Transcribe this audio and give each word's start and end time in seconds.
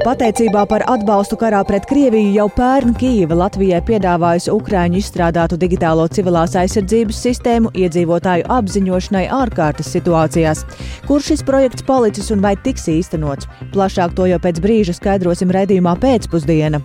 Pateicībā 0.00 0.62
par 0.64 0.80
atbalstu 0.88 1.36
karā 1.36 1.58
pret 1.68 1.84
Krieviju 1.84 2.30
jau 2.32 2.46
pērn 2.56 2.94
Kīva 2.96 3.36
Latvijai 3.36 3.82
piedāvājusi 3.84 4.48
Ukrāņu 4.54 4.96
izstrādātu 4.96 5.58
digitālo 5.60 6.06
civilās 6.08 6.54
aizsardzības 6.56 7.18
sistēmu 7.26 7.68
iedzīvotāju 7.76 8.46
apziņošanai 8.48 9.26
ārkārtas 9.42 9.92
situācijās. 9.92 10.64
Kur 11.04 11.20
šis 11.20 11.44
projekts 11.44 11.84
palicis 11.84 12.32
un 12.32 12.40
vai 12.40 12.54
tiks 12.64 12.88
īstenots? 12.88 13.50
Plašāk 13.76 14.16
to 14.16 14.24
jau 14.30 14.40
pēc 14.40 14.62
brīža 14.64 14.96
skaidrosim 14.96 15.52
redzījumā 15.52 15.92
pēcpusdiena. 16.00 16.80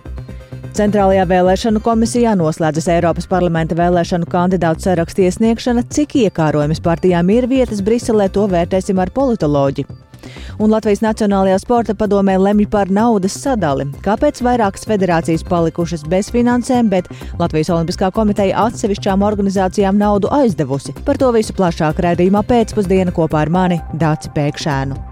Centrālajā 0.76 1.24
vēlēšanu 1.30 1.80
komisijā 1.80 2.36
noslēdzas 2.36 2.90
Eiropas 2.98 3.30
parlamenta 3.30 3.78
vēlēšanu 3.78 4.28
kandidātu 4.28 4.90
sarakstu 4.90 5.24
iesniegšana, 5.24 5.88
cik 5.88 6.18
iekārojamas 6.26 6.84
partijām 6.84 7.32
ir 7.32 7.48
vietas 7.48 7.80
Briselē, 7.80 8.28
to 8.28 8.44
vērtēsim 8.52 9.00
ar 9.00 9.14
politoloģiju. 9.16 10.05
Un 10.58 10.72
Latvijas 10.72 11.02
Nacionālajā 11.04 11.58
sporta 11.62 11.96
padomē 11.98 12.36
lemj 12.40 12.68
par 12.72 12.90
naudas 12.92 13.36
sadali. 13.40 13.88
Kāpēc 14.04 14.42
vairākas 14.46 14.86
federācijas 14.88 15.44
palikušas 15.48 16.06
bez 16.10 16.30
finansēm, 16.34 16.90
bet 16.92 17.10
Latvijas 17.40 17.72
Olimpiskā 17.74 18.12
komiteja 18.14 18.66
atsevišķām 18.66 19.24
organizācijām 19.26 19.98
naudu 20.00 20.32
aizdevusi? 20.34 20.96
Par 21.06 21.20
to 21.20 21.32
visu 21.36 21.56
plašāk 21.56 22.00
raidījumā 22.06 22.44
pēcpusdienā 22.46 23.14
kopā 23.16 23.46
ar 23.46 23.52
mani 23.52 23.82
Dāci 23.94 24.32
Pēkšēnu. 24.36 25.02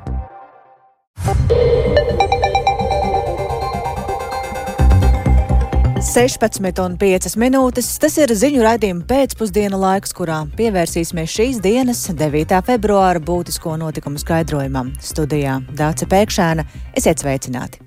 16,5 6.15 7.33
minūtes. 7.43 7.89
Tas 7.99 8.15
ir 8.23 8.31
ziņu 8.39 8.61
raidījuma 8.63 9.03
pēcpusdienu 9.09 9.81
laiks, 9.83 10.13
kurā 10.15 10.45
pievērsīsimies 10.55 11.33
šīs 11.33 11.59
dienas, 11.65 12.05
9. 12.07 12.55
februāra 12.69 13.19
būtisko 13.19 13.75
notikumu 13.83 14.23
skaidrojumam. 14.23 14.93
Studijā 15.03 15.57
Dāca 15.75 16.07
Pēkšēna. 16.07 16.69
Esiet 16.95 17.25
sveicināti! 17.25 17.83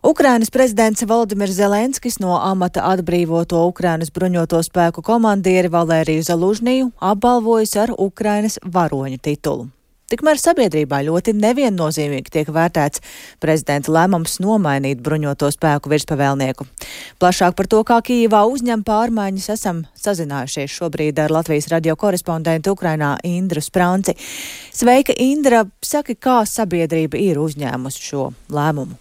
Ukrainas 0.00 0.48
prezidents 0.54 1.04
Valdimirs 1.04 1.58
Zelenskis 1.60 2.16
no 2.24 2.40
amata 2.40 2.88
atbrīvoto 2.88 3.60
Ukrainas 3.68 4.08
bruņoto 4.08 4.64
spēku 4.64 5.04
komandieri 5.04 5.68
Valēriju 5.68 6.24
Zalužniju 6.24 6.92
apbalvojis 7.04 7.76
ar 7.84 7.92
Ukrainas 7.98 8.56
varoņa 8.64 9.20
titulu. 9.20 9.75
Tikmēr 10.06 10.38
sabiedrībā 10.38 11.00
ļoti 11.02 11.32
neviennozīmīgi 11.34 12.30
tiek 12.30 12.50
vērtēts 12.54 13.00
prezidenta 13.42 13.90
lēmums 13.90 14.36
nomainīt 14.38 15.00
bruņoto 15.02 15.48
spēku 15.50 15.90
virspavēlnieku. 15.90 16.66
Plašāk 17.18 17.56
par 17.58 17.66
to, 17.72 17.80
kā 17.88 17.96
Kīvā 18.06 18.44
uzņem 18.46 18.84
pārmaiņas, 18.86 19.48
esam 19.56 19.80
sazinājušies 19.98 20.76
šobrīd 20.78 21.18
ar 21.24 21.34
Latvijas 21.34 21.66
radio 21.74 21.96
korespondentu 21.98 22.76
Ukrainā 22.76 23.16
Indru 23.26 23.64
Sprānci. 23.64 24.14
Sveika, 24.70 25.16
Indra! 25.18 25.64
Saki, 25.82 26.14
kā 26.14 26.44
sabiedrība 26.46 27.18
ir 27.18 27.42
uzņēmusi 27.42 28.06
šo 28.06 28.28
lēmumu? 28.54 28.94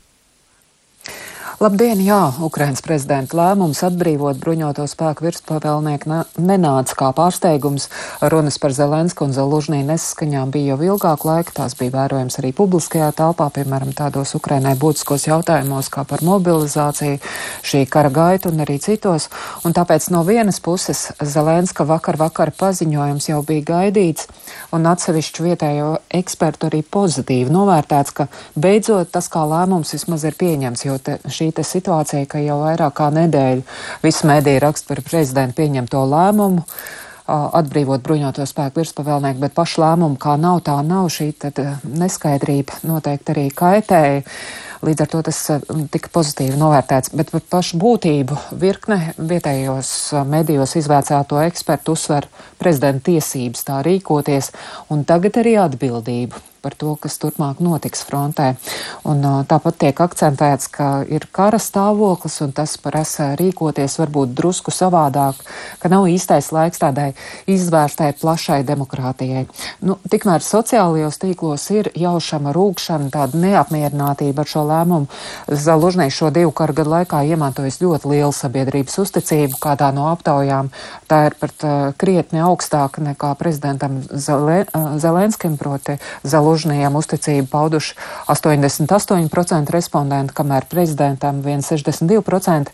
Labdien, 1.55 2.01
jā, 2.03 2.33
Ukrainas 2.43 2.81
prezidenta 2.83 3.37
lēmums 3.39 3.79
atbrīvot 3.87 4.35
bruņoto 4.43 4.83
spēku 4.91 5.23
virspavēlnieku 5.23 6.17
nenāca 6.43 6.97
kā 6.99 7.11
pārsteigums. 7.15 7.85
Runas 8.19 8.57
par 8.59 8.73
Zelensku 8.75 9.23
un 9.23 9.31
Zalužnī 9.31 9.79
nesaskaņām 9.87 10.51
bija 10.51 10.73
jau 10.73 10.89
ilgāku 10.89 11.29
laiku, 11.29 11.53
tās 11.55 11.77
bija 11.79 11.93
vērojams 11.93 12.35
arī 12.41 12.51
publiskajā 12.57 13.07
telpā, 13.15 13.47
piemēram, 13.55 13.93
tādos 13.95 14.35
Ukrainai 14.35 14.73
būtiskos 14.81 15.29
jautājumos 15.29 15.87
kā 15.93 16.03
par 16.03 16.25
mobilizāciju, 16.27 17.21
šī 17.63 17.85
kara 17.87 18.11
gaitu 18.11 18.51
un 18.51 18.59
arī 18.65 18.75
citos. 18.83 19.29
Un 19.63 19.71
tāpēc 19.71 20.09
no 20.11 20.25
vienas 20.27 20.59
puses 20.59 21.05
Zelenska 21.23 21.87
vakar 21.87 22.19
vakar 22.19 22.51
paziņojums 22.51 23.29
jau 23.31 23.39
bija 23.47 23.63
gaidīts 23.71 24.27
un 24.75 24.91
atsevišķu 24.91 25.47
vietējo 25.47 25.87
ekspertu 26.19 26.67
arī 26.67 26.83
pozitīvi 26.83 27.55
novērtēts, 27.55 28.11
ka 28.19 28.27
beidzot 28.59 29.15
tas 29.15 29.31
kā 29.31 29.47
lēmums 29.47 29.95
vismaz 29.95 30.27
ir 30.27 30.35
pieņems, 30.35 30.87
jo 30.89 30.99
šī 31.31 31.44
šī 31.53 31.65
situācija, 31.69 32.25
ka 32.29 32.43
jau 32.43 32.59
vairāk 32.63 32.97
kā 32.97 33.09
nedēļu 33.13 33.65
visi 34.03 34.29
mēdīji 34.29 34.63
raksta 34.63 34.93
par 34.93 35.03
prezidentu 35.05 35.61
pieņemto 35.61 36.05
lēmumu 36.11 36.63
atbrīvot 37.25 38.03
bruņoto 38.05 38.45
spēku 38.45 38.83
virspavēlnieku, 38.83 39.41
bet 39.41 39.55
pašu 39.57 39.81
lēmumu 39.81 40.19
kā 40.21 40.35
nav, 40.37 40.61
tā 40.65 40.77
nav. 40.85 41.09
Šī 41.09 41.31
neskaidrība 41.89 42.83
noteikti 42.85 43.33
arī 43.33 43.45
kaitēja. 43.49 44.21
Līdz 44.85 45.01
ar 45.01 45.09
to 45.09 45.21
tas 45.25 45.39
tika 45.89 46.11
pozitīvi 46.13 46.59
novērtēts, 46.61 47.15
bet 47.17 47.31
par 47.33 47.41
pašu 47.55 47.79
būtību 47.81 48.37
virkne 48.61 49.15
vietējos 49.17 49.89
medijos 50.29 50.75
izvērcēto 50.77 51.41
ekspertu 51.47 51.95
uzsver 51.97 52.27
prezidenta 52.61 53.09
tiesības 53.09 53.65
tā 53.65 53.79
rīkoties 53.87 54.51
un 54.93 55.01
tagad 55.09 55.41
arī 55.41 55.55
atbildību 55.63 56.43
par 56.65 56.73
to, 56.73 56.95
kas 56.97 57.19
turpmāk 57.21 57.61
notiks 57.61 58.01
frontē. 58.07 58.55
Un, 59.05 59.21
tāpat 59.45 59.77
tiek 59.85 60.01
akcentēts, 60.01 60.69
ka 60.73 60.89
ir 61.05 61.27
kara 61.35 61.59
stāvoklis 61.61 62.39
un 62.41 62.53
tas 62.57 62.73
prasa 62.81 63.31
rīkoties 63.37 63.99
varbūt 64.01 64.33
drusku 64.37 64.73
savādāk, 64.73 65.37
ka 65.81 65.91
nav 65.93 66.07
īstais 66.09 66.49
laiks 66.55 66.81
tādai 66.81 67.11
izvērstai 67.51 68.11
plašai 68.17 68.63
demokrātijai. 68.65 69.45
Nu, 69.85 69.99
tikmēr 70.09 70.41
sociālajos 70.45 71.21
tīklos 71.21 71.67
ir 71.75 71.91
jaušama 71.93 72.53
rūkšana, 72.55 73.11
tāda 73.13 73.41
neapmierinātība 73.43 74.41
ar 74.41 74.51
šo 74.51 74.65
lēmumu. 74.71 75.21
Zalužnei 75.47 76.09
šo 76.13 76.31
divu 76.33 76.53
karu 76.55 76.77
gadu 76.81 76.95
laikā 76.95 77.21
iemantojas 77.29 77.77
ļoti 77.83 78.11
liela 78.15 78.33
sabiedrības 78.33 78.97
uzticība, 79.05 79.61
kādā 79.61 79.91
no 79.95 80.09
aptaujām 80.11 80.71
tā 81.09 81.21
ir 81.29 81.37
pat 81.39 81.65
uh, 81.67 81.75
krietni 82.01 82.41
augstāka 82.41 83.03
nekā 83.05 83.35
prezidentam 83.39 84.01
Zele, 84.09 84.63
uh, 84.65 84.95
Zelenskim, 85.01 85.59
proti 85.61 85.99
Zalužnei. 86.23 86.54
Lužnijam 86.55 86.95
uzticību 86.95 87.49
pauduši 87.51 87.95
88% 88.31 89.71
respondentu, 89.75 90.31
kamēr 90.37 90.63
prezidentam 90.71 91.41
1,62%. 91.43 92.71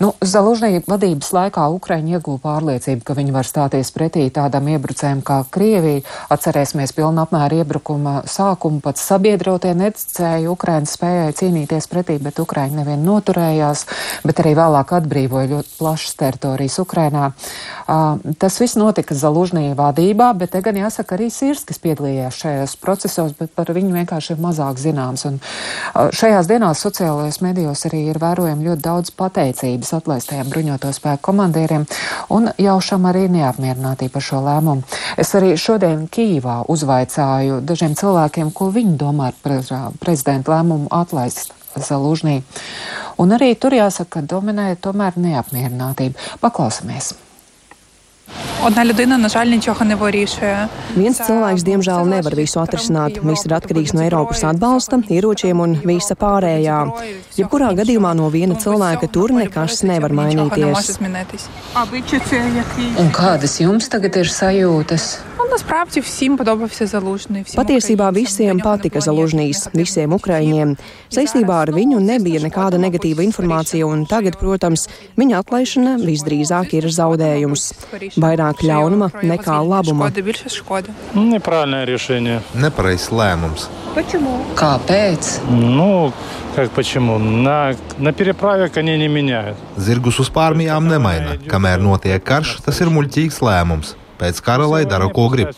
Nu, 0.00 0.14
Zalužnija 0.24 0.80
vadības 0.88 1.28
laikā 1.36 1.66
Ukraiņa 1.74 2.16
ieguva 2.16 2.40
pārliecību, 2.46 3.04
ka 3.04 3.16
viņi 3.18 3.34
var 3.34 3.44
stāties 3.44 3.90
pretī 3.92 4.24
tādam 4.32 4.70
iebrucējam 4.72 5.20
kā 5.20 5.42
Krievija. 5.52 6.06
Atcerēsimies 6.32 6.94
pilnu 6.96 7.20
apmēru 7.26 7.58
iebrukuma 7.60 8.22
sākumu, 8.24 8.80
pats 8.80 9.04
sabiedrotie 9.10 9.74
neticēja 9.76 10.48
Ukraiņas 10.48 10.96
spējai 10.96 11.36
cīnīties 11.42 11.90
pretī, 11.92 12.16
bet 12.24 12.40
Ukraiņa 12.40 12.80
nevien 12.80 13.04
noturējās, 13.04 13.84
bet 14.24 14.40
arī 14.40 14.54
vēlāk 14.56 14.96
atbrīvoja 15.02 15.52
ļoti 15.52 15.76
plašas 15.82 16.16
teritorijas 16.24 16.80
Ukrainā. 16.80 17.28
Uh, 17.84 18.16
tas 18.40 18.56
viss 18.62 18.80
notika 18.80 19.12
Zalužnija 19.12 19.76
vadībā, 19.76 20.32
bet 20.32 20.56
te 20.56 20.64
gan 20.64 20.80
jāsaka 20.80 21.18
arī 21.18 21.28
Sirskis 21.34 21.84
piedalījās 21.84 22.40
šajos 22.40 22.78
procesos 22.80 23.17
procesos, 23.17 23.33
bet 23.39 23.51
par 23.57 23.71
viņu 23.73 23.93
vienkārši 23.95 24.35
ir 24.35 24.41
mazāk 24.43 24.77
zināms. 24.81 25.25
Un 25.29 25.39
šajās 26.13 26.49
dienās 26.49 26.83
sociālajos 26.85 27.41
medijos 27.41 27.85
arī 27.89 28.03
ir 28.11 28.21
vērojami 28.21 28.69
ļoti 28.69 28.85
daudz 28.85 29.13
pateicības 29.17 29.95
atlaistajiem 29.97 30.51
bruņoto 30.53 30.93
spēku 30.93 31.25
komandieriem 31.31 31.87
un 32.33 32.51
jaušam 32.61 33.09
arī 33.09 33.25
neapmierinātību 33.33 34.13
par 34.13 34.27
šo 34.29 34.43
lēmumu. 34.45 34.85
Es 35.17 35.33
arī 35.37 35.55
šodien 35.57 36.05
Kīvā 36.13 36.61
uzvaicāju 36.69 37.59
dažiem 37.65 37.97
cilvēkiem, 37.97 38.53
ko 38.53 38.69
viņi 38.73 38.95
domā 39.01 39.33
par 39.41 39.59
prezidenta 39.99 40.57
lēmumu 40.57 40.91
atlaist 40.93 41.53
Zalužnī. 41.73 42.43
Un 43.17 43.33
arī 43.33 43.55
tur 43.57 43.73
jāsaka, 43.73 44.19
ka 44.19 44.27
dominē 44.29 44.75
tomēr 44.77 45.17
neapmierinātība. 45.17 46.37
Paklausamies! 46.41 47.15
Одна 48.63 48.85
людина, 48.85 49.17
на 49.17 49.29
жаль, 49.29 49.45
нічого 49.45 49.85
не 49.85 49.95
вирішує. 49.95 50.67
Viens 50.95 51.19
cilvēks, 51.19 51.65
diemžēl, 51.67 52.07
nevar 52.09 52.35
visu 52.37 52.61
atrisināt. 52.61 53.19
Viss 53.23 53.47
ir 53.47 53.55
atkarīgs 53.57 53.95
no 53.95 54.03
Eiropas 54.05 54.43
atbalsta, 54.47 55.01
ieročiem 55.09 55.63
un 55.63 55.75
visa 55.85 56.17
pārējā. 56.19 56.79
Jebkurā 57.37 57.73
gadījumā 57.79 58.13
no 58.17 58.29
viena 58.33 58.57
cilvēka 58.59 59.09
tur 59.13 59.33
nekas 59.35 59.83
nevar 59.87 60.13
mainīties. 60.15 60.95
Un 63.01 63.13
kādas 63.15 63.59
jums 63.61 63.91
tagad 63.93 64.21
ir 64.23 64.31
sajūtas? 64.31 65.13
Насправді 65.53 65.99
всім 65.99 66.37
подобався 66.37 66.87
залужний. 66.87 67.45
Patiesībā 67.45 68.09
visiem 68.09 68.57
patika 68.57 68.97
Zalužnīs, 69.05 69.69
visiem 69.77 70.09
ukraiņiem. 70.17 70.73
Saistībā 71.13 71.59
ar 71.61 71.69
viņu 71.69 71.99
nebija 72.01 72.41
nekāda 72.41 72.79
negatīva 72.81 73.21
informācija, 73.21 73.85
un 73.85 74.07
tagad, 74.09 74.39
protams, 74.41 74.87
viņa 75.13 75.43
atlaišana 75.43 75.93
visdrīzāk 76.01 76.73
ir 76.79 76.89
zaudējums. 76.89 77.67
Vairāk 78.17 78.65
ļaunuma 78.65 79.11
nekā 79.21 79.59
labuma. 79.61 80.09
Nepareizs 82.53 83.09
lēmums. 83.11 83.69
Kāpēc? 84.57 85.39
Nu, 85.49 86.13
Как 86.55 86.69
почему? 86.69 87.17
На, 87.17 87.73
на 87.97 88.13
переправе 88.13 88.69
коней 88.69 88.97
не 88.97 89.07
меняют. 89.07 89.57
Zirgus 89.75 90.19
uz 90.21 90.29
pārmijām 90.29 90.85
nemaina. 90.85 91.39
Kamēr 91.49 91.81
notiek 91.81 92.21
karš, 92.21 92.59
tas 92.65 92.77
ir 92.81 92.91
muļķīgs 92.93 93.41
lēmums. 93.41 93.95
Pēc 94.21 94.41
kara 94.45 94.67
lai 94.69 94.83
dara, 94.85 95.09
ko 95.09 95.29
grib. 95.33 95.49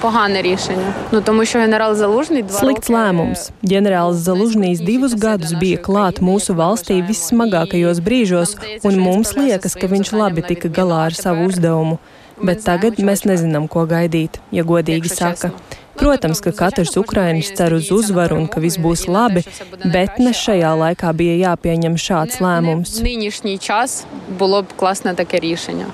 Pogāne 0.00 0.42
rīšana. 0.42 0.92
Nu, 1.12 1.20
тому, 1.20 1.44
що 1.44 1.58
генерал 1.58 1.94
Залужний 1.94 2.42
два 2.42 2.58
Slikts 2.58 2.90
lēmums. 2.90 3.50
Ģenerālis 3.62 4.24
Zalužnīs 4.26 4.80
divus 4.82 5.14
gadus 5.14 5.52
bija 5.54 5.78
klāt 5.78 6.18
mūsu 6.18 6.56
valstī 6.56 6.98
vissmagākajos 7.04 8.00
brīžos, 8.00 8.56
un 8.82 8.98
mums 8.98 9.36
liekas, 9.36 9.76
ka 9.76 9.86
viņš 9.86 10.12
labi 10.16 10.42
tika 10.42 10.68
galā 10.68 11.04
ar 11.10 11.14
savu 11.14 11.46
uzdevumu. 11.52 12.00
Bet 12.40 12.64
tagad 12.64 12.96
mēs 13.04 13.26
nezinām, 13.28 13.68
ko 13.68 13.84
gaidīt, 13.88 14.38
ja 14.50 14.64
godīgi 14.64 15.10
saka. 15.12 15.50
Protams, 16.00 16.40
ka 16.40 16.54
katrs 16.56 16.94
Ukrainis 16.96 17.50
cer 17.52 17.74
uz 17.76 17.90
uzvaru 17.92 18.38
un 18.40 18.46
ka 18.48 18.62
viss 18.64 18.80
būs 18.80 19.04
labi, 19.10 19.42
bet 19.84 20.16
ne 20.22 20.32
šajā 20.32 20.70
laikā 20.82 21.12
bija 21.16 21.34
jāpieņem 21.50 21.98
šāds 22.00 22.40
lēmums. 22.40 23.02
Нинішній 23.02 23.58
час 23.58 24.04
було 24.38 24.62
б 24.62 24.72
класне 24.76 25.14
таке 25.14 25.38
рішення. 25.38 25.86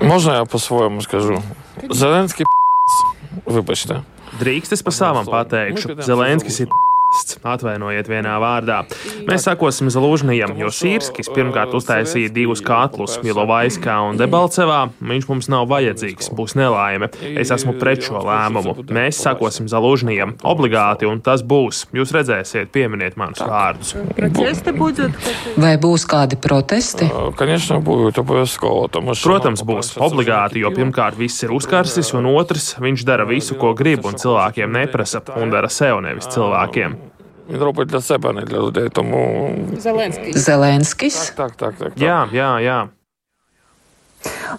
Можна 0.00 0.36
я 0.36 0.44
по-своєму 0.44 1.02
скажу? 1.02 1.42
Зеленський 1.90 2.46
вибачте. 3.46 4.02
Drīkst 4.40 4.72
es 4.76 4.82
pa 4.84 4.92
savam 4.92 5.24
pateikšu. 5.24 5.96
Zelenskis 6.04 6.60
ir 6.60 6.68
Atvainojiet, 7.41 8.07
vienā 8.07 8.35
vārdā. 8.41 8.83
Mēs 9.27 9.43
sakosim 9.47 9.89
Zelūžņiem, 9.91 10.53
jo 10.61 10.69
Sīrskis 10.71 11.29
pirmkārt 11.33 11.73
uztaisīja 11.75 12.31
divus 12.33 12.61
katlus 12.63 13.17
Milovaiskā 13.25 13.97
un 14.07 14.19
Debalcevā. 14.19 14.79
Viņš 15.11 15.27
mums 15.27 15.49
nav 15.51 15.67
vajadzīgs, 15.71 16.31
būs 16.37 16.55
nelaime. 16.59 17.09
Es 17.35 17.51
esmu 17.53 17.75
pret 17.81 18.05
šo 18.05 18.21
lēmumu. 18.23 18.75
Mēs 18.93 19.19
sakosim 19.25 19.67
Zelūžņiem 19.71 20.37
obligāti, 20.47 21.09
un 21.09 21.19
tas 21.25 21.43
būs. 21.43 21.83
Jūs 21.97 22.13
redzēsiet, 22.15 22.71
pieminiet 22.71 23.17
manus 23.19 23.43
vārdus. 23.43 23.95
Vai 25.57 25.75
būs 25.81 26.07
kādi 26.07 26.39
protesti? 26.41 27.09
Protams, 29.25 29.65
būs 29.67 29.93
obligāti, 29.99 30.63
jo 30.63 30.71
pirmkārt 30.77 31.19
viss 31.19 31.43
ir 31.43 31.55
uzkarsis, 31.57 32.13
un 32.15 32.31
otrs, 32.31 32.75
viņš 32.81 33.07
dara 33.09 33.27
visu, 33.27 33.57
ko 33.59 33.75
grib, 33.77 34.05
un 34.07 34.19
cilvēkiem 34.21 34.77
neprasa, 34.79 35.25
un 35.41 35.51
dara 35.53 35.71
sev 35.73 36.03
nevis 36.05 36.29
cilvēkiem. 36.31 37.00
Він 37.50 37.62
робить 37.62 37.88
для 37.88 38.00
себе, 38.00 38.30
а 38.30 38.32
не 38.32 38.40
для 38.40 38.58
людей. 38.58 38.88
Тому 38.88 39.50
Zelenskis. 39.76 41.32
так, 41.36 41.56
так, 41.56 41.74
так. 41.76 41.94
так. 41.94 41.96
Jā, 41.96 42.28
jā, 42.32 42.60
jā. 42.60 42.88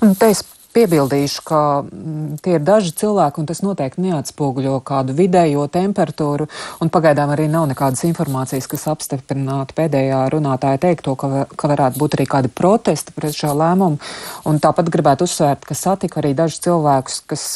Un 0.01 0.15
te 0.15 0.29
es 0.29 0.43
piebildīšu, 0.74 1.42
ka 1.46 1.60
mm, 1.84 2.38
tie 2.44 2.56
ir 2.56 2.64
daži 2.64 2.92
cilvēki, 3.02 3.42
un 3.42 3.48
tas 3.48 3.60
noteikti 3.64 4.02
neatspoguļo 4.06 4.78
kādu 4.86 5.14
vidējo 5.16 5.66
temperatūru, 5.72 6.48
un 6.82 6.92
pagaidām 6.92 7.32
arī 7.34 7.48
nav 7.52 7.68
nekādas 7.70 8.04
informācijas, 8.08 8.68
kas 8.70 8.86
apstiprinātu 8.92 9.76
pēdējā 9.78 10.22
runātāja 10.32 10.80
teikto, 10.82 11.14
ka, 11.20 11.44
ka 11.56 11.70
varētu 11.72 12.00
būt 12.00 12.16
arī 12.18 12.26
kādi 12.30 12.52
protesti 12.52 13.14
pret 13.16 13.36
šo 13.36 13.52
lēmumu. 13.58 14.00
Un 14.48 14.60
tāpat 14.62 14.90
gribētu 14.92 15.28
uzsvērt, 15.28 15.66
ka 15.68 15.76
satika 15.78 16.20
arī 16.22 16.32
dažus 16.38 16.62
cilvēkus, 16.64 17.20
kas, 17.30 17.46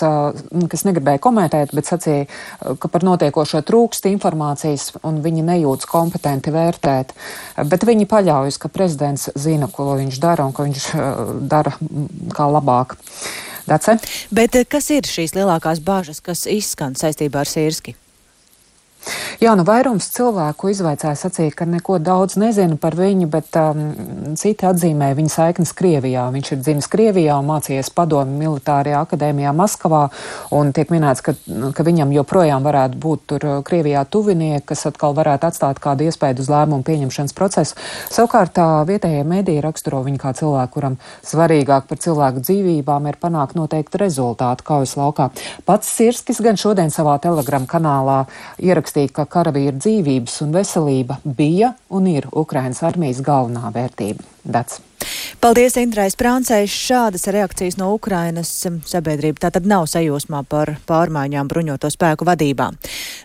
kas 0.73 0.87
negribēja 0.89 1.23
komentēt, 1.25 1.75
bet 1.77 1.89
sacīja, 1.91 2.29
ka 2.81 2.93
par 2.93 3.07
notiekošo 3.07 3.63
trūkst 3.67 4.09
informācijas, 4.13 4.91
un 5.07 5.23
viņi 5.25 5.47
nejūtas 5.47 5.89
kompetenti 5.91 6.55
vērtēt. 6.55 7.17
Bet 7.71 7.89
viņi 7.89 8.09
paļaujas, 8.11 8.61
ka 8.61 8.73
prezidents 8.73 9.31
zina, 9.39 9.71
ko 9.73 9.95
viņš 9.97 10.21
dara, 10.23 10.47
un 10.47 10.57
ka 10.57 10.67
viņš 10.69 10.89
dara 11.51 11.75
kā 12.37 12.49
labāk. 12.51 12.97
Dace? 13.67 13.99
Bet 14.31 14.55
eh, 14.55 14.67
kas 14.69 14.91
ir 14.95 15.09
šīs 15.11 15.35
lielākās 15.37 15.83
bāžas, 15.83 16.23
kas 16.23 16.47
izskan 16.51 16.95
saistībā 16.99 17.43
ar 17.43 17.51
Sīrski? 17.51 17.97
Jā, 19.37 19.53
nu 19.53 19.67
vairums 19.69 20.07
cilvēku 20.15 20.71
izvaicāja 20.73 21.13
sacīja, 21.21 21.53
ka 21.59 21.67
neko 21.69 21.99
daudz 22.01 22.39
nezina 22.41 22.79
par 22.81 22.95
viņu, 22.97 23.27
bet 23.29 23.57
um, 23.61 23.83
citi 24.41 24.65
atzīmē 24.65 25.11
viņa 25.19 25.33
saiknes 25.35 25.75
Krievijā. 25.77 26.23
Viņš 26.33 26.53
ir 26.55 26.63
dzimis 26.63 26.89
Krievijā 26.89 27.35
un 27.37 27.51
mācījies 27.51 27.91
padomu 27.93 28.33
militārajā 28.41 29.03
akadēmijā 29.05 29.53
Maskavā, 29.53 30.07
un 30.57 30.73
tiek 30.73 30.89
minēts, 30.95 31.21
ka, 31.27 31.35
ka 31.77 31.85
viņam 31.85 32.15
joprojām 32.17 32.65
varētu 32.65 33.01
būt 33.03 33.27
tur 33.29 33.45
uh, 33.45 33.59
Krievijā 33.67 34.07
tuvinieki, 34.09 34.65
kas 34.71 34.87
atkal 34.89 35.13
varētu 35.19 35.51
atstāt 35.51 35.83
kādu 35.85 36.09
iespēju 36.09 36.41
uz 36.41 36.49
lēmumu 36.55 36.89
pieņemšanas 36.89 37.37
procesu. 37.37 37.77
Savukārt 38.09 38.57
tā 38.57 38.71
vietējie 38.89 39.21
mediji 39.29 39.61
raksturo 39.67 40.01
viņu 40.07 40.23
kā 40.25 40.33
cilvēku, 40.41 40.73
kuram 40.79 40.97
svarīgāk 41.29 41.91
par 41.93 42.01
cilvēku 42.01 42.41
dzīvībām 42.41 43.13
ir 43.13 43.21
panākt 43.21 43.61
noteikti 43.61 44.01
rezultātu 44.01 44.65
kaujas 44.73 44.97
laukā. 44.97 45.29
Pats 45.69 45.93
Sirskis 45.93 46.41
gan 46.41 46.57
šodien 46.57 46.89
savā 46.95 47.19
telegram 47.21 47.69
kanālā 47.69 48.23
ierakstīja, 48.65 49.13
ka 49.13 49.26
karavīra 49.31 49.77
dzīvības 49.79 50.41
un 50.47 50.57
veselība 50.57 51.21
bija 51.25 51.75
un 51.91 52.11
ir 52.11 52.29
Ukrainas 52.33 52.83
armijas 52.87 53.23
galvenā 53.27 53.73
vērtība. 53.75 54.25
Dats. 54.45 54.86
Paldies, 55.41 55.77
Indrais 55.81 56.17
Prāncējs. 56.19 56.73
Šādas 56.87 57.27
reakcijas 57.33 57.77
no 57.81 57.93
Ukrainas 57.95 58.51
sabiedrība 58.89 59.47
tātad 59.47 59.67
nav 59.69 59.87
sajūsmā 59.91 60.43
par 60.49 60.77
pārmaiņām 60.89 61.49
bruņoto 61.51 61.91
spēku 61.93 62.27
vadībā. 62.29 62.71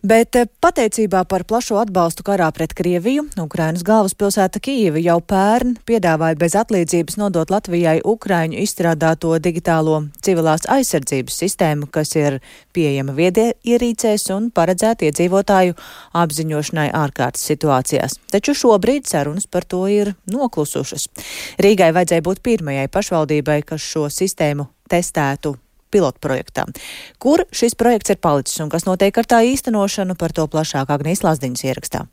Bet 0.04 0.38
eh, 0.40 0.50
pateicībā 0.62 1.24
par 1.30 1.46
plašo 1.50 1.80
atbalstu 1.82 2.26
karā 2.28 2.50
pret 2.56 2.76
Krieviju, 2.78 3.28
Ukrainas 3.42 3.86
galvaspilsēta 3.88 4.62
Kīva 4.64 5.02
jau 5.02 5.18
pērn 5.22 5.78
piedāvāja 5.88 6.40
bez 6.42 6.58
atlīdzības 6.60 7.18
nodot 7.22 7.54
Latvijai 7.54 8.00
Ukraiņu 8.06 8.60
izstrādāto 8.62 9.34
digitālo 9.42 10.02
civilās 10.26 10.68
aizsardzības 10.70 11.40
sistēmu, 11.44 11.90
kas 11.92 12.16
ir 12.20 12.40
pieejama 12.76 13.16
viedie 13.18 13.52
ierīcēs 13.68 14.30
un 14.36 14.50
paredzēta 14.56 15.08
iedzīvotāju 15.10 15.78
apziņošanai 16.18 16.90
ārkārtas 16.98 17.46
situācijās. 17.52 18.18
Taču 18.32 18.56
šobrīd 18.58 19.10
sarunas 19.10 19.48
par 19.52 19.66
to 19.68 19.84
ir 19.92 20.14
noklusušas. 20.32 21.08
Rīgai 21.72 21.94
vajadzēja 21.96 22.24
būt 22.26 22.42
pirmajai 22.44 22.90
pašvaldībai, 22.92 23.62
kas 23.64 23.80
šo 23.80 24.10
sistēmu 24.12 24.66
testētu 24.92 25.54
pilotprojektā. 25.92 26.66
Kur 27.16 27.46
šis 27.56 27.78
projekts 27.80 28.12
ir 28.12 28.20
palicis 28.20 28.60
un 28.60 28.72
kas 28.72 28.84
notiek 28.84 29.16
ar 29.16 29.30
tā 29.30 29.40
īstenošanu, 29.48 30.18
par 30.20 30.36
to 30.36 30.50
plašāk 30.52 30.92
Agnijas 30.92 31.24
Lazdiņas 31.24 31.64
ierakstā. 31.70 32.04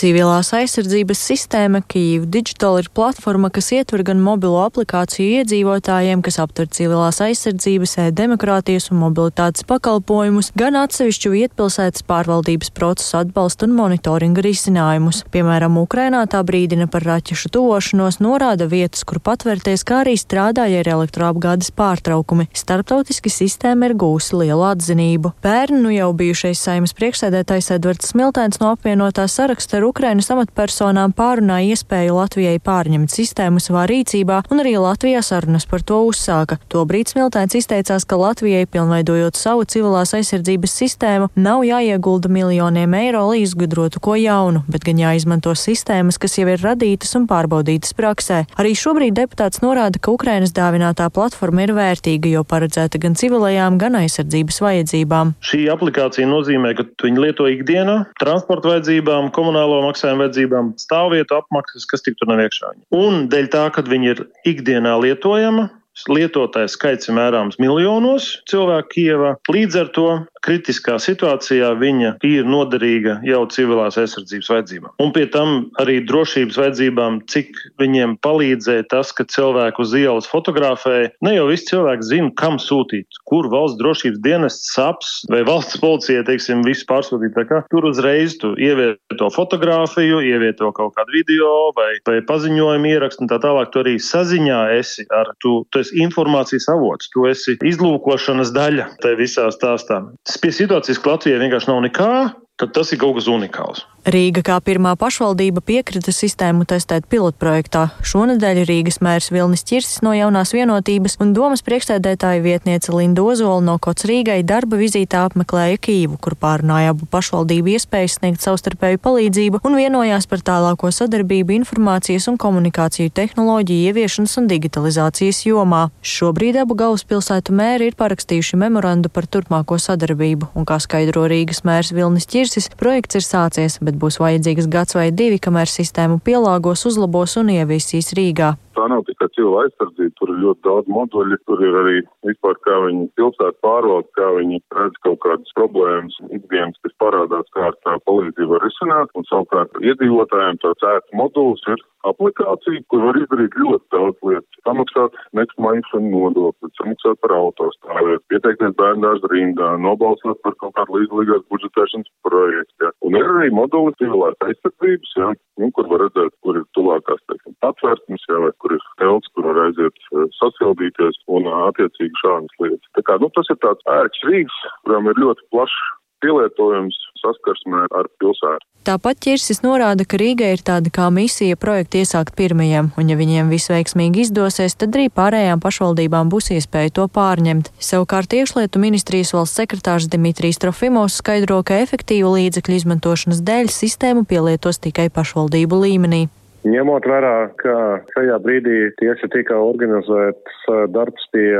Civilās 0.00 0.48
aizsardzības 0.56 1.20
sistēma 1.28 1.82
Kyiv 1.84 2.22
Digital 2.32 2.78
ir 2.80 2.86
platforma, 2.96 3.50
kas 3.52 3.66
ietver 3.76 4.00
gan 4.08 4.22
mobilo 4.24 4.62
aplikāciju 4.62 5.42
iedzīvotājiem, 5.42 6.22
kas 6.24 6.38
aptver 6.40 6.70
civilās 6.72 7.18
aizsardzības, 7.20 7.98
e-demokrātijas 8.06 8.88
un 8.94 9.02
mobilitātes 9.02 9.66
pakalpojumus, 9.68 10.54
gan 10.56 10.78
atsevišķu 10.80 11.32
vietpilsētas 11.34 12.06
pārvaldības 12.08 12.72
procesu 12.78 13.18
atbalstu 13.18 13.68
un 13.68 13.74
monitoringa 13.76 14.40
risinājumus. 14.46 15.18
Piemēram, 15.34 15.76
Ukrainā 15.82 16.22
tā 16.32 16.40
brīdina 16.48 16.88
par 16.88 17.04
raķešu 17.04 17.52
tuvošanos, 17.58 18.22
norāda 18.24 18.70
vietas, 18.72 19.04
kur 19.04 19.20
patvērties, 19.20 19.84
kā 19.84 20.00
arī 20.06 20.16
strādāja 20.16 20.80
ar 20.80 20.92
elektroapgādes 20.94 21.74
pārtraukumi. 21.76 22.48
Starptautiski 22.56 23.28
sistēma 23.36 23.92
ir 23.92 23.98
gūsi 24.00 24.40
lielu 24.46 24.64
atzinību. 24.70 25.34
Pērn 25.44 25.84
nu 25.84 25.92
jau 25.92 26.08
bijušais 26.16 26.64
saimas 26.70 26.96
priekšsēdētājs 26.96 27.72
Edvards 27.76 28.14
Smiltēns 28.14 28.64
no 28.64 28.72
apvienotā 28.72 29.28
saraksta 29.28 29.76
ar 29.76 29.89
Ukrainas 29.90 30.28
amatpersonām 30.30 31.10
pārunāja 31.18 31.74
iespēju 31.74 32.14
Latvijai 32.14 32.60
pārņemt 32.62 33.10
sistēmu 33.10 33.58
savā 33.62 33.88
rīcībā, 33.90 34.36
un 34.52 34.62
arī 34.62 34.76
Latvijā 34.78 35.18
sarunas 35.26 35.66
par 35.66 35.82
to 35.82 35.98
uzsāka. 36.06 36.60
Tobrīd 36.70 37.10
Smiltēns 37.10 37.56
izteicās, 37.58 38.06
ka 38.06 38.18
Latvijai, 38.20 38.68
pilnveidojot 38.70 39.38
savu 39.40 39.64
civilās 39.66 40.14
aizsardzības 40.14 40.76
sistēmu, 40.82 41.30
nav 41.34 41.64
jāiegulda 41.66 42.30
miljoniem 42.30 42.94
eiro, 43.00 43.24
lai 43.32 43.40
izgudrotu 43.42 44.02
ko 44.04 44.14
jaunu, 44.20 44.62
bet 44.70 44.86
gan 44.86 45.00
jāizmanto 45.02 45.56
sistēmas, 45.58 46.20
kas 46.22 46.38
jau 46.38 46.46
ir 46.52 46.62
radītas 46.62 47.16
un 47.18 47.26
pārbaudītas 47.30 47.96
praksē. 47.98 48.44
Arī 48.62 48.76
šobrīd 48.78 49.18
deputāts 49.18 49.64
norāda, 49.64 49.98
ka 49.98 50.14
Ukrainas 50.14 50.54
dāvinātā 50.54 51.10
platforma 51.10 51.66
ir 51.66 51.74
vērtīga, 51.74 52.30
jo 52.36 52.44
paredzēta 52.46 53.02
gan 53.02 53.18
civilajām, 53.18 53.80
gan 53.82 53.98
aizsardzības 54.04 54.62
vajadzībām. 54.68 55.34
Šī 55.50 55.64
aplikācija 55.74 56.30
nozīmē, 56.30 56.76
ka 56.78 56.86
viņi 57.02 57.26
lieto 57.26 57.50
ikdienā 57.50 57.98
transporta 58.22 58.76
vajadzībām, 58.76 59.32
komunālo 59.34 59.79
maksājumu 59.86 60.24
vajadzībām, 60.26 60.72
stāvvietu 60.80 61.36
apmaksas, 61.38 61.86
kas 61.90 62.04
tik 62.06 62.18
tur 62.20 62.30
nav 62.30 62.42
iekšā. 62.44 62.72
Un 62.96 63.26
dēļ 63.32 63.50
tā, 63.52 63.66
ka 63.74 63.84
viņi 63.86 64.12
ir 64.14 64.24
ikdienā 64.48 64.96
lietojama, 65.02 65.68
lietotāju 66.08 66.70
skaits 66.70 67.10
ir 67.10 67.18
mērāms 67.18 67.58
miljonos 67.62 68.32
cilvēku 68.50 68.88
Kievā. 68.90 69.34
Līdz 69.52 69.76
ar 69.80 69.90
to 69.94 70.08
kritiskā 70.44 70.96
situācijā 71.02 71.70
viņa 71.80 72.14
ir 72.26 72.48
noderīga 72.48 73.18
jau 73.26 73.42
civilās 73.52 73.98
aizsardzības 74.00 74.50
vajadzībām. 74.52 74.92
Un 75.02 75.12
pie 75.16 75.26
tam 75.32 75.68
arī 75.82 76.00
drošības 76.08 76.58
vajadzībām, 76.60 77.20
cik 77.30 77.58
viņiem 77.80 78.16
palīdzēja 78.24 78.88
tas, 78.92 79.12
ka 79.16 79.26
cilvēku 79.28 79.84
uz 79.84 79.94
ielas 79.98 80.28
fotografēja. 80.30 81.12
Ne 81.26 81.36
jau 81.36 81.46
visi 81.50 81.68
cilvēki 81.70 82.08
zina, 82.08 82.32
kam 82.40 82.58
sūtīt, 82.62 83.20
kur 83.28 83.50
valsts 83.52 83.78
drošības 83.80 84.22
dienests 84.24 84.72
saps 84.74 85.12
vai 85.32 85.42
valsts 85.46 85.80
policija, 85.82 86.24
teiksim, 86.28 86.64
visu 86.66 86.86
pārsūtīt. 86.88 87.36
Tur 87.70 87.88
uzreiz 87.88 88.36
tu 88.40 88.52
ievieto 88.60 89.30
fotografiju, 89.34 90.20
ievieto 90.24 90.70
kaut 90.76 90.94
kādu 90.96 91.14
video 91.14 91.70
vai, 91.76 91.92
vai 92.08 92.20
paziņojumu 92.26 92.90
ierakstu 92.90 93.24
un 93.24 93.32
tā 93.32 93.40
tālāk. 93.42 93.72
Tu 93.72 93.82
arī 93.84 93.96
saziņā 94.02 94.60
esi 94.78 95.06
ar, 95.14 95.32
tu, 95.42 95.60
tu 95.70 95.82
esi 95.82 95.89
informācijas 95.96 96.68
avots, 96.72 97.10
tu 97.14 97.26
esi 97.30 97.56
izlūkošanas 97.66 98.52
daļa 98.56 98.86
tajā 99.02 99.18
visā 99.18 99.48
stāstā. 99.54 100.02
Pie 100.42 100.52
situācijas, 100.54 101.00
ka 101.02 101.16
Latvijai 101.16 101.42
vienkārši 101.42 101.70
nav 101.72 101.82
nekā, 101.86 102.12
tad 102.60 102.76
tas 102.76 102.92
ir 102.92 103.00
kaut 103.00 103.16
kas 103.18 103.30
unikāls. 103.30 103.86
Rīga 104.00 104.40
kā 104.40 104.54
pirmā 104.64 104.94
pašvaldība 104.96 105.60
piekrita 105.60 106.08
sistēmu 106.08 106.64
testēt 106.64 107.04
pilotprojektā. 107.12 107.82
Šonadēļ 108.00 108.62
Rīgas 108.64 108.96
mērs 109.04 109.28
Vilnis 109.28 109.60
Čirsis 109.68 110.00
no 110.00 110.14
jaunās 110.16 110.54
vienotības 110.56 111.18
un 111.20 111.34
domas 111.36 111.60
priekšsēdētāja 111.66 112.40
vietniece 112.40 112.94
Linda 112.96 113.20
Ozola 113.20 113.60
no 113.60 113.74
Kots 113.76 114.06
Rīgai 114.08 114.38
darba 114.48 114.78
vizītā 114.80 115.26
apmeklēja 115.28 115.76
Kīvu, 115.84 116.16
kur 116.16 116.32
pārunāja 116.40 116.94
abu 116.94 117.04
pašvaldību 117.12 117.74
iespējas 117.74 118.16
sniegt 118.22 118.40
savstarpēju 118.40 119.02
palīdzību 119.04 119.60
un 119.68 119.76
vienojās 119.76 120.24
par 120.32 120.40
tālāko 120.48 120.88
sadarbību 120.96 121.58
informācijas 121.58 122.30
un 122.32 122.40
komunikāciju 122.40 123.12
tehnoloģiju 123.20 123.92
ieviešanas 123.92 124.38
un 124.40 124.48
digitalizācijas 124.48 125.42
jomā. 125.44 125.82
Šobrīd 126.00 126.56
abu 126.64 126.78
galvaspilsētu 126.80 127.52
mēri 127.52 127.92
ir 127.92 128.00
parakstījuši 128.00 128.62
memorandu 128.64 129.12
par 129.12 129.28
turpmāko 129.28 129.76
sadarbību, 129.76 130.54
un 130.56 130.64
kā 130.64 130.80
skaidro 130.80 131.28
Rīgas 131.28 131.66
mērs 131.68 131.92
Vilnis 131.92 132.24
Čirsis, 132.24 132.49
projekts 132.80 133.18
ir 133.20 133.24
sācies 133.26 133.78
bet 133.84 133.98
būs 134.00 134.18
vajadzīgs 134.22 134.66
gads 134.72 134.96
vai 134.98 135.10
divi, 135.14 135.38
kamēr 135.38 135.70
sistēmu 135.70 136.18
pielāgos, 136.24 136.82
uzlabos 136.88 137.36
un 137.38 137.52
ieviesīs 137.54 138.10
Rīgā. 138.18 138.54
Tā 138.80 138.86
nav 138.88 139.02
tikai 139.04 139.26
cilvēka 139.36 139.66
aizsardzība, 139.68 140.12
tur 140.16 140.30
ir 140.32 140.38
ļoti 140.40 140.62
daudz 140.64 140.86
moduļu, 140.88 141.36
tur 141.44 141.60
ir 141.66 141.74
arī 141.82 141.98
vispār 142.24 142.56
kā 142.64 142.78
viņi 142.86 143.10
pilsētu 143.20 143.60
pārvalda, 143.66 144.08
kā 144.16 144.28
viņi 144.38 144.62
redz 144.78 144.96
kaut 145.04 145.20
kādas 145.26 145.52
problēmas, 145.58 146.16
ikdienas, 146.38 146.80
kas 146.86 146.96
parādās, 147.04 147.52
kā 147.52 147.68
tā 147.84 147.98
palīdzība 148.08 148.54
var 148.54 148.64
risināt, 148.64 149.12
un 149.20 149.28
savukārt 149.28 149.76
iedzīvotājiem 149.84 150.62
tāds 150.64 150.88
ērts 150.94 151.18
moduls 151.20 151.68
ir 151.68 151.84
aplikācija, 152.08 152.80
kur 152.88 153.02
var 153.04 153.18
izdarīt 153.20 153.56
ļoti 153.60 153.84
daudz 153.92 154.24
lietas. 154.24 154.60
Samaksāt 154.64 155.16
neksmaņšanu 155.36 156.12
nodokli, 156.14 156.70
samaksāt 156.78 157.20
par 157.24 157.34
autostāvēt, 157.36 158.24
pieteikties 158.32 158.76
bērndārza 158.80 159.30
rindā, 159.32 159.74
nobalsot 159.84 160.40
par 160.44 160.56
kaut 160.62 160.76
kādu 160.78 161.00
līdzīgās 161.00 161.44
budžetēšanas 161.52 162.10
projektu. 162.26 162.76
Ja. 162.86 162.92
Un 163.04 163.18
ir 163.20 163.28
arī 163.34 163.50
moduli 163.56 163.92
cilvēku 164.00 164.48
aizsardzības, 164.48 165.14
ja, 165.20 165.32
nu, 165.60 165.70
kur 165.76 165.90
var 165.92 166.06
redzēt, 166.06 166.36
kur 166.44 166.60
ir 166.60 166.66
tuvākās, 166.78 167.20
teiksim, 167.28 167.56
apvērtnes, 167.68 168.26
ja, 168.30 168.40
vai 168.46 168.52
kur 168.62 168.69
ir 168.76 168.82
telts, 169.02 169.30
kur 169.34 169.48
var 169.50 169.62
aiziet 169.66 170.04
eh, 170.10 170.26
sasildīties 170.38 171.22
un 171.36 171.48
eh, 171.48 171.62
attiecīgi 171.70 172.22
šādas 172.22 172.60
lietas. 172.62 172.92
Tā 172.98 173.06
kā, 173.06 173.18
nu, 173.22 173.30
tas 173.36 173.50
ir 173.52 173.60
tāds 173.64 173.88
ērts 174.00 174.26
rīks, 174.28 174.60
kuram 174.84 175.10
ir 175.10 175.24
ļoti 175.24 175.48
plašs 175.54 175.80
pielietojums 176.20 176.96
saskarsmē 177.20 177.86
ar 177.96 178.08
pilsētu. 178.20 178.66
Tāpat 178.88 179.18
ķirsis 179.20 179.60
norāda, 179.60 180.06
ka 180.08 180.16
Rīgai 180.20 180.54
ir 180.54 180.62
tāda 180.64 180.88
kā 180.92 181.10
misija 181.12 181.58
projektu 181.60 182.00
iesākt 182.00 182.32
pirmajam, 182.38 182.88
un 182.96 183.12
ja 183.12 183.16
viņiem 183.18 183.52
viss 183.52 183.68
veiksmīgi 183.72 184.24
izdosies, 184.24 184.76
tad 184.80 184.96
arī 184.96 185.10
pārējām 185.12 185.60
pašvaldībām 185.60 186.32
būs 186.32 186.48
iespēja 186.56 186.94
to 186.96 187.04
pārņemt. 187.12 187.68
Savukārt 187.76 188.32
iekšlietu 188.38 188.80
ministrijas 188.80 189.34
valsts 189.36 189.60
sekretārs 189.60 190.08
Dimitrijs 190.12 190.60
Trofimovs 190.64 191.20
skaidro, 191.20 191.60
ka 191.60 191.82
efektīvu 191.84 192.32
līdzekļu 192.38 192.80
izmantošanas 192.80 193.44
dēļ 193.44 193.72
sistēmu 193.76 194.24
pielietos 194.28 194.80
tikai 194.80 195.10
pašvaldību 195.12 195.84
līmenī. 195.84 196.26
Ņemot 196.60 197.06
vērā, 197.08 197.34
ka 197.56 197.74
šajā 198.12 198.36
brīdī 198.44 198.90
tieši 199.00 199.30
tika 199.32 199.56
organizēts 199.64 200.66
darbs 200.92 201.24
pie 201.32 201.54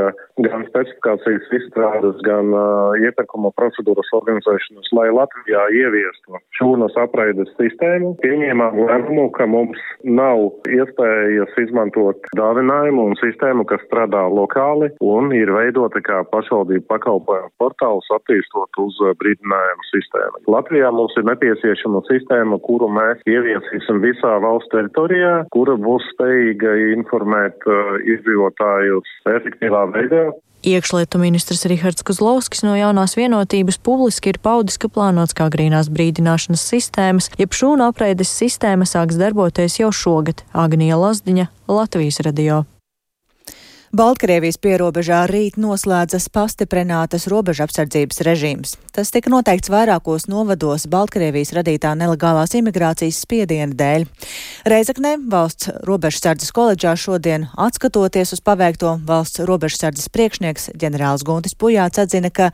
gan 0.44 0.66
specifikācijas 0.68 1.46
izstrādes, 1.56 2.18
gan 2.26 2.52
uh, 2.52 2.92
iepirkuma 3.00 3.48
procedūras 3.56 4.10
organizēšanas, 4.18 4.90
lai 4.96 5.08
Latvijā 5.16 5.62
ieviestu 5.72 6.40
šūnas 6.58 6.98
apreides 7.00 7.48
sistēmu, 7.56 8.12
pieņēmām 8.20 8.76
lēmumu, 8.76 9.26
ka 9.36 9.46
mums 9.48 9.80
nav 10.04 10.50
iespējas 10.68 11.56
izmantot 11.64 12.28
dāvinājumu 12.36 13.08
un 13.10 13.16
sistēmu, 13.22 13.64
kas 13.72 13.84
strādā 13.88 14.26
lokāli 14.28 14.92
un 15.00 15.32
ir 15.36 15.52
veidota 15.56 16.04
kā 16.04 16.20
pašvaldību 16.32 16.84
pakalpojumu 16.92 17.52
portāls 17.60 18.12
attīstot 18.18 18.82
uz 18.84 19.00
brīdinājumu 19.22 19.88
sistēmu. 19.94 20.44
Latvijā 20.56 20.92
mums 20.92 21.16
ir 21.16 21.28
nepieciešama 21.28 22.04
sistēma, 22.10 22.60
kuru 22.68 22.92
mēs 23.00 23.24
ieviesīsim 23.28 24.04
visā 24.04 24.36
valsts 24.44 24.76
teritorijā, 24.90 25.46
kura 25.50 25.76
būs 25.78 26.04
spējīga 26.14 26.76
informēt 26.96 27.66
uh, 27.66 27.98
iedzīvotājus 28.04 29.08
efektīvā 29.26 29.86
veidā. 29.94 30.30
Iekšlietu 30.60 31.16
ministrs 31.16 31.64
Rihards 31.64 32.04
Kuzlovskis 32.04 32.62
no 32.66 32.74
jaunās 32.76 33.16
vienotības 33.16 33.78
publiski 33.80 34.34
ir 34.34 34.38
paudis, 34.42 34.76
ka 34.76 34.90
plānots 34.92 35.32
kā 35.32 35.48
grīnās 35.48 35.88
brīdināšanas 35.88 36.66
sistēmas, 36.68 37.30
jeb 37.40 37.56
šūnu 37.56 37.86
apreides 37.88 38.28
sistēma 38.28 38.84
sāks 38.84 39.16
darboties 39.16 39.80
jau 39.80 39.88
šogad. 39.88 40.44
Agnija 40.52 41.00
Lazdiņa, 41.00 41.48
Latvijas 41.68 42.20
radio. 42.26 42.66
Baltkrievijas 43.90 44.54
pierobežā 44.62 45.24
rīt 45.26 45.56
noslēdzas 45.58 46.28
pastiprinātas 46.30 47.24
robeža 47.26 47.64
apsardzības 47.66 48.20
režīms. 48.22 48.76
Tas 48.94 49.08
tika 49.10 49.32
noteikts 49.32 49.66
vairākos 49.72 50.28
novados 50.30 50.84
Baltkrievijas 50.86 51.50
radītā 51.56 51.96
nelegālās 51.98 52.54
imigrācijas 52.54 53.18
spiediena 53.24 53.74
dēļ. 53.74 54.04
Reizeknē 54.70 55.16
valsts 55.32 55.72
robežsardzes 55.88 56.54
koledžā 56.54 56.92
šodien 56.94 57.48
atskatoties 57.58 58.36
uz 58.36 58.42
paveikto 58.46 58.92
valsts 59.08 59.42
robežsardzes 59.50 60.06
priekšnieks 60.14 60.70
ģenerālis 60.78 61.26
Guntis 61.26 61.58
Pujāts 61.58 61.98
atzina, 61.98 62.30
ka 62.30 62.52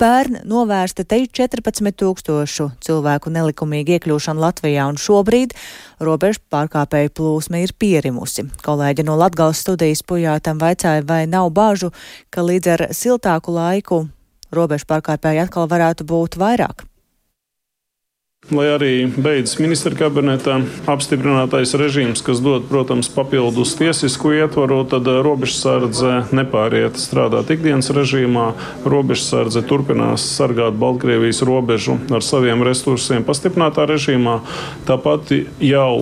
pērn 0.00 0.40
novērsta 0.48 1.04
te 1.04 1.20
14 1.20 1.92
tūkstošu 2.00 2.70
cilvēku 2.80 3.34
nelikumīgi 3.36 3.98
iekļūšanu 3.98 4.40
Latvijā 4.40 4.88
un 4.88 4.96
šobrīd 4.96 5.52
robežu 6.00 6.40
pārkāpēju 6.48 7.12
plūsma 7.12 7.60
ir 7.60 7.76
pierimusi. 7.76 8.48
Kolēģi 8.64 9.04
no 9.04 9.20
Latgales 9.20 9.60
studijas 9.66 10.00
Pujātam 10.06 10.56
vai 10.64 10.77
vaicāja, 10.78 11.06
vai 11.06 11.26
nav 11.26 11.50
bāžu, 11.50 11.92
ka 12.30 12.42
līdz 12.42 12.66
ar 12.74 12.86
siltāku 12.92 13.52
laiku 13.52 14.08
robežu 14.52 14.86
pārkāpēji 14.88 15.44
atkal 15.44 15.68
varētu 15.68 16.04
būt 16.04 16.38
vairāk. 16.38 16.84
Lai 18.48 18.64
arī 18.70 19.04
beidzas 19.12 19.58
ministra 19.60 19.92
kabinetā 19.92 20.62
apstiprinātais 20.88 21.74
režīms, 21.76 22.22
kas 22.24 22.38
dod, 22.40 22.64
protams, 22.70 23.10
papildus 23.12 23.74
tiesisku 23.76 24.30
ietvaru, 24.32 24.86
tad 24.88 25.04
eh, 25.10 25.18
robežsardze 25.20 26.30
nepāriet 26.32 26.96
strādāt 26.96 27.50
ikdienas 27.52 27.90
režīmā. 27.92 28.54
Robežsardze 28.88 29.60
turpinās 29.68 30.24
sargāt 30.38 30.78
Baltkrievijas 30.80 31.42
robežu 31.44 31.98
ar 32.08 32.24
saviem 32.24 32.64
resursiem 32.64 33.26
pastiprinātā 33.26 33.84
režīmā. 33.90 34.38
Tāpat 34.88 35.34
jau 35.60 35.92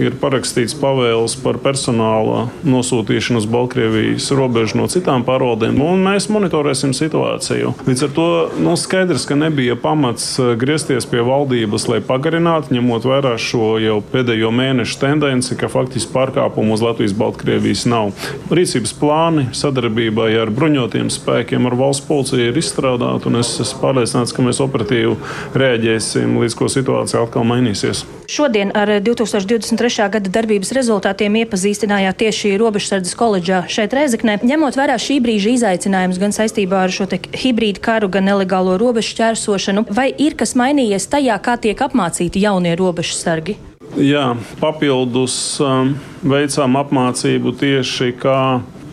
ir 0.00 0.16
parakstīts 0.20 0.76
pavēles 0.80 1.36
par 1.42 1.58
personāla 1.62 2.46
nosūtīšanu 2.66 3.40
uz 3.40 3.48
Baltkrievijas 3.50 4.28
robežu 4.36 4.80
no 4.80 4.86
citām 4.92 5.24
pārvaldēm, 5.26 5.78
un 5.82 6.02
mēs 6.04 6.28
monitorēsim 6.32 6.92
situāciju. 6.96 7.72
Līdz 7.88 8.04
ar 8.06 8.12
to 8.16 8.26
nu, 8.62 8.76
skaidrs, 8.80 9.26
ka 9.28 9.38
nebija 9.38 9.76
pamats 9.80 10.28
eh, 10.40 10.52
griezties 10.58 11.08
pie 11.08 11.24
valdības 11.26 11.88
lai 11.90 12.00
pagarinātu, 12.04 12.74
ņemot 12.76 13.08
vērā 13.08 13.34
šo 13.40 13.76
jau 13.82 13.98
pēdējo 14.12 14.52
mēnešu 14.54 15.00
tendenci, 15.02 15.56
ka 15.58 15.70
faktiski 15.72 16.12
pārkāpumu 16.14 16.76
uz 16.76 16.84
Latvijas-Baltkrievijas 16.84 17.86
nav. 17.90 18.12
Rīcības 18.52 18.94
plāni 19.00 19.48
sadarbībai 19.56 20.32
ar 20.42 20.52
bruņotiem 20.54 21.10
spēkiem, 21.12 21.68
ar 21.68 21.78
valsts 21.78 22.06
policiju 22.08 22.50
ir 22.50 22.60
izstrādāti, 22.60 23.30
un 23.30 23.40
es 23.40 23.54
esmu 23.64 23.82
pārliecināts, 23.84 24.34
ka 24.36 24.44
mēs 24.44 24.62
operatīvi 24.64 25.16
rēģēsim, 25.56 26.36
līdz 26.42 26.58
ko 26.58 26.70
situācija 26.72 27.24
atkal 27.24 27.46
mainīsies. 27.48 28.04
Šodien 28.26 28.72
ar 28.74 28.90
2023. 29.06 29.85
Gada 30.12 30.30
darbības 30.32 30.72
rezultātiem 30.76 31.38
iepazīstinājāt 31.42 32.18
tieši 32.22 32.54
Robežsardzes 32.60 33.16
koledžā 33.18 33.62
šeit 33.70 33.94
Reizeknē. 33.96 34.38
Ņemot 34.46 34.78
vērā 34.78 34.98
šī 35.00 35.20
brīža 35.24 35.54
izaicinājumus 35.56 36.20
gan 36.22 36.34
saistībā 36.36 36.84
ar 36.86 36.94
šo 36.94 37.08
hibrīdu 37.14 37.82
karu, 37.84 38.10
gan 38.12 38.26
nelegālo 38.28 38.76
robežu 38.80 39.14
šķērsošanu, 39.14 39.86
vai 39.94 40.10
ir 40.10 40.36
kas 40.38 40.56
mainījies 40.58 41.08
tajā, 41.12 41.38
kā 41.42 41.56
tiek 41.60 41.80
apmācīti 41.86 42.42
jaunie 42.42 42.74
robežsargi? 42.78 43.56
Jā, 43.96 44.34
papildus 44.60 45.56
um, 45.62 45.94
veicām 46.26 46.76
apmācību 46.82 47.54
tieši 47.56 48.10
kā 48.20 48.40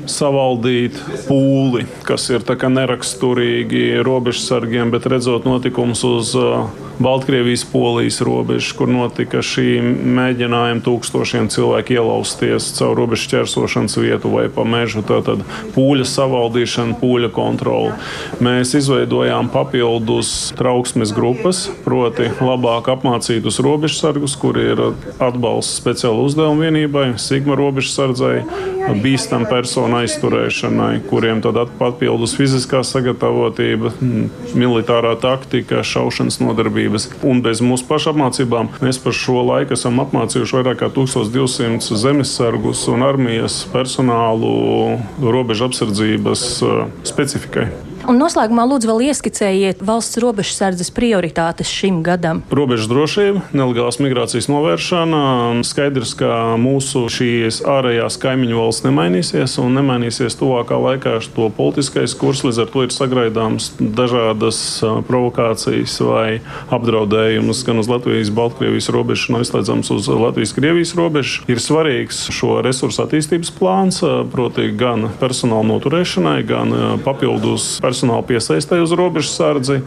savaldīt 0.09 0.97
pūli, 1.27 1.85
kas 2.07 2.29
ir 2.31 2.43
neraksturīgi 2.47 4.03
robežsargiem, 4.03 4.91
bet 4.93 5.07
redzot 5.11 5.47
notikumus 5.47 6.03
uz 6.07 6.33
uh, 6.39 6.67
Baltkrievijas 6.99 7.65
polijas 7.65 8.21
robežas, 8.21 8.69
kur 8.77 8.89
notika 8.91 9.41
šī 9.41 9.79
mēģinājuma 9.81 10.83
tūkstošiem 10.85 11.47
cilvēku 11.49 11.95
ielausties 11.97 12.67
caur 12.77 12.93
robežu 12.99 13.31
ķersošanas 13.31 13.97
vietu 13.97 14.29
vai 14.29 14.45
pa 14.53 14.61
mežu. 14.67 15.01
Tātad 15.01 15.41
pūļa 15.73 16.05
savaldīšana, 16.05 16.97
pūļa 17.01 17.31
kontrole. 17.33 17.95
Mēs 18.45 18.75
izveidojām 18.77 19.49
papildus 19.53 20.53
trauksmes 20.59 21.15
grupas, 21.17 21.63
proti 21.83 22.29
labāk 22.37 22.91
apmācītus 22.93 23.57
robežsargus, 23.65 24.37
kur 24.37 24.61
ir 24.61 24.83
atbalsts 25.17 25.81
speciāla 25.81 26.21
uzdevuma 26.27 26.67
vienībai, 26.67 27.07
Sigma 27.17 27.57
robežsardzei, 27.57 28.43
bīstam 29.01 29.47
personu 29.49 30.03
aizturēšanai, 30.03 31.01
kuriem 31.09 31.41
tad 31.41 31.57
papildus 31.79 32.37
fiziskā 32.37 32.83
sagatavotība, 32.85 33.95
militārā 34.53 35.15
taktika, 35.19 35.81
šaušanas 35.87 36.37
nodarbība 36.43 36.82
darbības. 36.83 37.09
Un 37.23 37.41
bez 37.41 37.61
mūsu 37.61 37.85
pašu 37.87 38.11
apmācībām 38.13 38.69
mēs 38.81 38.99
par 38.99 39.13
šo 39.13 39.43
laiku 39.43 39.73
esam 39.73 39.99
apmācījuši 40.03 40.57
vairāk 40.57 40.81
kā 40.81 40.89
1200 40.93 41.97
zemesargus 41.97 42.87
un 42.87 43.03
armijas 43.03 43.65
personālu 43.71 44.99
robežu 45.21 45.69
apsardzības 45.69 46.61
uh, 46.63 46.85
specifikai. 47.03 47.92
Un 48.03 48.17
noslēgumā 48.19 48.65
lūdzu 48.67 48.89
vēl 48.89 49.01
ieskicējiet 49.07 49.79
valsts 49.87 50.17
robežsardzes 50.19 50.89
prioritātes 50.91 51.69
šim 51.71 52.01
gadam. 52.03 52.41
Robežu 52.51 52.89
drošība, 52.91 53.43
nelegālās 53.55 53.95
migrācijas 54.03 54.49
novēršana. 54.51 55.21
Skaidrs, 55.63 56.11
ka 56.19 56.57
mūsu 56.59 57.05
šīs 57.07 57.61
ārējās 57.63 58.17
kaimiņu 58.19 58.59
valsts 58.59 58.83
nemainīsies 58.83 59.55
un 59.63 59.77
nemainīsies 59.79 60.35
tuvākā 60.35 60.79
laikā 60.83 61.13
to 61.31 61.47
politiskais 61.55 62.15
kurs. 62.19 62.43
Līdz 62.43 62.59
ar 62.65 62.73
to 62.73 62.83
ir 62.83 62.91
sagaidāms 62.91 63.69
dažādas 63.79 64.59
provokācijas 65.07 65.95
vai 66.03 66.41
apdraudējumus 66.75 67.63
gan 67.63 67.79
uz 67.79 67.87
Latvijas, 67.87 68.33
Baltkrievijas 68.35 68.91
robežu, 68.91 69.31
no 69.31 69.39
izslēdzams 69.45 69.93
uz 69.95 70.11
Latvijas-Krievijas 70.11 70.91
robežu. 70.99 71.47
Ir 71.47 71.63
svarīgs 71.63 72.25
šo 72.35 72.59
resursu 72.67 73.05
attīstības 73.05 73.53
plāns, 73.55 74.03
proti 74.35 74.67
gan 74.75 75.07
personāla 75.23 75.69
noturēšanai, 75.71 76.37
gan 76.51 76.77
papildus 77.07 77.77
personāla 77.79 77.92
personāla 77.93 78.25
piesaistē 78.25 78.79
uz 78.81 78.91
robežsardzi, 78.97 79.77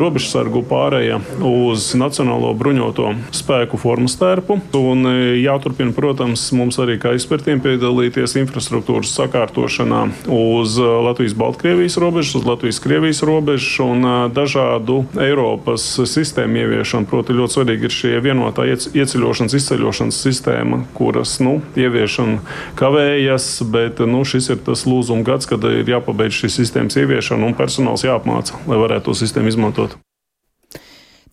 robežsargu 0.00 0.64
pārēja 0.66 1.20
uz 1.38 1.92
Nacionālo 1.98 2.50
bruņoto 2.58 3.12
spēku 3.34 3.78
formas 3.78 4.16
tērpu. 4.18 4.58
Un 4.74 5.06
jāturpina, 5.38 5.94
protams, 5.94 6.48
mums 6.56 6.80
arī 6.82 6.96
kā 6.98 7.12
ekspertiem 7.14 7.62
piedalīties 7.62 8.34
infrastruktūras 8.42 9.12
sakārtošanā 9.14 10.00
uz 10.34 10.78
Latvijas-Baltkrievijas 10.80 11.98
robežas, 12.02 12.40
uz 12.40 12.48
Latvijas-Krievijas 12.48 13.22
robežas 13.28 13.78
un 13.84 14.08
dažādu 14.34 15.04
Eiropas 15.22 15.86
sistēmu 16.10 16.64
ieviešanu. 16.64 17.06
Proti, 17.10 17.38
ļoti 17.38 17.58
svarīgi 17.58 17.86
ir 17.86 17.94
šie 17.94 18.14
vienotā 18.24 18.66
ieceļošanas, 18.74 19.54
izceļošanas 19.60 20.20
sistēma, 20.26 20.82
kuras 20.96 21.36
nu, 21.44 21.60
ieviešana 21.78 22.40
kavējas, 22.80 23.48
bet 23.70 24.02
nu, 24.08 24.24
šis 24.26 24.50
ir 24.56 24.62
tas 24.66 24.86
lūzuma 24.88 25.22
gads, 25.26 25.46
kad 25.50 25.62
ir 25.70 25.94
jāpabeidz 25.94 26.42
šīs 26.42 26.58
sistēmas 26.64 26.98
ieviešana 26.98 27.43
un 27.46 27.56
personāls 27.58 28.04
jāapmāca, 28.06 28.58
lai 28.70 28.80
varētu 28.80 29.10
to 29.10 29.18
sistēmu 29.20 29.52
izmantot. 29.52 29.96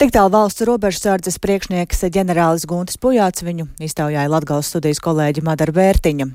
Tik 0.01 0.10
tālu 0.15 0.32
valsts 0.34 0.63
robežsardzes 0.65 1.38
priekšnieks 1.38 2.00
ģenerālis 2.10 2.65
Guntis 2.65 2.98
Pujāts 2.98 3.44
viņu 3.46 3.68
iztaujāja 3.86 4.32
Latgales 4.34 4.72
studijas 4.72 5.01
kolēģi 5.03 5.44
Madara 5.46 5.75
Vērtiņa. 5.77 6.25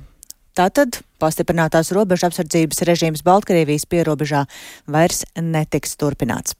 Tātad 0.56 1.00
pastiprinātās 1.20 1.90
robežu 1.92 2.28
apsardzības 2.28 2.84
režīms 2.86 3.24
Baltkrievijas 3.26 3.88
pierobežā 3.90 4.44
vairs 4.86 5.24
netiks 5.34 5.98
turpināts. 5.98 6.54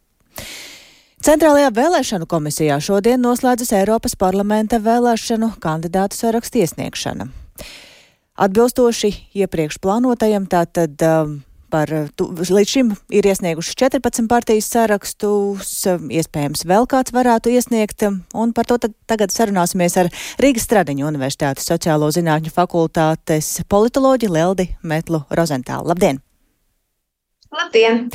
Centrālajā 1.22 1.70
vēlēšanu 1.78 2.26
komisijā 2.28 2.76
šodien 2.82 3.22
noslēdzas 3.24 3.72
Eiropas 3.78 4.18
parlamenta 4.18 4.82
vēlēšanu 4.82 5.54
kandidātu 5.62 6.18
sarakstu 6.18 6.60
iesniegšana. 6.66 7.30
Atbilstoši 8.36 9.14
iepriekš 9.46 9.78
plānotajam, 9.80 10.44
tātad 10.50 11.00
um, 11.06 11.38
par, 11.70 11.90
tu, 12.18 12.28
līdz 12.32 12.72
šim 12.72 12.92
ir 13.14 13.28
iesnieguši 13.28 13.76
14 13.82 14.28
partijas 14.30 14.68
sarakstus, 14.72 15.72
iespējams 15.86 16.66
vēl 16.68 16.88
kāds 16.90 17.14
varētu 17.16 17.52
iesniegt, 17.54 18.06
un 18.34 18.54
par 18.56 18.68
to 18.70 18.78
tagad 19.08 19.34
sarunāsimies 19.34 19.98
ar 20.02 20.10
Rīgas 20.42 20.66
Stradiņu 20.68 21.08
Universitātes 21.08 21.68
sociālo 21.68 22.10
zinātņu 22.14 22.52
fakultātes 22.54 23.56
politoloģi 23.70 24.32
Leldi 24.32 24.70
Metlu 24.82 25.24
Rozentālu. 25.30 25.90
Labdien! 25.92 26.22
Labdien! 27.54 28.06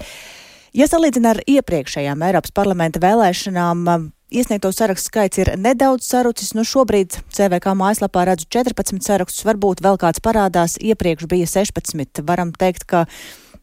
Ja 0.72 0.88
salīdzina 0.88 1.34
ar 1.36 1.42
iepriekšējām 1.52 2.22
Eiropas 2.30 2.54
parlamenta 2.56 3.02
vēlēšanām, 3.04 4.12
Iesniegto 4.32 4.70
sarakstu 4.72 5.10
skaits 5.10 5.42
ir 5.44 5.50
nedaudz 5.60 6.06
sarucis. 6.08 6.54
Nu, 6.56 6.64
šobrīd 6.64 7.18
CVK 7.36 7.74
mājaslapā 7.76 8.24
redzu 8.30 8.48
14 8.56 9.04
sarakstus, 9.04 9.44
varbūt 9.44 9.84
vēl 9.84 10.00
kāds 10.00 10.24
parādās. 10.24 10.78
Iepriekš 10.80 11.28
bija 11.28 11.50
16. 11.52 12.24
Varam 12.24 12.54
teikt, 12.56 12.88
ka 12.88 13.04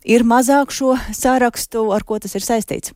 ir 0.05 0.29
mazāk 0.29 0.75
šo 0.77 0.99
sārakstu, 1.17 1.89
ar 1.97 2.05
ko 2.05 2.21
tas 2.21 2.37
ir 2.37 2.45
saistīts? 2.45 2.93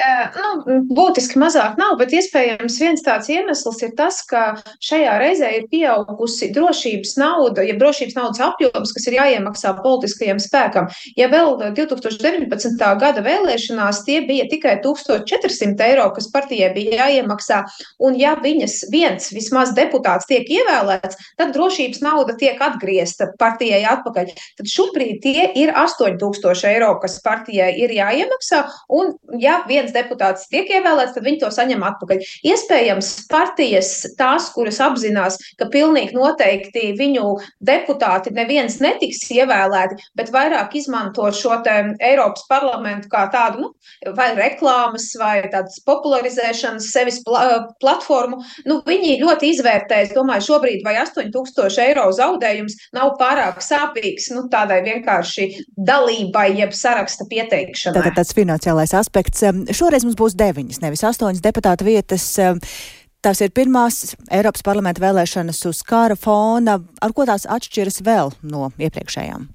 Nu, 0.00 0.78
būtiski 0.96 1.36
mazāk 1.40 1.76
nav, 1.76 1.98
bet 2.00 2.14
iespējams 2.16 2.78
viens 2.80 3.02
tāds 3.04 3.28
iemesls 3.32 3.82
ir 3.84 3.92
tas, 3.98 4.20
ka 4.24 4.56
šajā 4.80 5.16
reizē 5.20 5.50
ir 5.58 5.66
pieaugusi 5.72 6.48
drošības 6.54 7.16
nauda, 7.20 7.64
ja 7.68 7.76
drošības 7.76 8.16
naudas 8.16 8.40
apjoms, 8.46 8.94
kas 8.96 9.08
ir 9.10 9.18
jāiemaksā 9.18 9.74
politiskajam 9.82 10.40
spēkam. 10.40 10.88
Ja 11.20 11.28
vēl 11.32 11.58
2019. 11.76 12.80
gada 13.02 13.24
vēlēšanās 13.26 14.02
tie 14.06 14.22
bija 14.28 14.46
tikai 14.48 14.78
1400 14.84 15.90
eiro, 15.90 16.08
kas 16.16 16.30
partijai 16.32 16.72
bija 16.76 17.02
jāiemaksā, 17.04 17.60
un 18.00 18.16
ja 18.20 18.36
viņas 18.40 18.78
viens 18.94 19.28
vismaz 19.36 19.74
deputāts 19.76 20.30
tiek 20.30 20.48
ievēlēts, 20.48 21.20
tad 21.36 21.52
drošības 21.56 22.00
nauda 22.06 22.38
tiek 22.40 22.60
atgriezta 22.64 23.32
partijai 23.40 23.82
atpakaļ. 23.92 24.32
Tad 24.62 24.72
šobrīd 24.72 25.20
tie 25.26 25.50
ir 25.60 25.74
8000 25.76 26.72
eiro, 26.72 26.94
kas 27.02 27.20
partijai 27.24 27.74
ir 27.84 27.92
jāiemaksā, 28.00 28.64
un 28.96 29.14
ja 29.40 29.60
viens 29.68 29.89
viens 29.90 29.94
deputāts 29.94 30.48
tiek 30.50 30.68
ievēlēts, 30.70 31.14
tad 31.14 31.24
viņi 31.24 31.40
to 31.42 31.50
saņem 31.50 31.82
atpakaļ. 31.82 32.22
Iespējams, 32.46 33.10
partijas 33.30 33.90
tās, 34.18 34.50
kuras 34.54 34.80
apzinās, 34.80 35.38
ka 35.58 35.68
pilnīgi 35.70 36.14
noteikti 36.14 36.94
viņu 36.98 37.38
deputāti 37.60 38.32
neviens 38.32 38.80
netiks 38.80 39.28
ievēlēti, 39.30 39.98
bet 40.16 40.30
vairāk 40.32 40.74
izmanto 40.74 41.30
šo 41.32 41.58
Eiropas 41.60 42.46
parlamentu 42.48 43.08
kā 43.10 43.26
tādu 43.32 43.60
nu, 43.60 43.70
vai 44.16 44.30
reklāmas 44.36 45.10
vai 45.18 45.42
tādas 45.50 45.80
popularizēšanas 45.84 46.86
sevis 46.92 47.20
pla 47.26 47.66
platformu, 47.80 48.40
nu, 48.68 48.80
viņi 48.86 49.18
ļoti 49.20 49.50
izvērtē, 49.54 50.04
es 50.06 50.14
domāju, 50.14 50.46
šobrīd 50.46 50.84
vai 50.86 50.96
8000 51.02 51.82
eiro 51.84 52.06
zaudējums 52.14 52.76
nav 52.96 53.16
pārāk 53.20 53.60
sāpīgs 53.64 54.30
nu, 54.34 54.46
tādai 54.52 54.80
vienkārši 54.86 55.48
dalībai, 55.76 56.46
jeb 56.60 56.72
saraksta 56.76 57.26
pieteikšanai. 57.30 57.98
Tātad 57.98 58.20
tas 58.20 58.32
finansiālais 58.36 58.94
aspekts 58.96 59.44
šoreiz 59.80 60.06
mums 60.06 60.18
būs 60.18 60.36
deviņas, 60.38 60.82
nevis 60.84 61.04
astoņas 61.08 61.44
deputāta 61.44 61.86
vietas. 61.86 62.26
Tās 63.20 63.42
ir 63.44 63.52
pirmās 63.52 64.14
Eiropas 64.32 64.64
parlamenta 64.64 65.02
vēlēšanas 65.04 65.60
uz 65.68 65.82
kara 65.84 66.16
fona. 66.16 66.78
Ar 67.04 67.12
ko 67.16 67.28
tās 67.28 67.44
atšķiras 67.44 68.00
vēl 68.06 68.32
no 68.48 68.70
iepriekšējām? 68.80 69.48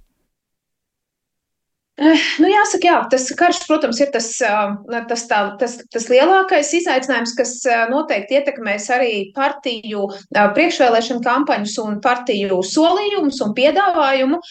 Eh, 1.96 2.24
nu, 2.44 2.50
jāsaka, 2.52 2.88
jā, 2.90 2.96
tas 3.08 3.30
karš, 3.40 3.62
protams, 3.70 4.02
ir 4.04 4.10
tas, 4.12 4.26
tas, 5.08 5.22
tā, 5.30 5.38
tas, 5.62 5.78
tas 5.94 6.08
lielākais 6.12 6.74
izaicinājums, 6.76 7.32
kas 7.38 7.54
noteikti 7.88 8.36
ietekmēs 8.36 8.90
arī 8.92 9.12
partiju 9.36 10.10
priekšvēlēšanu 10.36 11.24
kampaņus 11.24 11.76
un 11.86 12.02
partiju 12.04 12.60
solījumus 12.68 13.40
un 13.46 13.54
piedāvājumu. 13.56 14.42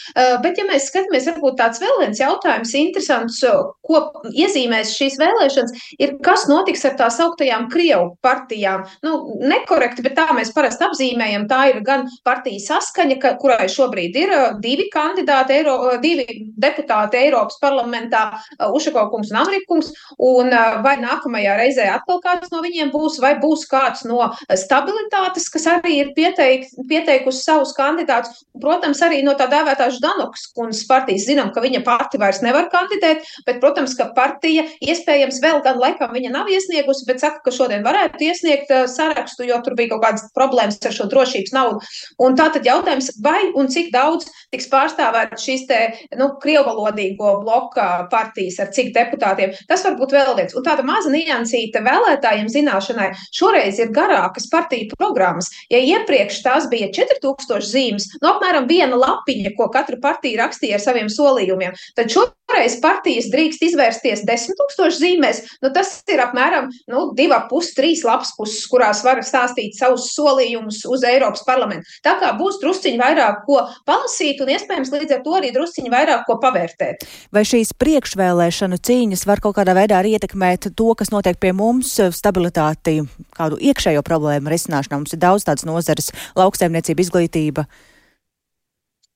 Bet, 0.41 0.57
ja 0.57 0.65
mēs 0.71 0.89
skatāmies, 0.89 1.29
varbūt 1.29 1.59
tāds 1.61 1.83
vēl 1.83 2.01
viens 2.01 2.23
jautājums, 2.23 2.73
interesants, 2.81 3.43
ko 3.85 4.01
iezīmēs 4.33 4.95
šīs 4.97 5.21
vēlēšanas, 5.21 5.85
ir 6.01 6.17
kas 6.25 6.47
notiks 6.49 6.87
ar 6.89 6.97
tā 6.97 7.11
sauktajām 7.13 7.69
Krievu 7.73 8.15
partijām. 8.25 8.87
Nu, 9.05 9.19
nekorekti, 9.45 10.07
bet 10.07 10.17
tā 10.17 10.31
mēs 10.33 10.55
parasti 10.57 10.89
apzīmējam. 10.89 11.45
Tā 11.53 11.61
ir 11.75 11.83
gan 11.85 12.09
partija 12.25 12.65
saskaņa, 12.71 13.21
ka, 13.21 13.37
kurai 13.43 13.69
šobrīd 13.69 14.17
ir 14.25 14.35
divi 14.65 14.89
kandidāti, 14.95 15.59
Eiro, 15.61 15.77
divi 16.01 16.41
deputāti 16.57 17.21
Eiro 17.21 17.34
Eiropas 17.35 17.59
parlamentā 17.63 18.23
uh, 18.35 18.71
Ušako 18.75 19.09
kungs 19.13 19.33
un 19.33 19.41
Amerikungs, 19.43 19.91
un 20.23 20.53
uh, 20.53 20.79
vai 20.85 20.97
nākamajā 21.03 21.57
reizē 21.59 21.89
atkal 21.93 22.21
kāds 22.23 22.53
no 22.53 22.63
viņiem 22.65 22.93
būs, 22.95 23.19
vai 23.23 23.35
būs 23.43 23.67
kāds 23.71 24.05
no 24.07 24.31
stabilitātes, 24.55 25.49
kas 25.53 25.67
arī 25.71 25.99
ir 26.01 26.13
pieteik, 26.17 26.69
pieteikusi 26.89 27.43
savus 27.43 27.75
kandidātus. 27.77 28.45
Protams, 28.61 29.03
arī 29.03 29.23
no 29.27 29.35
tā 29.39 29.49
dēvētā 29.51 29.91
Ždanokas 29.97 30.47
kundzes 30.55 30.87
partijas 30.89 31.27
zinām, 31.29 31.51
ka 31.55 31.63
viņa 31.65 31.83
pati 31.87 32.21
vairs 32.23 32.41
nevar 32.45 32.69
kandidēt, 32.73 33.27
bet, 33.47 33.59
protams, 33.63 33.97
ka 33.99 34.11
partija 34.17 34.67
iespējams 34.85 35.41
vēl 35.43 35.61
gan 35.67 35.81
laikam 35.83 36.15
viņa 36.15 36.33
nav 36.35 36.51
iesniegusi, 36.53 37.07
bet 37.09 37.23
saka, 37.25 37.43
ka 37.45 37.55
šodien 37.55 37.85
varētu 37.87 38.29
iesniegt 38.29 38.71
uh, 38.71 38.85
sarakstu, 38.91 39.49
jo 39.49 39.59
tur 39.65 39.77
bija 39.79 39.95
kaut 39.95 40.05
kādas 40.07 40.29
problēmas 40.37 40.79
ar 40.85 40.95
šo 40.95 41.09
drošības 41.11 41.55
naudu. 41.57 41.83
Un 42.23 42.39
tā 42.39 42.51
tad 42.55 42.67
jautājums, 42.69 43.11
vai 43.25 43.51
un 43.59 43.71
cik 43.73 43.91
daudz 43.95 44.29
tiks 44.55 44.69
pārstāvēt 44.71 45.37
šīs 45.41 45.67
te, 45.69 45.81
nu, 46.19 46.31
krievalodīgo 46.43 47.24
politisko 47.25 47.41
bloka 47.43 48.09
partijas 48.11 48.59
ar 48.61 48.71
cik 48.73 48.93
deputātiem. 48.95 49.55
Tas 49.69 49.85
var 49.85 49.97
būt 49.99 50.13
vēl 50.13 50.35
viens. 50.37 50.55
Un 50.55 50.65
tāda 50.65 50.85
maza 50.85 51.11
niansīta 51.11 51.83
vēlētājiem 51.85 52.49
zināšanai. 52.49 53.13
Šoreiz 53.33 53.79
ir 53.81 53.93
garākas 53.93 54.49
partiju 54.51 54.95
programmas. 54.97 55.51
Ja 55.71 55.79
iepriekš 55.79 56.43
tās 56.45 56.69
bija 56.69 56.91
4000 56.93 57.65
zīmes, 57.65 58.09
no 58.23 58.35
apmēram 58.35 58.69
viena 58.69 58.97
lapiņa, 58.97 59.55
ko 59.57 59.69
katra 59.73 59.99
partija 60.03 60.45
rakstīja 60.45 60.79
ar 60.79 60.85
saviem 60.85 61.09
solījumiem, 61.09 61.75
tad 61.97 62.13
šoreiz 62.13 62.79
partijas 62.83 63.31
drīkst 63.33 63.65
izvērsties 63.71 64.25
10 64.27 64.59
tūkstoši 64.61 65.01
zīmēs. 65.01 65.43
Nu, 65.63 65.73
tas 65.75 65.97
ir 66.11 66.23
apmēram 66.25 66.71
nu, 66.91 67.07
2,5-3 67.17 68.05
lapas 68.09 68.35
puses, 68.39 68.65
kurās 68.71 69.05
var 69.07 69.23
stāstīt 69.25 69.79
savus 69.79 70.11
solījumus 70.15 70.85
uz 70.91 71.07
Eiropas 71.09 71.45
parlamentu. 71.47 71.89
Tā 72.05 72.17
kā 72.21 72.35
būs 72.39 72.61
drusciņi 72.63 73.01
vairāk 73.01 73.45
ko 73.49 73.63
palasīt 73.89 74.43
un 74.45 74.53
iespējams 74.55 74.93
līdz 74.95 75.19
ar 75.19 75.25
to 75.25 75.39
arī 75.39 75.53
drusciņi 75.55 75.93
vairāk 75.93 76.27
ko 76.29 76.39
pavērtēt. 76.43 77.07
Vai 77.35 77.45
šīs 77.49 77.73
priekšvēlēšanu 77.81 78.79
cīņas 78.85 79.25
var 79.29 79.43
kaut 79.45 79.57
kādā 79.59 79.75
veidā 79.77 79.99
arī 80.01 80.15
ietekmēt 80.19 80.71
to, 80.77 80.91
kas 80.99 81.13
notiek 81.15 81.39
pie 81.41 81.53
mums, 81.57 81.97
stabilitāti, 82.15 83.01
kādu 83.37 83.59
iekšējo 83.59 84.05
problēmu 84.07 84.53
risināšanā? 84.53 85.01
Mums 85.01 85.17
ir 85.17 85.23
daudz 85.25 85.47
tādas 85.49 85.67
nozares- 85.69 86.13
lauksaimniecība, 86.41 87.05
izglītība. 87.05 87.67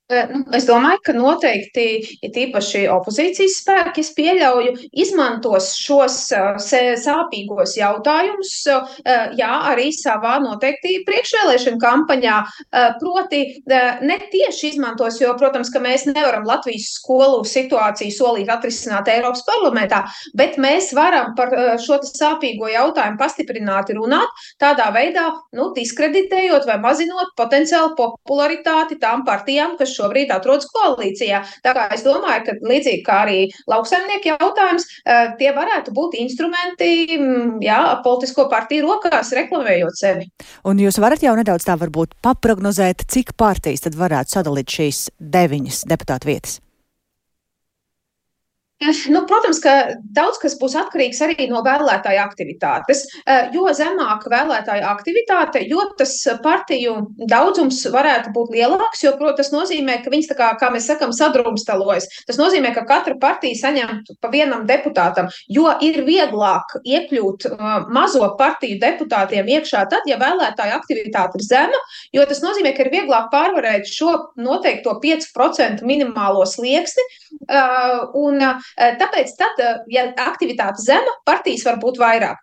Nu, 0.09 0.39
es 0.57 0.65
domāju, 0.65 1.03
ka 1.05 1.13
noteikti, 1.13 1.83
ja 2.23 2.29
tīpaši 2.33 2.87
opozīcijas 2.89 3.59
spēki, 3.61 4.01
es 4.01 4.09
pieļauju, 4.17 4.71
izmantos 5.05 5.75
šos 5.77 6.15
sāpīgos 6.65 7.75
jautājumus, 7.77 8.53
jā, 9.37 9.51
arī 9.69 9.91
savā 9.93 10.39
noteikti 10.41 11.03
priekšvēlēšana 11.05 11.81
kampaņā. 11.83 12.37
Proti, 13.03 13.43
ne 13.69 14.17
tieši 14.33 14.71
izmantos, 14.71 15.19
jo, 15.21 15.35
protams, 15.37 15.69
ka 15.75 15.83
mēs 15.85 16.07
nevaram 16.09 16.49
Latvijas 16.49 16.89
skolu 16.97 17.45
situāciju 17.45 18.17
solīt 18.17 18.49
atrisināt 18.55 19.13
Eiropas 19.13 19.45
parlamentā, 19.45 20.01
bet 20.33 20.57
mēs 20.57 20.95
varam 20.97 21.37
par 21.37 21.53
šo 21.85 22.01
sāpīgo 22.09 22.73
jautājumu 22.73 23.21
pastiprināti 23.21 23.99
runāt, 24.01 24.33
tādā 24.57 24.89
veidā, 24.97 25.29
nu, 25.53 25.69
diskreditējot 25.77 26.65
vai 26.73 26.81
mazinot 26.81 27.37
potenciālu 27.37 27.93
popularitāti 28.01 28.97
tām 29.05 29.29
partijām, 29.29 29.77
kas 29.77 29.98
šobrīd 29.99 30.33
atrodas 30.35 30.69
koalīcijā. 30.75 31.43
Tā 31.65 31.75
kā 31.77 31.89
es 31.95 32.05
domāju, 32.07 32.47
ka 32.47 32.57
līdzīgi 32.71 33.03
kā 33.07 33.23
arī 33.27 33.41
lauksaimnieku 33.71 34.33
jautājums, 34.33 34.87
eh, 35.05 35.33
tie 35.41 35.53
varētu 35.57 35.95
būt 35.97 36.19
instrumenti 36.23 37.19
jā, 37.65 37.81
politisko 38.05 38.49
partiju 38.53 38.87
rokās, 38.87 39.35
reklamējot 39.37 39.99
sevi. 39.99 40.31
Un 40.65 40.81
jūs 40.83 41.01
varat 41.03 41.23
jau 41.25 41.35
nedaudz 41.39 41.67
tā 41.69 41.77
varbūt 41.81 42.17
paprognozēt, 42.25 43.07
cik 43.09 43.37
partijas 43.37 43.87
tad 43.87 43.99
varētu 43.99 44.39
sadalīt 44.39 44.79
šīs 44.79 45.05
deviņas 45.19 45.85
deputātu 45.91 46.33
vietas? 46.33 46.59
Nu, 49.09 49.25
protams, 49.27 49.59
ka 49.59 49.73
daudz 50.15 50.37
kas 50.39 50.55
būs 50.61 50.77
atkarīgs 50.79 51.19
arī 51.27 51.49
no 51.51 51.65
vēlētāja 51.67 52.23
aktivitātes. 52.23 53.01
Eh, 53.27 53.49
jo 53.51 53.65
zemāka 53.75 54.31
vēlētāja 54.31 54.93
aktivitāte, 54.93 55.65
jo 55.67 55.83
tas 55.99 56.13
partiju 56.45 56.93
daudzums 57.27 57.81
varētu 57.91 58.31
būt 58.37 58.53
lielāks, 58.55 59.03
jo, 59.03 59.17
protams, 59.19 59.49
tas 59.49 59.51
nozīmē, 59.51 59.97
ka 60.05 60.13
viņas, 60.15 60.31
kā, 60.39 60.53
kā 60.61 60.69
mēs 60.71 60.87
sakam, 60.93 61.11
sadrumstalojas. 61.11 62.07
Tas 62.29 62.39
nozīmē, 62.39 62.71
ka 62.77 62.85
katra 62.87 63.17
partija 63.19 63.59
saņem 63.59 64.05
pa 64.23 64.31
vienam 64.31 64.63
deputātam, 64.71 65.27
jo 65.51 65.75
ir 65.83 65.99
vieglāk 66.07 66.79
iekļūt 66.79 67.49
uh, 67.51 67.91
mazo 67.91 68.31
partiju 68.39 68.79
deputātiem 68.79 69.51
iekšā 69.59 69.89
tad, 69.91 70.07
ja 70.07 70.21
vēlētāja 70.23 70.79
aktivitāte 70.79 71.43
ir 71.43 71.47
zema, 71.49 71.83
jo 72.15 72.23
tas 72.31 72.45
nozīmē, 72.47 72.77
ka 72.79 72.87
ir 72.87 72.95
vieglāk 72.95 73.27
pārvarēt 73.35 73.91
šo 73.91 74.15
noteikto 74.39 74.95
5% 75.03 75.83
minimālo 75.83 76.47
slieksni. 76.47 77.03
Uh, 77.49 78.09
un, 78.19 78.39
Eh, 78.79 78.95
tāpēc, 79.01 79.33
tad, 79.39 79.59
eh, 79.63 79.79
ja 79.93 80.05
aktivitāte 80.23 80.83
zema, 80.83 81.15
partijas 81.27 81.65
var 81.67 81.79
būt 81.83 81.99
vairāk. 82.01 82.39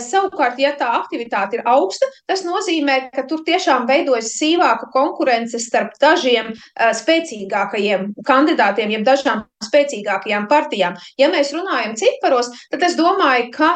Savukārt, 0.00 0.58
ja 0.58 0.72
tā 0.78 0.88
aktivitāte 0.98 1.58
ir 1.58 1.62
augsta, 1.68 2.06
tas 2.28 2.42
nozīmē, 2.44 3.10
ka 3.14 3.24
tur 3.28 3.42
tiešām 3.46 3.86
veidojas 3.88 4.32
sīvāka 4.38 4.90
konkurence 4.92 5.58
starp 5.60 5.94
dažiem 6.00 6.52
spēcīgākajiem 6.78 8.10
kandidātiem, 8.26 8.92
jeb 8.94 9.04
dažām 9.06 9.44
spēcīgākajām 9.64 10.46
partijām. 10.48 10.96
Ja 11.18 11.28
mēs 11.32 11.52
runājam 11.54 11.96
ciparos, 12.00 12.50
tad 12.70 12.84
es 12.86 12.96
domāju, 12.98 13.50
ka 13.54 13.70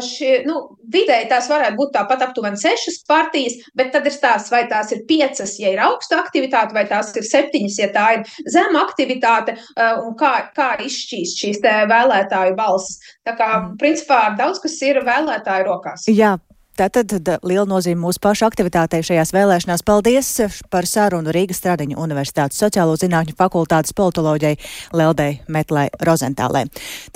šie, 0.00 0.44
nu, 0.48 0.60
vidēji 0.92 1.28
tās 1.32 1.50
varētu 1.52 1.76
būt 1.80 1.94
tāpat 1.96 2.24
aptuveni 2.28 2.60
sešas 2.60 3.02
partijas, 3.08 3.58
bet 3.76 3.92
tad 3.92 4.06
ir 4.08 4.14
stāsts, 4.14 4.52
vai 4.52 4.64
tās 4.70 4.92
ir 4.96 5.04
piecas, 5.08 5.56
ja 5.60 5.74
ir 5.74 5.82
augsta 5.84 6.20
aktivitāte, 6.22 6.76
vai 6.76 6.86
tās 6.88 7.12
ir 7.16 7.26
septiņas, 7.26 7.80
ja 7.82 7.90
tā 7.92 8.06
ir 8.16 8.50
zema 8.52 8.84
aktivitāte, 8.86 9.56
un 10.06 10.16
kā, 10.18 10.34
kā 10.56 10.72
izšķīst 10.86 11.42
šīs 11.42 11.62
vēlētāju 11.92 12.56
balsis. 12.58 13.00
Tā 13.26 13.36
kā, 13.38 13.52
principā, 13.80 14.28
daudz 14.38 14.62
kas 14.64 14.76
ir 14.86 15.02
vēlētāju 15.06 15.68
rokās. 15.68 16.06
Jā, 16.12 16.36
Tātad 16.76 17.08
liela 17.40 17.64
nozīme 17.64 18.02
mūsu 18.02 18.20
pašu 18.20 18.44
aktivitātei 18.50 19.00
šajās 19.06 19.30
vēlēšanās. 19.32 19.80
Paldies 19.86 20.28
par 20.68 20.84
sarunu 20.84 21.32
Rīgas 21.32 21.62
Stradiņu 21.62 21.96
Universitātes 22.02 22.60
sociālo 22.60 22.98
zinātņu 23.00 23.32
fakultātes 23.38 23.96
politoloģijai 23.96 24.58
Leldei 24.92 25.38
Metlai 25.48 25.86
Rozentālē. 26.04 26.66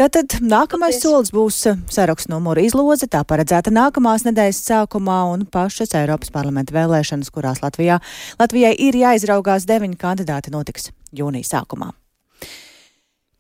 Tātad 0.01 0.39
nākamais 0.41 0.97
Paldies. 0.97 1.05
solis 1.05 1.35
būs 1.37 1.61
saraksts 1.93 2.33
numuru 2.33 2.65
izloze, 2.65 3.05
tā 3.05 3.21
paredzēta 3.21 3.69
nākamās 3.69 4.25
nedēļas 4.31 4.65
sākumā 4.65 5.21
un 5.35 5.45
pašas 5.45 5.93
Eiropas 5.93 6.33
parlamenta 6.33 6.73
vēlēšanas, 6.81 7.29
kurās 7.29 7.61
Latvijā, 7.61 8.01
Latvijai 8.41 8.73
ir 8.81 8.97
jāizraugās 8.97 9.69
deviņi 9.69 10.01
kandidāti 10.01 10.57
notiks 10.57 10.89
jūnija 11.13 11.53
sākumā. 11.53 11.93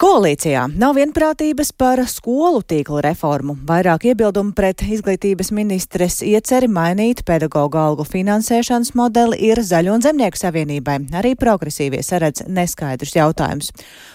Koalīcijā 0.00 0.62
nav 0.80 0.94
vienprātības 0.96 1.74
par 1.76 2.00
skolu 2.08 2.62
tīkla 2.64 3.02
reformu. 3.04 3.52
Vairāk 3.68 4.06
iebildumu 4.08 4.54
pret 4.56 4.80
izglītības 4.80 5.50
ministres 5.52 6.22
ieceri 6.24 6.70
mainīt 6.72 7.18
pedagoģu 7.28 7.76
algu 7.76 8.06
finansēšanas 8.08 8.94
modeli 8.96 9.36
ir 9.50 9.60
Zaļo 9.60 9.98
un 9.98 10.04
Zemnieku 10.06 10.40
savienībai. 10.40 10.94
Arī 11.20 11.34
progresīvie 11.36 12.00
saredz 12.00 12.46
neskaidrus 12.48 13.12
jautājumus. 13.18 13.68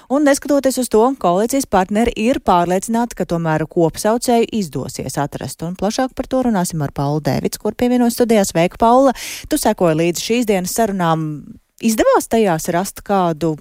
Un 0.10 0.26
neskatoties 0.26 0.82
uz 0.82 0.90
to, 0.90 1.04
koalīcijas 1.22 1.70
partneri 1.70 2.16
ir 2.18 2.40
pārliecināti, 2.42 3.20
ka 3.20 3.28
tomēr 3.30 3.68
kopsaucēju 3.70 4.50
izdosies 4.58 5.20
atrast. 5.22 5.62
Un 5.70 5.78
plašāk 5.78 6.16
par 6.18 6.26
to 6.32 6.42
runāsim 6.48 6.82
ar 6.82 6.96
Paulu 6.98 7.22
Dēvids, 7.30 7.62
kur 7.62 7.78
pievienojas 7.78 8.18
studijās. 8.18 8.56
Sveika, 8.56 8.82
Paula! 8.82 9.14
Tu 9.46 9.62
sekoji 9.62 10.02
līdz 10.02 10.26
šīs 10.32 10.50
dienas 10.50 10.74
sarunām. 10.74 11.30
Izdevās 11.78 12.26
tajās 12.34 12.72
rast 12.74 13.06
kādu 13.06 13.54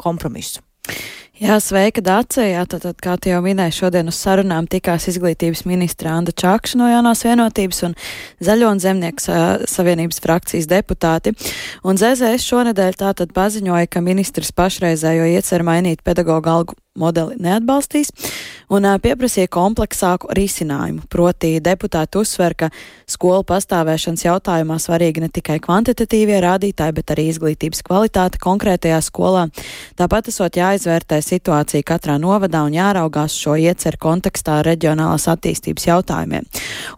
kompromisu? 0.00 0.64
Jā, 1.38 1.60
sveika, 1.62 2.02
Dācija. 2.02 2.48
Jā, 2.50 2.64
tad, 2.66 2.82
tad, 2.82 2.96
kā 2.98 3.12
jau 3.30 3.38
minēju, 3.44 3.76
šodien 3.76 4.10
uz 4.10 4.16
sarunām 4.18 4.66
tikās 4.66 5.06
izglītības 5.12 5.62
ministra 5.70 6.16
Anda 6.18 6.34
Čakša 6.34 6.80
no 6.80 6.88
jaunās 6.90 7.22
vienotības 7.22 7.84
un 7.86 7.94
Zaļo 8.42 8.72
un 8.74 8.82
Zemnieku 8.82 9.22
savienības 9.70 10.18
frakcijas 10.24 10.66
deputāti. 10.66 11.36
Un 11.86 12.00
ZZS 12.00 12.42
šonedēļ 12.42 12.98
tātad 12.98 13.30
paziņoja, 13.38 13.86
ka 13.86 14.02
ministrs 14.02 14.50
pašreizējo 14.50 15.30
iecer 15.30 15.62
mainīt 15.62 16.02
pedagoģu 16.02 16.54
algu 16.56 16.78
modeli 16.98 17.38
neatbalstīs 17.42 18.12
un 18.74 18.84
pieprasīja 19.02 19.48
kompleksāku 19.52 20.30
risinājumu. 20.36 21.06
Proti 21.10 21.54
deputāti 21.64 22.20
uzsver, 22.20 22.54
ka 22.58 22.68
skolu 23.08 23.44
pastāvēšanas 23.48 24.26
jautājumā 24.26 24.76
svarīgi 24.82 25.24
ne 25.24 25.30
tikai 25.32 25.58
kvantitatīvie 25.64 26.40
rādītāji, 26.44 26.96
bet 26.98 27.14
arī 27.14 27.28
izglītības 27.32 27.82
kvalitāte 27.86 28.40
konkrētajā 28.42 29.00
skolā. 29.04 29.46
Tāpat 29.98 30.32
esot 30.32 30.60
jāizvērtē 30.60 31.20
situācija 31.24 31.86
katrā 31.86 32.18
novadā 32.20 32.64
un 32.66 32.76
jāraugās 32.76 33.36
šo 33.38 33.56
ieceru 33.56 34.00
kontekstā 34.02 34.60
reģionālās 34.66 35.28
attīstības 35.32 35.88
jautājumiem. 35.88 36.48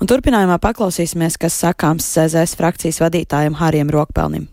Un 0.00 0.10
turpinājumā 0.10 0.58
paklausīsimies, 0.62 1.38
kas 1.40 1.58
sakāms 1.62 2.08
CZS 2.14 2.58
frakcijas 2.58 3.02
vadītājiem 3.04 3.60
Hārijam 3.60 3.92
Rokpelnim. 3.94 4.48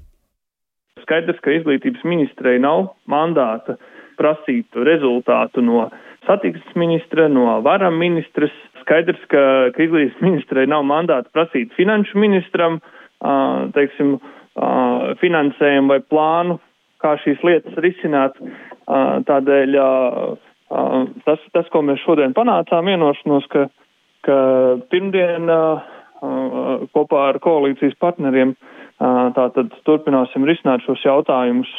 Skaidrs, 1.08 1.40
ka 1.40 1.54
izglītības 1.56 2.04
ministrei 2.04 2.58
nav 2.60 2.90
mandāta 3.08 3.78
prasītu 4.20 4.86
rezultātu 4.88 5.64
no 5.66 5.88
satiksmes 6.28 6.76
ministra, 6.76 7.28
no 7.32 7.60
varam 7.66 8.00
ministras. 8.00 8.54
Skaidrs, 8.84 9.20
ka, 9.32 9.42
izglītības 9.76 10.22
ministrei 10.24 10.68
nav 10.70 10.86
mandāta 10.88 11.28
prasīt 11.36 11.74
finanšu 11.76 12.20
ministram, 12.24 12.80
teiksim, 13.76 14.16
finansējumu 15.20 15.92
vai 15.92 16.00
plānu, 16.08 16.56
kā 17.04 17.18
šīs 17.24 17.44
lietas 17.44 17.76
risināt. 17.84 18.40
Tādēļ 19.28 19.76
tas, 21.28 21.44
tas, 21.52 21.68
ko 21.74 21.84
mēs 21.84 22.00
šodien 22.06 22.36
panācām, 22.38 22.88
vienošanos, 22.88 23.48
ka, 23.52 23.68
ka 24.24 24.40
pirmdien 24.92 25.52
kopā 26.96 27.28
ar 27.34 27.42
koalīcijas 27.44 28.00
partneriem 28.02 28.56
tātad 29.38 29.76
turpināsim 29.86 30.48
risināt 30.48 30.88
šos 30.88 31.04
jautājumus 31.06 31.70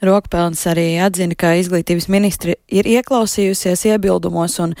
Rokpelns 0.00 0.62
arī 0.70 0.94
atzina, 1.04 1.36
ka 1.36 1.52
izglītības 1.60 2.06
ministri 2.08 2.54
ir 2.72 2.86
ieklausījusies 2.88 3.82
iebildumos 3.90 4.56
un 4.64 4.72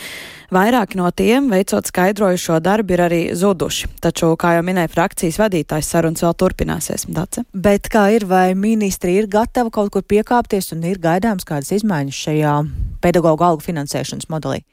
vairāki 0.48 0.96
no 0.96 1.10
tiem, 1.12 1.50
veicot 1.52 1.90
skaidrojušo 1.90 2.56
darbu, 2.64 2.96
ir 2.96 3.02
arī 3.04 3.20
zuduši. 3.36 3.90
Taču, 4.00 4.32
kā 4.40 4.54
jau 4.56 4.64
minēja 4.64 4.88
frakcijas 4.92 5.36
vadītājs, 5.42 5.92
sarunas 5.92 6.24
vēl 6.24 6.36
turpināsies. 6.40 7.04
Dace? 7.12 7.44
Bet 7.52 7.92
kā 7.92 8.06
ir, 8.16 8.24
vai 8.30 8.54
ministri 8.56 9.18
ir 9.20 9.28
gatavi 9.30 9.72
kaut 9.76 9.92
kur 9.92 10.06
piekāpties 10.08 10.72
un 10.76 10.88
ir 10.88 11.02
gaidāms 11.02 11.44
kādas 11.44 11.74
izmaiņas 11.76 12.24
šajā 12.26 12.54
pedagoģu 13.04 13.50
algu 13.50 13.68
finansēšanas 13.68 14.32
modelī? 14.32 14.64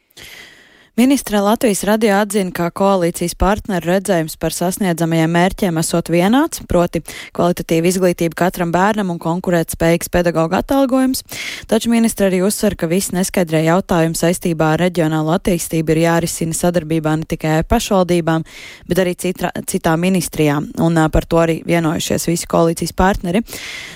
Ministra 0.97 1.41
Latvijas 1.41 1.83
radio 1.83 2.15
atzina, 2.17 2.49
ka 2.49 2.71
koalīcijas 2.73 3.35
partneru 3.37 3.85
redzējums 3.91 4.33
par 4.41 4.49
sasniedzamajiem 4.49 5.29
mērķiem 5.29 5.75
esot 5.77 6.07
vienāds, 6.09 6.63
proti 6.65 7.03
kvalitatīva 7.37 7.85
izglītība 7.91 8.33
katram 8.39 8.71
bērnam 8.73 9.11
un 9.13 9.19
konkurētspējīgs 9.21 10.09
pedagoģa 10.09 10.63
atalgojums, 10.63 11.21
taču 11.69 11.91
ministra 11.93 12.31
arī 12.31 12.39
uzsver, 12.47 12.73
ka 12.73 12.89
visi 12.89 13.13
neskaidrie 13.13 13.61
jautājumi 13.67 14.17
saistībā 14.17 14.71
ar 14.73 14.81
reģionālo 14.87 15.35
attīstību 15.35 15.93
ir 15.93 16.01
jārisina 16.07 16.57
sadarbībā 16.57 17.13
ne 17.21 17.29
tikai 17.29 17.59
ar 17.59 17.69
pašvaldībām, 17.69 18.47
bet 18.89 19.03
arī 19.05 19.13
citra, 19.21 19.53
citām 19.69 20.01
ministrijām, 20.01 20.71
un 20.81 20.97
par 21.13 21.29
to 21.29 21.43
arī 21.43 21.59
vienojušies 21.69 22.25
visi 22.31 22.49
koalīcijas 22.49 22.95
partneri. 22.97 23.43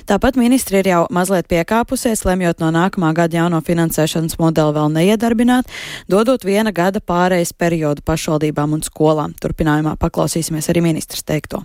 Tāpat 0.05 0.37
ministri 0.37 0.83
ir 0.83 0.91
jau 0.93 1.01
mazliet 1.09 1.49
piekāpusies, 1.49 2.27
lemjot 2.29 2.61
no 2.61 2.69
nākamā 2.77 3.09
gada 3.17 3.41
jauno 3.41 3.65
finansēšanas 3.65 4.37
modeli 4.37 4.77
vēl 4.77 4.95
neiedarbināt, 4.99 5.75
dodot 6.05 6.45
viena 6.45 6.69
gada 6.69 6.90
gada 6.91 7.03
pārejas 7.07 7.55
periodu 7.55 8.03
pašvaldībām 8.03 8.75
un 8.75 8.83
skolām. 8.83 9.35
Turpinājumā 9.39 9.95
paklausīsimies 10.01 10.67
arī 10.71 10.83
ministrs 10.91 11.23
teikto. 11.23 11.63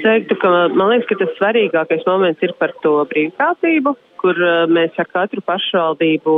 teiktu, 0.00 0.36
ka 0.40 0.50
man 0.74 0.90
liekas, 0.90 1.08
ka 1.10 1.18
tas 1.20 1.34
svarīgākais 1.38 2.06
moments 2.06 2.42
ir 2.42 2.54
par 2.58 2.72
to 2.84 2.94
brīvprātību, 3.10 3.92
kur 4.20 4.36
uh, 4.36 4.64
mēs 4.68 4.96
ar 5.00 5.08
katru 5.12 5.42
pašvaldību 5.44 6.34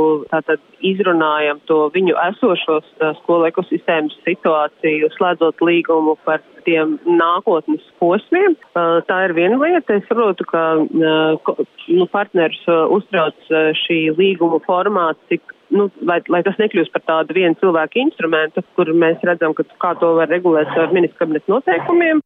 izrunājam 0.83 1.59
to 1.69 1.79
viņu 1.95 2.15
esošos 2.27 2.87
uh, 2.99 3.13
skolu 3.21 3.47
ekosistēmas 3.49 4.15
situāciju, 4.27 5.11
slēdzot 5.17 5.63
līgumu 5.63 6.17
par 6.27 6.43
tiem 6.67 6.97
nākotnes 7.07 7.83
posmiem. 7.99 8.57
Uh, 8.73 8.99
tā 9.07 9.25
ir 9.27 9.35
viena 9.37 9.59
lieta. 9.59 9.99
Es 9.99 10.07
saprotu, 10.07 10.47
ka 10.49 10.63
nu, 10.83 12.07
partners 12.11 12.61
uztrauc 12.67 13.51
šī 13.83 13.99
līguma 14.19 14.59
formāts, 14.67 15.23
cik 15.31 15.55
nu, 15.73 15.89
lai, 16.07 16.19
lai 16.31 16.41
tas 16.45 16.59
nekļūst 16.61 16.93
par 16.93 17.03
tādu 17.09 17.35
vienu 17.37 17.57
cilvēku 17.61 18.01
instrumentu, 18.03 18.63
kur 18.77 18.91
mēs 18.93 19.23
redzam, 19.27 19.55
ka, 19.57 19.65
kā 19.81 19.93
to 20.01 20.13
var 20.19 20.31
regulēt 20.31 20.71
ar 20.77 20.93
ministru 20.95 21.23
kabinetu 21.23 21.55
noteikumiem. 21.55 22.21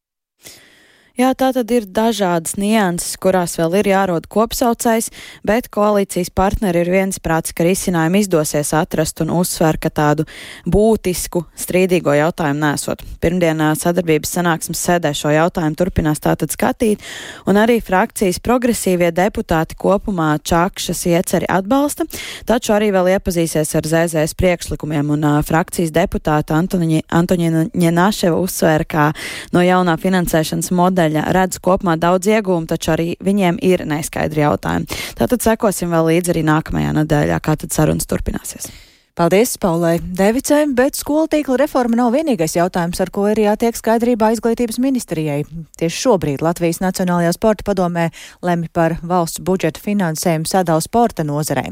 Jā, 1.18 1.32
tā 1.34 1.48
tad 1.50 1.72
ir 1.74 1.88
dažādas 1.90 2.60
nianses, 2.62 3.16
kurās 3.18 3.56
vēl 3.58 3.80
ir 3.80 3.88
jārod 3.90 4.28
kopsaucējs, 4.30 5.08
bet 5.42 5.66
koalīcijas 5.74 6.30
partneri 6.30 6.84
ir 6.84 6.92
viensprāts, 6.94 7.56
ka 7.58 7.66
risinājumu 7.66 8.20
izdosies 8.22 8.70
atrast 8.78 9.24
un 9.26 9.32
uzsver, 9.34 9.80
ka 9.82 9.90
tādu 9.90 10.28
būtisku 10.70 11.42
strīdīgo 11.58 12.14
jautājumu 12.20 12.62
nesot. 12.62 13.02
Pirmdienā 13.24 13.72
sadarbības 13.82 14.36
sanāksmes 14.38 14.84
sēdē 14.86 15.16
šo 15.18 15.32
jautājumu 15.34 15.80
turpinās 15.80 16.22
tātad 16.22 16.54
skatīt, 16.54 17.02
un 17.50 17.58
arī 17.58 17.80
frakcijas 17.82 18.38
progresīvie 18.46 19.10
deputāti 19.10 19.74
kopumā 19.74 20.36
Čakšas 20.38 21.02
ieceri 21.10 21.50
atbalsta, 21.50 22.06
taču 22.46 22.78
arī 22.78 22.92
vēl 22.94 23.10
iepazīsies 23.16 23.74
ar 23.74 23.90
ZZS 23.90 24.38
priekšlikumiem, 24.38 25.10
un 25.18 25.26
uh, 25.26 25.42
frakcijas 25.42 25.96
deputāta 25.98 26.62
Antoņina 26.62 27.66
Ņenaševa 27.74 28.38
uzsvēra, 28.38 28.86
ka 28.86 29.10
no 29.58 29.66
jaunā 29.66 29.98
finansēšanas 30.06 30.70
modeļa 30.78 31.07
modeļa 31.08 31.34
redz 31.36 31.60
kopumā 31.64 31.98
daudz 32.00 32.28
iegūmu, 32.28 32.68
taču 32.68 32.94
arī 32.96 33.16
viņiem 33.24 33.60
ir 33.64 33.86
neskaidri 33.88 34.44
jautājumi. 34.44 35.00
Tātad 35.18 35.42
sekosim 35.44 35.92
vēl 35.94 36.12
līdzi 36.12 36.36
arī 36.36 36.44
nākamajā 36.48 36.94
nedēļā, 37.02 37.40
kā 37.40 37.56
tad 37.56 37.72
sarunas 37.72 38.08
turpināsies. 38.08 38.87
Paldies 39.18 39.56
Paulai 39.58 39.96
Devicai, 39.98 40.68
bet 40.78 40.94
skolu 40.94 41.26
tīkla 41.32 41.56
reforma 41.58 41.98
nav 41.98 42.12
vienīgais 42.14 42.54
jautājums, 42.54 43.00
ar 43.02 43.10
ko 43.10 43.24
ir 43.32 43.40
jātiek 43.42 43.74
skaidrībā 43.74 44.28
izglītības 44.36 44.78
ministrijai. 44.78 45.40
Tieši 45.82 46.04
šobrīd 46.04 46.44
Latvijas 46.46 46.84
Nacionālajā 46.84 47.32
sporta 47.34 47.66
padomē 47.66 48.04
lemj 48.46 48.68
par 48.78 49.00
valsts 49.02 49.42
budžeta 49.42 49.82
finansējumu 49.82 50.46
sadalu 50.46 50.86
sporta 50.86 51.26
nozarē. 51.26 51.66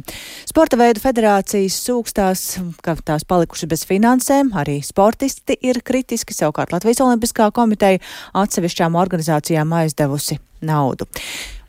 Sporta 0.49 0.79
veidu 0.81 1.05
federācijas 1.05 1.77
sūkstās, 1.85 2.47
ka 2.81 2.97
tās 3.05 3.27
palikušas 3.29 3.69
bez 3.75 3.85
finansēm, 3.85 4.49
arī 4.57 4.79
sportisti 4.81 5.59
ir 5.61 5.83
kritiski, 5.85 6.33
savukārt 6.33 6.73
Latvijas 6.73 7.05
Olimpiskā 7.05 7.51
komiteja 7.53 8.01
atsevišķām 8.41 8.97
organizācijām 9.05 9.77
aizdevusi 9.83 10.41
naudu. 10.65 11.07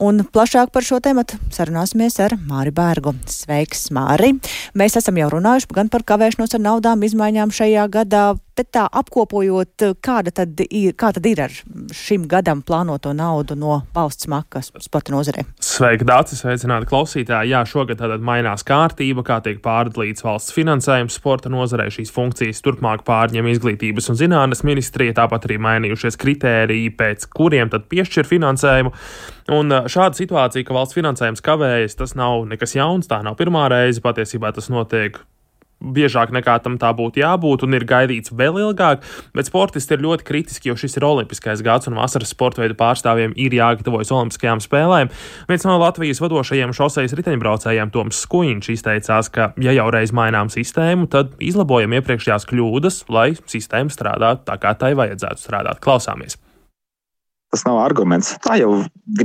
Un 0.03 0.21
plašāk 0.29 0.73
par 0.75 0.85
šo 0.85 0.99
tematu 1.01 1.39
sarunāsimies 1.55 2.19
ar 2.21 2.35
Māri 2.49 2.73
Bērgu. 2.77 3.15
Sveiks, 3.33 3.89
Māri! 3.97 4.35
Mēs 4.77 4.99
esam 5.01 5.17
jau 5.21 5.31
runājuši 5.33 5.73
gan 5.77 5.93
par 5.93 6.05
kavēšanos 6.09 6.57
ar 6.59 6.65
naudām 6.67 7.05
izmaiņām 7.07 7.55
šajā 7.57 7.87
gadā, 7.95 8.27
bet 8.57 8.71
tā 8.75 8.87
apkopojot, 8.88 9.85
kāda 10.05 10.33
tad 10.35 10.61
ir, 10.66 10.95
kā 10.99 11.12
tad 11.16 11.27
ir 11.29 11.42
ar 11.47 11.55
šim 11.95 12.27
gadam 12.31 12.62
plānoto 12.66 13.12
naudu 13.16 13.57
no 13.59 13.81
valsts 13.95 14.29
makas 14.31 14.73
sporta 14.85 15.14
nozarē? 15.14 15.45
Sveiki, 15.62 16.07
Dācis! 16.09 16.40
Sveicināti 16.42 16.88
klausītāji! 16.90 17.53
Jā, 17.53 17.62
šogad 17.69 18.01
tātad 18.01 18.25
mainās 18.25 18.64
kārtība, 18.66 19.25
kā 19.27 19.38
tiek 19.45 19.61
pārdalīts 19.64 20.25
valsts 20.27 20.55
finansējums 20.57 21.19
sporta 21.21 21.53
nozarē. 21.53 21.88
Šīs 21.92 22.12
funkcijas 22.14 22.62
turpmāk 22.64 23.05
pārņem 23.07 23.51
izglītības 23.53 24.11
un 24.12 24.21
zinātnes 24.21 24.64
ministrija, 24.66 25.16
tāpat 25.21 25.49
arī 25.49 25.61
mainījušies 25.66 26.19
kritēriji, 26.23 26.92
pēc 26.99 27.29
kuriem 27.37 27.73
tad 27.73 27.88
piešķir 27.92 28.29
finansējumu. 28.29 28.92
Un 29.57 29.79
šāda 29.87 30.19
situācija, 30.19 30.66
ka 30.66 30.75
valsts 30.75 30.97
finansējums 30.97 31.45
kavējas, 31.45 31.99
tas 32.01 32.16
nav 32.19 32.49
nekas 32.51 32.75
jauns, 32.79 33.09
tā 33.11 33.23
nav 33.27 33.38
pirmā 33.38 33.69
reize. 33.73 34.03
Patiesībā 34.03 34.53
tas 34.57 34.71
notiek 34.73 35.21
biežāk 35.81 36.33
nekā 36.35 36.57
tam 36.65 36.79
tā 36.81 36.91
būtu 36.97 37.21
jābūt, 37.21 37.65
un 37.67 37.77
ir 37.77 37.85
gaidīts 37.89 38.33
vēl 38.37 38.59
ilgāk. 38.62 39.05
Bet 39.37 39.51
sportisti 39.51 39.97
ir 39.97 40.05
ļoti 40.05 40.27
kritiski, 40.27 40.71
jo 40.71 40.77
šis 40.79 40.97
ir 40.99 41.07
olimpiskais 41.09 41.62
gads, 41.65 41.91
un 41.91 41.99
vasaras 42.01 42.33
sporta 42.33 42.62
veidu 42.62 42.79
pārstāvjiem 42.79 43.37
ir 43.37 43.57
jāgatavojas 43.57 44.12
Olimpiskajām 44.17 44.62
spēlēm. 44.65 45.12
Viens 45.51 45.67
no 45.69 45.77
Latvijas 45.83 46.23
vadošajiem 46.25 46.75
šoseis 46.77 47.15
riteņbraucējiem, 47.19 47.93
Toms 47.95 48.23
Skuiņš, 48.25 48.73
izteicās, 48.73 49.31
ka, 49.33 49.53
ja 49.62 49.77
jau 49.77 49.87
reiz 49.93 50.15
mainām 50.17 50.51
sistēmu, 50.53 51.11
tad 51.12 51.37
izlabojam 51.45 51.97
iepriekšējās 52.01 52.49
kļūdas, 52.51 53.05
lai 53.12 53.31
sistēma 53.45 53.93
strādātu 53.93 54.49
tā, 54.49 54.59
kā 54.62 54.75
tai 54.81 54.95
vajadzētu 54.99 55.45
strādāt. 55.45 55.85
Klausāmies! 55.85 56.41
Tas 57.53 57.62
nav 57.65 57.79
arguments. 57.81 58.35
Tā 58.43 58.59
jau 58.61 58.73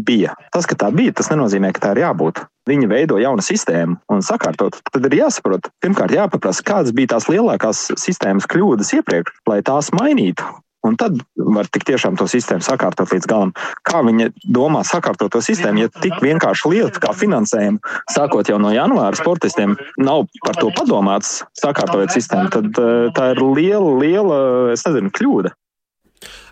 bija. 0.05 0.35
Tas, 0.53 0.67
ka 0.69 0.77
tā 0.77 0.91
bija, 0.93 1.13
tas 1.17 1.31
nenozīmē, 1.33 1.73
ka 1.75 1.87
tā 1.87 1.95
ir 1.95 2.03
jābūt. 2.05 2.43
Viņi 2.69 2.89
veido 2.91 3.17
jaunu 3.17 3.41
sistēmu 3.41 3.97
un 4.13 4.19
sakārtot. 4.25 4.77
Tad 4.93 5.05
ir 5.09 5.17
jāsaprot, 5.23 5.71
pirmkārt, 5.81 6.13
jāpaprasa, 6.13 6.65
kādas 6.65 6.93
bija 6.93 7.15
tās 7.15 7.25
lielākās 7.31 7.87
sistēmas 7.97 8.45
kļūdas 8.51 8.93
iepriekš, 8.99 9.33
lai 9.49 9.63
tās 9.65 9.89
mainītu. 9.97 10.45
Un 10.81 10.95
tad 10.97 11.19
var 11.37 11.67
tik 11.69 11.83
tiešām 11.85 12.15
to 12.17 12.25
sistēmu 12.29 12.65
sakārtot 12.65 13.11
līdz 13.13 13.27
galam. 13.29 13.51
Kā 13.85 14.01
viņi 14.05 14.31
domā 14.49 14.81
sakārtot 14.87 15.29
to 15.33 15.41
sistēmu, 15.45 15.83
ja 15.83 15.91
tik 16.01 16.17
vienkārši 16.23 16.71
lieta 16.73 17.03
kā 17.03 17.13
finansējumu, 17.17 17.81
sākot 18.09 18.49
jau 18.49 18.57
no 18.61 18.73
janvāra 18.73 19.17
sportistiem, 19.17 19.75
nav 20.01 20.25
par 20.45 20.57
to 20.57 20.71
padomāts, 20.73 21.43
sakārtojot 21.61 22.13
sistēmu, 22.17 22.49
tad 22.53 22.81
eh, 22.81 23.09
tā 23.17 23.29
ir 23.35 23.43
liela, 23.45 23.93
liela, 24.01 24.39
es 24.73 24.85
nezinu, 24.89 25.13
kļūda. 25.13 25.53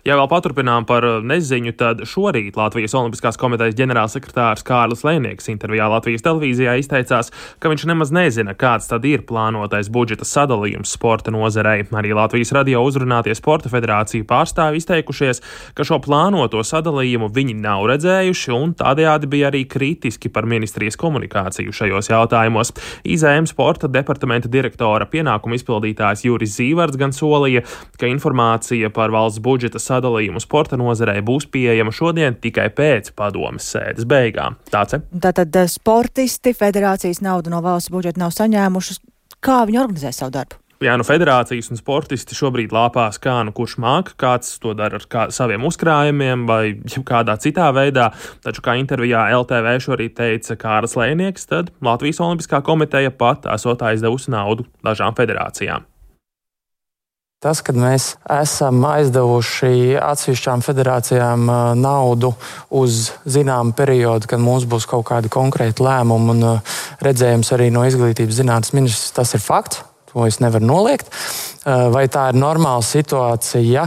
Ja 0.06 0.16
vēl 0.16 0.28
paturpinām 0.30 0.86
par 0.88 1.04
uh, 1.04 1.18
neziņu, 1.24 1.74
tad 1.76 2.00
šorīt 2.08 2.56
Latvijas 2.56 2.94
Olimpiskās 2.96 3.36
komitejas 3.40 3.76
ģenerālsekretārs 3.76 4.64
Kārlis 4.64 5.04
Lēnieks 5.04 5.50
intervijā 5.52 5.90
Latvijas 5.92 6.24
televīzijā 6.24 6.78
izteicās, 6.80 7.28
ka 7.60 7.72
viņš 7.72 7.84
nemaz 7.90 8.12
nezina, 8.14 8.54
kāds 8.56 8.88
tad 8.88 9.04
ir 9.08 9.26
plānotais 9.28 9.90
budžeta 9.92 10.24
sadalījums 10.24 10.94
sporta 10.96 11.32
nozarei. 11.34 11.84
Arī 12.00 12.14
Latvijas 12.16 12.54
radio 12.56 12.80
uzrunātie 12.86 13.34
sporta 13.36 13.68
federāciju 13.72 14.24
pārstāvi 14.28 14.80
izteikušies, 14.80 15.42
ka 15.76 15.84
šo 15.84 16.00
plānoto 16.00 16.62
sadalījumu 16.64 17.28
viņi 17.36 17.58
nav 17.60 17.84
redzējuši 17.92 18.54
un 18.56 18.72
tādējādi 18.80 19.28
bija 19.30 19.50
arī 19.50 19.66
kritiski 19.68 20.32
par 20.32 20.48
ministrijas 20.48 20.96
komunikāciju 21.00 21.76
šajos 21.76 22.08
jautājumos. 22.12 22.72
IZM 23.04 23.50
sporta 23.50 23.90
departamenta 23.90 24.48
direktora 24.48 25.04
pienākumu 25.10 25.60
izpildītājs 25.60 26.24
Juris 26.24 26.56
Zīvards 26.56 26.96
gan 27.00 27.12
solīja, 27.12 27.66
ka 28.00 28.08
informācija 28.08 28.88
par 28.94 29.12
valsts 29.12 29.42
budžeta 29.44 29.82
sadalījumu 29.90 30.42
sporta 30.42 30.78
nozarei 30.80 31.20
būs 31.26 31.48
pieejama 31.52 31.92
šodien 31.94 32.38
tikai 32.40 32.70
pēc 32.76 33.12
padomas 33.18 33.68
sēdes 33.74 34.08
beigām. 34.08 34.58
Tāds 34.70 34.96
ir. 34.96 35.04
Tātad 35.26 35.60
eh, 35.60 35.68
sportisti 35.70 36.54
federācijas 36.56 37.22
naudu 37.26 37.52
no 37.52 37.62
valsts 37.64 37.92
budžeta 37.92 38.22
nav 38.22 38.34
saņēmušas. 38.36 39.04
Kā 39.40 39.62
viņi 39.68 39.80
organizē 39.82 40.12
savu 40.14 40.36
darbu? 40.36 40.60
Jā, 40.80 40.94
nu 40.96 41.04
federācijas 41.04 41.66
un 41.68 41.76
sportisti 41.76 42.32
šobrīd 42.32 42.72
lāpās, 42.72 43.18
kā 43.20 43.34
nu 43.44 43.52
kurš 43.52 43.74
māca, 43.84 44.14
kāds 44.16 44.54
to 44.62 44.72
dara 44.72 44.96
ar 44.96 45.04
kā, 45.12 45.26
saviem 45.28 45.66
uzkrājumiem 45.68 46.46
vai 46.48 46.62
kādā 47.04 47.34
citā 47.42 47.66
veidā. 47.76 48.06
Taču, 48.40 48.64
kā 48.64 48.78
intervijā 48.80 49.26
LTV 49.42 49.76
šorīt 49.84 50.16
teica 50.16 50.56
Kārs 50.56 50.96
Lēnieks, 50.96 51.44
tad 51.52 51.68
Latvijas 51.84 52.22
Olimpiskā 52.24 52.62
komiteja 52.64 53.12
pat 53.12 53.44
esot 53.52 53.84
aizdevusi 53.90 54.32
naudu 54.32 54.64
dažām 54.80 55.12
federācijām. 55.20 55.84
Tas, 57.40 57.62
kad 57.64 57.72
mēs 57.72 58.18
esam 58.28 58.82
aizdevuši 58.84 59.94
atsevišķām 59.96 60.60
federācijām 60.60 61.46
naudu 61.80 62.34
uz 62.76 63.06
zināmu 63.24 63.72
periodu, 63.78 64.28
kad 64.28 64.42
mums 64.44 64.66
būs 64.68 64.84
kaut 64.90 65.06
kādi 65.08 65.32
konkrēti 65.32 65.80
lēmumi 65.80 66.34
un 66.34 66.44
redzējums 67.00 67.54
arī 67.56 67.70
no 67.72 67.86
izglītības 67.88 68.42
zinātnes 68.42 68.74
ministrs, 68.76 69.14
tas 69.16 69.32
ir 69.32 69.40
fakts. 69.40 69.80
To 70.10 70.26
es 70.26 70.40
nevaru 70.42 70.66
noliegt. 70.66 71.10
Vai 71.64 72.06
tā 72.10 72.30
ir 72.30 72.38
normāla 72.40 72.82
situācija? 72.84 73.86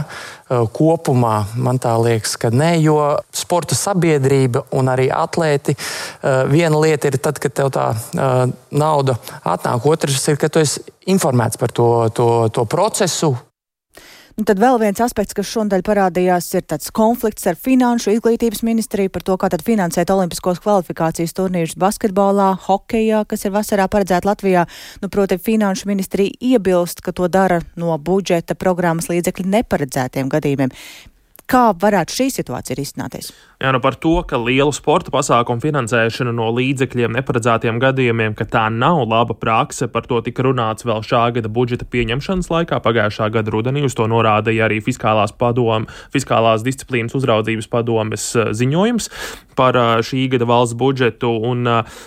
Kopumā 0.76 1.34
man 1.56 1.80
tā 1.80 1.94
liekas, 2.00 2.36
ka 2.40 2.50
nē, 2.52 2.74
jo 2.84 2.98
sporta 3.34 3.76
sabiedrība 3.76 4.66
un 4.76 4.90
arī 4.92 5.08
atlēti 5.12 5.74
viena 6.52 6.80
lieta 6.80 7.08
ir 7.08 7.16
tad, 7.24 7.40
kad 7.40 7.54
tev 7.56 7.72
tā 7.74 7.86
nauda 8.70 9.16
atnāk, 9.40 9.88
otrs 9.88 10.28
ir, 10.28 10.38
ka 10.40 10.52
tu 10.52 10.60
esi 10.60 10.84
informēts 11.10 11.60
par 11.60 11.72
to, 11.72 11.88
to, 12.14 12.28
to 12.52 12.64
procesu, 12.68 13.32
Un 14.34 14.42
tad 14.42 14.58
vēl 14.58 14.80
viens 14.82 14.98
aspekts, 14.98 15.30
kas 15.38 15.46
šodien 15.46 15.84
parādījās, 15.86 16.48
ir 16.58 16.64
tāds 16.66 16.90
konflikts 16.90 17.46
ar 17.46 17.54
Finanšu 17.54 18.16
izglītības 18.16 18.64
ministriju 18.66 19.12
par 19.14 19.22
to, 19.22 19.36
kā 19.38 19.46
tad 19.52 19.62
finansēt 19.62 20.10
olimpiskos 20.10 20.58
kvalifikācijas 20.64 21.36
turnīrus 21.38 21.76
basketbolā, 21.78 22.48
hokejā, 22.66 23.22
kas 23.30 23.46
ir 23.46 23.54
vasarā 23.54 23.86
paredzēta 23.86 24.26
Latvijā. 24.26 24.66
Nu, 25.04 25.12
proti, 25.14 25.38
Finanšu 25.38 25.86
ministrija 25.86 26.34
iebilst, 26.50 27.04
ka 27.06 27.14
to 27.14 27.30
dara 27.30 27.62
no 27.78 27.94
budžeta 27.94 28.58
programmas 28.58 29.06
līdzekļu 29.12 29.46
neparedzētiem 29.54 30.34
gadījumiem. 30.34 30.74
Kā 31.44 31.74
varētu 31.76 32.14
šī 32.16 32.26
situācija 32.32 32.76
risināties? 32.78 33.26
Jā, 33.60 33.68
nu 33.74 33.80
par 33.84 33.98
to, 34.00 34.14
ka 34.24 34.38
lielu 34.40 34.72
sporta 34.72 35.12
pasākumu 35.12 35.60
finansēšana 35.60 36.32
no 36.32 36.46
līdzekļiem 36.56 37.12
neparedzētiem 37.18 37.80
gadījumiem, 37.82 38.32
ka 38.38 38.46
tā 38.48 38.62
nav 38.72 39.02
laba 39.10 39.36
prakse, 39.36 39.90
par 39.92 40.08
to 40.08 40.22
tika 40.24 40.46
runāts 40.46 40.88
vēl 40.88 41.04
šā 41.04 41.26
gada 41.36 41.52
budžeta 41.52 41.84
pieņemšanas 41.92 42.48
laikā. 42.48 42.80
Pagājušā 42.84 43.28
gada 43.36 43.52
rudenī 43.52 43.84
uz 43.84 43.96
to 43.98 44.08
norādīja 44.08 44.70
arī 44.70 44.80
Fiskālās, 44.84 45.36
padom, 45.36 45.84
Fiskālās 46.14 46.64
disciplīnas 46.64 47.16
uzraudzības 47.20 47.68
padomes 47.68 48.30
eh, 48.40 48.50
ziņojums 48.56 49.12
par 49.58 49.76
eh, 49.76 49.94
šī 50.00 50.30
gada 50.32 50.48
valsts 50.48 50.80
budžetu. 50.80 51.36
Un, 51.44 51.68
uh, 51.68 52.02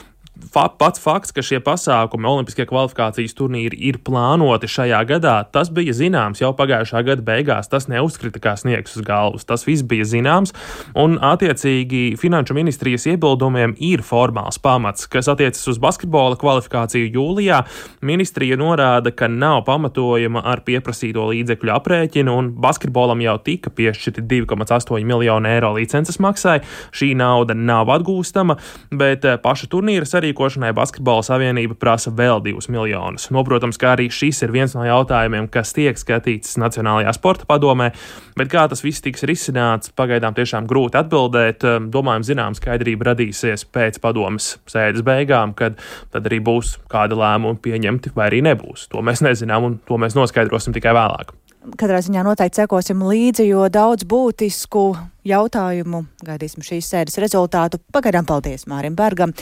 fa 0.53 0.67
pats 0.69 1.01
fakts, 1.01 1.33
ka 1.35 1.43
šie 1.45 1.59
pasākumi, 1.63 2.27
Olimpiskie 2.27 2.65
kvalifikācijas 2.69 3.35
turnīri 3.37 3.77
ir 3.89 3.99
plānoti 4.05 4.69
šajā 4.71 4.99
gadā, 5.09 5.35
tas 5.53 5.69
bija 5.73 5.95
zināms 5.95 6.41
jau 6.41 6.51
pagājušā 6.57 7.03
gada 7.07 7.23
beigās. 7.25 7.69
Tas 7.71 7.87
neuzkrita 7.91 8.41
kā 8.43 8.55
sniegs 8.59 8.97
uz 8.97 9.05
galvas. 9.07 9.45
Tas 9.47 9.65
viss 9.67 9.85
bija 9.87 10.07
zināms, 10.07 10.53
un 10.97 11.17
attiecīgi 11.23 12.17
Finanšu 12.19 12.55
ministrijas 12.57 13.07
iebildumiem 13.11 13.75
ir 13.83 14.03
formāls 14.05 14.59
pamats, 14.61 15.07
kas 15.11 15.29
attiecas 15.31 15.63
uz 15.71 15.79
basketbola 15.81 16.37
kvalifikāciju 16.39 17.11
jūlijā. 17.15 17.61
Ministrija 18.07 18.57
norāda, 18.59 19.13
ka 19.15 19.29
nav 19.31 19.63
pamatojuma 19.67 20.43
ar 20.47 20.63
pieprasīto 20.67 21.27
līdzekļu 21.31 21.73
aprēķinu, 21.77 22.37
un 22.37 22.51
basketbolam 22.63 23.21
jau 23.25 23.37
tika 23.43 23.71
piešķirti 23.73 24.25
2,8 24.27 25.05
miljonu 25.07 25.51
eiro 25.51 25.73
licences 25.77 26.19
maksai. 26.23 26.59
Šī 26.95 27.13
nauda 27.17 27.55
nav 27.57 27.91
atgūstama, 27.97 28.57
bet 28.91 29.25
eh, 29.27 29.39
paša 29.41 29.69
turnīra 29.71 30.07
arī 30.17 30.26
sarīkošanai 30.27 30.73
Basketbola 30.75 31.23
savienība 31.23 31.75
prasa 31.79 32.11
vēl 32.11 32.41
2 32.43 32.69
miljonus. 32.69 33.29
Noprotams, 33.31 33.77
ka 33.77 33.95
arī 33.95 34.09
šis 34.11 34.43
ir 34.43 34.51
viens 34.51 34.75
no 34.75 34.83
jautājumiem, 34.83 35.47
kas 35.49 35.73
tiek 35.73 35.97
skatīts 35.97 36.57
Nacionālajā 36.59 37.13
sporta 37.15 37.45
padomē, 37.47 37.91
bet 38.37 38.51
kā 38.51 38.67
tas 38.67 38.83
viss 38.83 39.01
tiks 39.01 39.23
risināts, 39.23 39.91
pagaidām 39.95 40.35
tiešām 40.35 40.67
grūti 40.67 40.99
atbildēt. 40.99 41.63
Domājam, 41.91 42.23
zinām, 42.27 42.55
skaidrība 42.57 43.13
radīsies 43.13 43.65
pēc 43.71 44.01
padomas 44.03 44.57
sēdes 44.67 45.05
beigām, 45.05 45.55
kad 45.55 45.77
tad 46.11 46.27
arī 46.27 46.41
būs 46.43 46.77
kāda 46.91 47.17
lēmuma 47.17 47.59
pieņemti 47.61 48.15
vai 48.15 48.29
arī 48.31 48.43
nebūs. 48.45 48.89
To 48.91 49.03
mēs 49.05 49.23
nezinām, 49.23 49.63
un 49.63 49.79
to 49.87 49.99
mēs 50.01 50.17
noskaidrosim 50.17 50.75
tikai 50.75 50.95
vēlāk. 50.97 51.35
Katrā 51.75 51.97
ziņā 51.99 52.21
noteikti 52.23 52.61
sekosim 52.61 53.01
līdzi, 53.03 53.49
jo 53.49 53.65
daudz 53.67 54.05
būtisku 54.07 54.93
jautājumu 55.27 56.05
gaidīsim 56.23 56.63
šīs 56.63 56.93
sēdes 56.93 57.19
rezultātu. 57.19 57.81
Pagaidām 57.91 58.27
paldies 58.29 58.63
Mārim 58.71 58.95
Bergam 58.95 59.33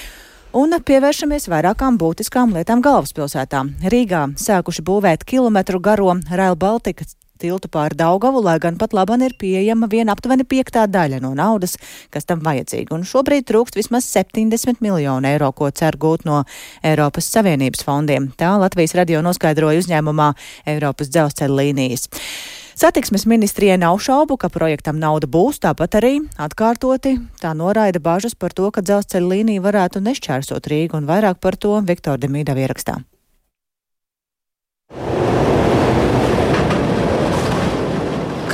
un 0.55 0.71
pievēršamies 0.87 1.49
vairākām 1.51 1.97
būtiskām 1.99 2.53
lietām 2.55 2.79
galvaspilsētā. 2.85 3.65
Rīgā 3.91 4.21
sākuši 4.39 4.85
būvēt 4.87 5.27
kilometru 5.27 5.81
garo 5.83 6.13
Rail 6.31 6.55
Baltica 6.55 7.03
tiltu 7.39 7.67
pār 7.67 7.91
Daugavu, 7.97 8.39
lai 8.43 8.55
gan 8.63 8.77
pat 8.79 8.93
laban 8.95 9.23
ir 9.25 9.35
pieejama 9.39 9.89
viena 9.91 10.15
aptuveni 10.15 10.45
piektā 10.47 10.85
daļa 10.87 11.19
no 11.23 11.33
naudas, 11.35 11.75
kas 12.13 12.27
tam 12.29 12.39
vajadzīga. 12.45 12.95
Un 12.95 13.03
šobrīd 13.03 13.47
trūkst 13.49 13.75
vismaz 13.75 14.07
70 14.07 14.79
miljonu 14.85 15.27
eiro, 15.27 15.51
ko 15.51 15.69
cer 15.75 15.99
gūt 15.99 16.23
no 16.25 16.45
Eiropas 16.83 17.27
Savienības 17.35 17.83
fondiem. 17.83 18.31
Tā 18.39 18.55
Latvijas 18.61 18.95
radio 18.95 19.19
noskaidroja 19.25 19.83
uzņēmumā 19.83 20.31
Eiropas 20.71 21.11
dzelzceļa 21.11 21.59
līnijas. 21.59 22.07
Satiksmes 22.75 23.23
ministrijai 23.25 23.77
nav 23.77 24.01
šaubu, 24.03 24.35
ka 24.35 24.49
projektam 24.51 24.97
nauda 24.99 25.29
būs, 25.31 25.61
tāpat 25.63 25.95
arī 26.01 26.17
atkārtoti 26.35 27.13
tā 27.39 27.53
noraida 27.55 28.03
bažas 28.03 28.35
par 28.35 28.51
to, 28.51 28.67
ka 28.67 28.83
dzelzceļa 28.83 29.31
līnija 29.31 29.63
varētu 29.63 30.03
nešķērsot 30.03 30.67
Rīgu 30.67 30.99
un 30.99 31.07
vairāk 31.07 31.39
par 31.39 31.55
to 31.55 31.77
Viktor 31.87 32.19
Demīda 32.19 32.51
ierakstā. 32.59 32.99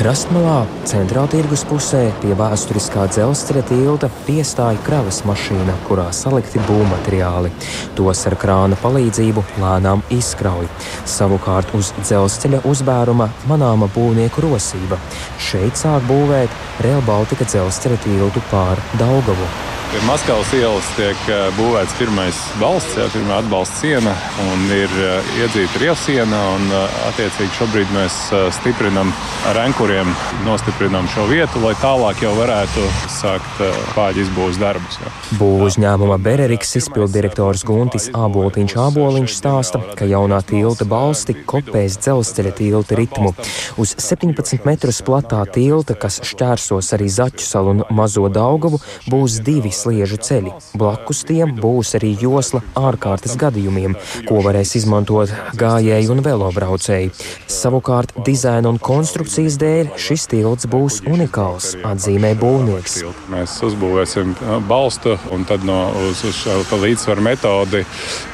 Krastmalā, 0.02 0.64
centrāla 0.90 1.30
tirgus 1.30 1.62
pusē, 1.70 2.00
pie 2.24 2.32
vēsturiskā 2.34 3.04
dzelzceļa 3.12 3.62
tilta 3.70 4.08
piestāja 4.26 4.80
kravas 4.82 5.20
mašīna, 5.30 5.76
kurā 5.86 6.08
salikti 6.18 6.58
būvmateriāli. 6.66 7.52
Tos 8.00 8.24
ar 8.26 8.34
krāna 8.42 8.80
palīdzību 8.82 9.44
lēnām 9.62 10.02
izkrauj. 10.16 10.66
Savukārt 11.06 11.76
uz 11.78 11.92
dzelzceļa 12.00 12.64
uzbēruma 12.72 13.28
manāma 13.52 13.92
būvnieku 13.94 14.42
rosība. 14.48 14.98
Šeit 15.38 15.78
sāk 15.78 16.10
būvēt 16.10 16.82
Real 16.82 17.06
Baltica 17.06 17.46
dzelzceļa 17.46 18.02
tiltu 18.08 18.42
pār 18.50 18.82
Daugavu. 18.98 19.52
Pie 19.92 20.00
Maskavas 20.08 20.48
ielas 20.56 20.88
tiek 20.96 21.24
eh, 21.28 21.50
būvēts 21.58 21.98
pirmais 22.00 22.38
balsts, 22.62 22.94
jā, 22.96 23.10
pirmā 23.12 23.42
atbalsta 23.42 23.76
siena 23.82 24.14
un 24.46 24.62
ir 24.72 24.94
eh, 24.96 25.32
iedzīta 25.42 25.82
rievsiena. 25.82 26.38
Un, 26.56 26.70
eh, 26.72 26.94
attiecīgi 27.10 27.52
šobrīd 27.58 27.92
mēs 27.92 28.20
stiprinam 28.56 29.12
ar 29.50 29.60
ankuriem, 29.66 30.08
nostiprinam 30.46 31.10
šo 31.12 31.26
vietu, 31.28 31.60
lai 31.66 31.74
tālāk 31.82 32.22
jau 32.24 32.32
varētu 32.38 32.86
sākt 33.12 33.60
pāģi 33.92 34.24
izbūves 34.24 34.62
darbus. 34.62 34.96
Jā. 35.04 35.12
Būvu 35.42 35.68
uzņēmuma 35.68 36.16
Bereriks 36.24 36.72
izpildirektors 36.80 37.66
Guntis 37.68 38.08
Āboltiņš 38.16 38.78
Āboliņš 38.86 39.36
stāsta, 39.42 39.84
ka 40.00 40.08
jaunā 40.08 40.40
tilta 40.48 40.88
balsti 40.88 41.36
kopēs 41.36 42.00
dzelzceļa 42.00 42.56
tilta 42.62 43.00
ritmu. 43.02 43.34
Uz 43.76 43.98
17 44.00 44.64
metrus 44.70 45.04
platā 45.04 45.44
tilta, 45.52 46.00
kas 46.00 46.22
šķērsos 46.32 46.94
arī 46.96 47.12
Zaķu 47.12 47.44
salu 47.50 47.76
un 47.76 47.86
Mazo 47.92 48.32
Daugavu, 48.32 48.80
būs 49.12 49.42
divi 49.44 49.76
sliežu 49.82 50.20
ceļi. 50.22 50.54
Blakus 50.78 51.24
tiem 51.28 51.56
būs 51.58 51.96
arī 52.00 52.14
josla 52.22 52.62
ārkārtas 52.78 53.38
gadījumiem, 53.42 53.98
ko 54.30 54.42
varēs 54.46 54.76
izmantot 54.80 55.34
gājēji 55.60 56.12
un 56.14 56.24
velobraucēji. 56.26 57.12
Savukārt 57.52 58.14
dizaina 58.26 58.72
un 58.72 58.80
konstrukcijas 58.82 59.58
dēļ 59.62 59.94
šis 60.00 60.28
tilts 60.32 60.70
būs 60.72 61.02
unikāls, 61.10 61.74
atzīmē 61.88 62.34
būvnieks. 62.42 63.02
Mēs 63.34 63.58
uzbūvēsim 63.66 64.36
balstu 64.70 65.18
un 65.34 65.46
tad 65.50 65.66
no, 65.68 65.80
uz, 66.10 66.24
uz 66.28 66.38
šo 66.44 66.82
līdzsvaru 66.82 67.26
metodi 67.26 67.84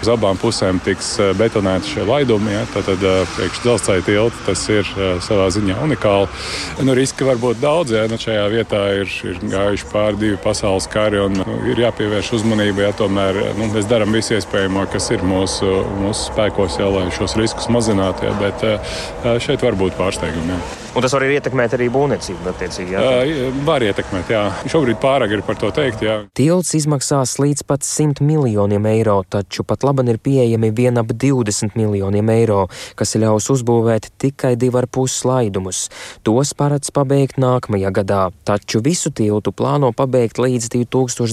uz 0.02 0.12
abām 0.12 0.40
pusēm 0.42 0.82
tiks 0.84 1.16
betonēti 1.40 1.96
šie 1.96 2.06
laidumi. 2.08 2.54
Ja? 2.54 2.66
Tad, 2.74 2.90
tad 2.92 3.06
priekš 3.36 3.64
dzelzceļa 3.64 4.06
tilta 4.08 4.46
tas 4.48 4.64
ir 4.74 4.90
savā 5.26 5.48
ziņā 5.54 5.80
unikāli. 5.86 6.30
Nu, 6.86 6.96
riski 6.98 7.28
var 7.28 7.40
būt 7.42 7.62
daudz, 7.62 7.96
ja 7.96 8.06
nu, 8.10 8.20
šajā 8.22 8.46
vietā 8.54 8.84
ir, 9.02 9.12
ir 9.28 9.40
gājuši 9.52 9.90
pāri 9.92 10.22
divi 10.22 10.40
pasaules 10.44 10.88
kari 10.92 11.22
un 11.24 11.37
nu, 11.40 11.58
ir 11.72 11.84
jāpievērš 11.86 12.34
uzmanība. 12.40 12.88
Ja 12.88 12.96
tomēr 12.98 13.40
nu, 13.58 13.70
mēs 13.76 13.90
darām 13.90 14.16
visu 14.16 14.38
iespējamo, 14.38 14.88
kas 14.94 15.12
ir 15.16 15.24
mūsu, 15.26 15.70
mūsu 16.02 16.32
spēkos, 16.32 16.80
ja, 16.82 16.90
lai 16.94 17.08
šos 17.16 17.38
riskus 17.40 17.70
mazinātu. 17.74 18.28
Ja, 18.28 18.36
bet 18.42 19.42
šeit 19.44 19.64
var 19.66 19.78
būt 19.80 19.98
pārsteigumi. 20.00 20.56
Ja. 20.56 20.60
Un 20.98 21.04
tas 21.06 21.14
var 21.14 21.22
arī 21.28 21.36
ietekmēt 21.38 21.76
arī 21.76 21.92
būvniecību. 21.94 22.54
Jā. 22.90 23.02
Var 23.68 23.84
ietekmēt, 23.86 24.32
jā. 24.34 24.40
Šobrīd 24.72 24.98
pārāk 24.98 25.36
ir 25.36 25.44
par 25.46 25.60
to 25.62 25.70
teikt. 25.76 26.02
Jā. 26.02 26.16
Tilts 26.34 26.74
izmaksās 26.74 27.36
līdz 27.38 27.62
pat 27.70 27.86
100 27.86 28.26
miljoniem 28.26 28.88
eiro, 28.90 29.20
taču 29.30 29.62
pat 29.68 29.86
labi 29.86 30.08
ir 30.10 30.18
pieejami 30.18 30.72
vien 30.74 30.98
ap 30.98 31.12
20 31.14 31.78
miljoniem 31.78 32.32
eiro, 32.34 32.64
kas 32.98 33.14
ļaus 33.14 33.52
uzbūvēt 33.54 34.10
tikai 34.18 34.56
divu 34.58 34.80
ar 34.82 34.88
pus 34.90 35.20
slaidumus. 35.22 35.84
Tos 36.26 36.56
paredz 36.58 36.90
pabeigt 36.96 37.38
nākamajā 37.38 37.94
gadā, 38.00 38.24
taču 38.48 38.82
visu 38.82 39.14
tiltu 39.14 39.54
plāno 39.54 39.94
pabeigt 39.94 40.42
līdz 40.42 40.72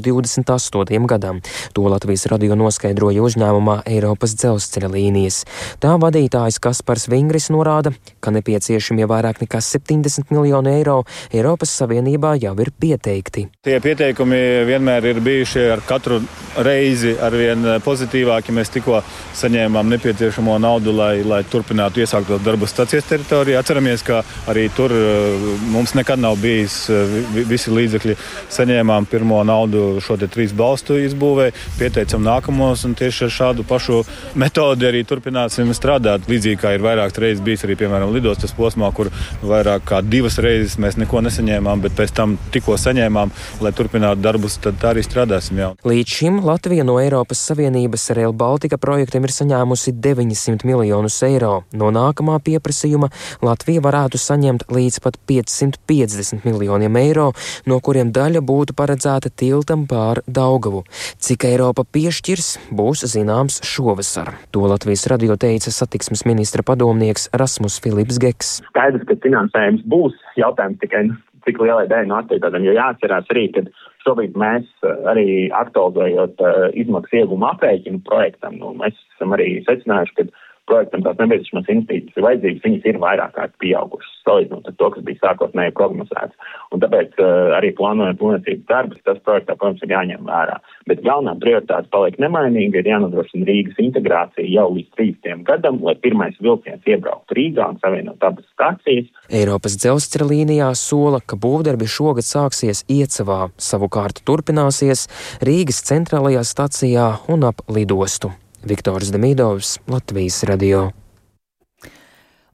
2028. 0.04 1.06
gadam. 1.08 1.40
To 1.72 1.88
Latvijas 1.88 2.26
radio 2.28 2.58
noskaidroja 2.58 3.24
uzņēmumā 3.24 3.80
Eiropas 3.88 4.36
dzelzceļa 4.36 4.92
līnijas. 4.92 5.44
Tā 5.80 5.96
vadītājs 5.96 6.60
Kaspars 6.60 7.08
Vingris 7.08 7.48
norāda, 7.54 7.94
ka 8.20 8.34
nepieciešami 8.34 9.08
vairāk 9.08 9.40
nekā 9.40 9.54
nekā 9.54 9.60
70 9.62 10.30
miljonu 10.30 10.70
eiro 10.70 11.04
Eiropas 11.32 11.70
Savienībā 11.78 12.34
jau 12.42 12.54
ir 12.60 12.70
pieteikti. 12.80 13.48
Tie 13.62 13.78
pieteikumi 13.80 14.64
vienmēr 14.66 15.04
ir 15.12 15.20
bijuši 15.20 15.70
ar 15.72 15.82
katru 15.86 16.20
reizi 16.56 17.14
arvien 17.20 17.62
pozitīvāki. 17.84 18.54
Mēs 18.54 18.72
tikko 18.74 19.02
saņēmām 19.34 19.88
nepieciešamo 19.94 20.58
naudu, 20.58 20.92
lai, 20.94 21.22
lai 21.22 21.42
turpinātu 21.44 22.02
iesākt 22.02 22.32
darbu 22.44 22.66
stācijas 22.66 23.06
teritorijā. 23.08 23.60
Atceramies, 23.60 24.02
ka 24.02 24.22
arī 24.50 24.68
tur 24.74 24.92
eh, 24.94 25.46
mums 25.70 25.94
nekad 25.94 26.18
nav 26.22 26.38
bijis 26.42 26.88
eh, 26.90 27.18
visi 27.48 27.70
līdzekļi. 27.74 28.16
Saņēmām 28.54 29.08
pirmo 29.10 29.42
naudu 29.46 29.83
šo 30.04 30.16
trīs 30.24 30.54
balstu 30.56 30.96
izbūvē, 31.02 31.50
pieteicam 31.78 32.24
nākamos 32.24 32.84
un 32.88 32.94
tieši 32.98 33.26
ar 33.26 33.34
šādu 33.38 33.66
pašu 33.68 34.02
metodi 34.40 34.88
arī 34.88 35.04
turpināsim 35.08 35.72
strādāt. 35.76 36.28
Līdzīgi 36.30 36.60
kā 36.60 36.74
ir 36.76 36.84
vairākas 36.84 37.20
reizes 37.22 37.44
bijis 37.44 37.64
arī, 37.66 37.76
piemēram, 37.80 38.12
lidostas 38.14 38.54
posmā, 38.56 38.90
kur 38.94 39.10
vairāk 39.42 39.86
kā 39.88 40.00
divas 40.04 40.38
reizes 40.42 40.78
mēs 40.82 40.98
neko 41.00 41.22
nesaņēmām, 41.26 41.84
bet 41.84 41.96
pēc 41.98 42.14
tam 42.16 42.36
tikko 42.54 42.76
saņēmām, 42.80 43.32
lai 43.64 43.72
turpinātu 43.76 44.22
darbus, 44.24 44.58
tad 44.62 44.78
tā 44.82 44.92
arī 44.94 45.04
strādāsim. 45.06 45.60
Jau. 45.60 45.70
Līdz 45.86 46.16
šim 46.18 46.40
Latvija 46.44 46.84
no 46.86 46.98
Eiropas 47.02 47.42
Savienības 47.48 48.08
Rail 48.16 48.34
Baltica 48.36 48.78
projektiem 48.80 49.26
ir 49.26 49.34
saņēmusi 49.34 49.94
900 50.04 50.68
miljonus 50.68 51.20
eiro. 51.26 51.54
No 51.72 51.90
nākamā 51.94 52.38
pieprasījuma 52.44 53.10
Latvija 53.44 53.82
varētu 53.84 54.20
saņemt 54.20 54.66
līdz 54.74 55.00
pat 55.04 55.18
550 55.30 56.44
miljoniem 56.44 56.98
eiro, 57.00 57.30
no 57.70 57.80
kuriem 57.80 58.12
daļa 58.14 58.42
būtu 58.44 58.76
paredzēta 58.76 59.30
tilta 59.30 59.63
tiltam 59.64 59.86
pār 59.88 60.20
Daugavu. 60.28 60.84
Cik 61.24 61.46
Eiropa 61.48 61.84
piešķirs, 61.88 62.68
būs 62.76 63.04
zināms 63.08 63.62
šovasar. 63.64 64.34
To 64.52 64.68
Latvijas 64.68 65.06
radio 65.08 65.36
teica 65.40 65.72
satiksmes 65.72 66.26
ministra 66.28 66.62
padomnieks 66.62 67.30
Rasmus 67.32 67.80
Filips 67.80 68.20
Geks. 68.20 68.60
Skaidrs, 68.68 69.06
ka 69.08 69.16
finansējums 69.24 69.86
būs 69.88 70.18
jautājums 70.36 70.80
tikai 70.82 71.08
cik 71.44 71.60
lielai 71.60 71.88
daļai 71.88 72.08
no 72.08 72.20
attīstādiem, 72.20 72.64
jo 72.68 72.76
jāatcerās 72.76 73.28
arī, 73.32 73.48
ka 73.52 73.64
šobrīd 74.04 74.36
mēs 74.36 74.68
arī 75.10 75.50
aktualizējot 75.52 76.40
uh, 76.40 76.68
izmaksu 76.76 77.20
ieguma 77.20 77.52
aprēķinu 77.52 78.00
projektam, 78.04 78.56
nu, 78.60 78.72
mēs 78.80 78.96
esam 79.16 79.32
arī 79.36 79.58
secinājuši, 79.66 80.16
ka 80.16 80.28
projektam 80.68 81.04
tās 81.04 81.18
nepieciešamās 81.20 81.70
investīcijas 81.72 82.18
ir 82.18 82.26
vajadzīgas, 82.26 82.64
viņas 82.64 82.88
ir 82.88 82.98
vairāk 83.02 83.34
kārt 83.36 83.54
pieaugušas, 83.62 84.12
salīdzinot 84.24 84.68
ar 84.70 84.76
to, 84.80 84.90
kas 84.94 85.06
bija 85.06 85.20
sākotnēji 85.22 85.74
prognozēts. 85.78 86.52
Un 86.74 86.82
tāpēc 86.82 87.18
uh, 87.20 87.54
arī 87.58 87.72
plānojot 87.78 88.20
būvniecības 88.20 88.68
darbus, 88.70 89.02
tas 89.06 89.20
projektā, 89.26 89.56
protams, 89.60 89.82
ir 89.84 89.94
jāņem 89.94 90.28
vērā. 90.28 90.58
Bet 90.90 91.02
galvenā 91.06 91.34
prioritāte 91.40 91.90
paliek 91.94 92.18
nemainīga, 92.22 92.80
ir 92.80 92.90
jānodrošina 92.92 93.48
Rīgas 93.48 93.80
integrācija 93.84 94.46
jau 94.48 94.68
līdz 94.74 94.90
30. 95.00 95.44
gadam, 95.48 95.80
lai 95.84 95.96
pirmais 96.00 96.38
vilciens 96.44 96.88
iebrauktu 96.88 97.38
Rīgā 97.38 97.68
un 97.74 97.80
savienot 97.82 98.24
abas 98.24 98.48
stācijas. 98.52 99.10
Eiropas 99.32 99.78
dzelzceļa 99.80 100.30
līnijā 100.30 100.70
sola, 100.78 101.20
ka 101.20 101.38
būvdarbi 101.40 101.88
šogad 101.90 102.28
sāksies 102.28 102.84
Iecavā, 102.92 103.50
savukārt 103.60 104.24
turpināsies 104.28 105.08
Rīgas 105.44 105.84
centrālajā 105.88 106.44
stacijā 106.48 107.10
un 107.32 107.50
ap 107.50 107.64
lidostu. 107.72 108.32
Viktors 108.64 109.12
Demidovs, 109.12 109.78
Latvijas 109.86 110.42
radio. 110.48 111.03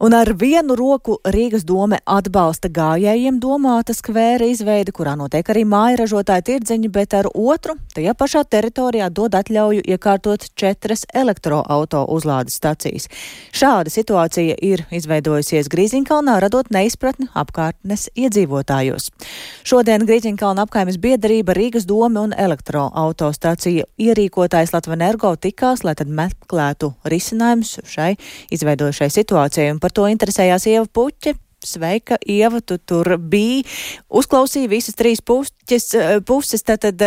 Un 0.01 0.15
ar 0.17 0.31
vienu 0.33 0.73
roku 0.79 1.19
Rīgas 1.29 1.67
dome 1.69 1.99
atbalsta 2.09 2.71
gājējiem 2.73 3.37
domāta 3.37 3.93
skvēra 3.93 4.47
izveidi, 4.49 4.95
kurā 4.97 5.13
notiek 5.21 5.45
arī 5.53 5.67
māja 5.69 5.99
ražotāja 6.01 6.41
tirdziņi, 6.47 6.89
bet 6.89 7.13
ar 7.19 7.27
otru 7.29 7.75
tajā 7.93 8.15
pašā 8.17 8.41
teritorijā 8.49 9.11
dod 9.13 9.37
atļauju 9.37 9.83
iekārtot 9.85 10.47
četras 10.57 11.05
elektroauto 11.13 12.07
uzlādes 12.17 12.57
stacijas. 12.57 13.11
Šāda 13.53 13.93
situācija 13.93 14.57
ir 14.65 14.87
izveidojusies 14.89 15.69
Grīziņkalnā, 15.69 16.39
radot 16.47 16.73
neizpratni 16.73 17.29
apkārtnes 17.37 18.07
iedzīvotājos. 18.17 19.11
Šodien 19.69 20.09
Grīziņkalna 20.09 20.65
apkaimes 20.65 20.97
biedrība 20.97 21.53
Rīgas 21.61 21.85
dome 21.85 22.25
un 22.25 22.33
elektroauto 22.33 23.29
stacija 23.37 23.85
ierīkotājs 24.01 24.73
Latvenergo 24.73 25.37
tikās, 25.37 25.85
lai 25.85 25.93
tad 26.01 26.09
meklētu 26.09 26.95
risinājumus 27.05 27.77
šai 27.85 28.15
izveidojušai 28.49 29.13
situācijai. 29.21 29.77
Par 29.91 29.97
to 29.99 30.05
interesējās 30.07 30.69
Ieva 30.71 30.87
Puķe. 30.87 31.33
Sveika, 31.67 32.15
Ieva, 32.23 32.61
tu 32.63 32.77
tur 32.79 33.17
biji, 33.19 33.65
uzklausīji 34.07 34.69
visas 34.71 34.95
trīs 34.97 35.19
puķes, 35.21 35.91
puses, 36.25 36.63
tātad 36.65 37.03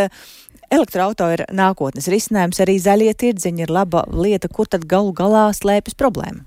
elektroauto 0.67 1.29
ir 1.31 1.45
nākotnes 1.55 2.09
risinājums, 2.11 2.59
arī 2.61 2.75
zaļie 2.83 3.15
tirdziņi 3.23 3.65
ir 3.65 3.73
laba 3.73 4.03
lieta, 4.11 4.51
kur 4.51 4.67
tad 4.67 4.83
galu 4.85 5.15
galā 5.15 5.47
slēpjas 5.55 5.97
problēma. 5.97 6.43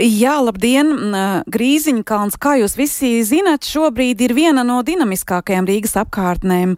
Jā, 0.00 0.40
labdien! 0.48 0.90
Grīziņkalns, 1.52 2.40
kā 2.40 2.56
jūs 2.62 2.74
visi 2.80 3.12
zinat, 3.28 3.68
šobrīd 3.68 4.26
ir 4.26 4.34
viena 4.34 4.64
no 4.66 4.80
dinamiskākajām 4.88 5.68
Rīgas 5.68 5.94
apkārtnēm, 6.02 6.74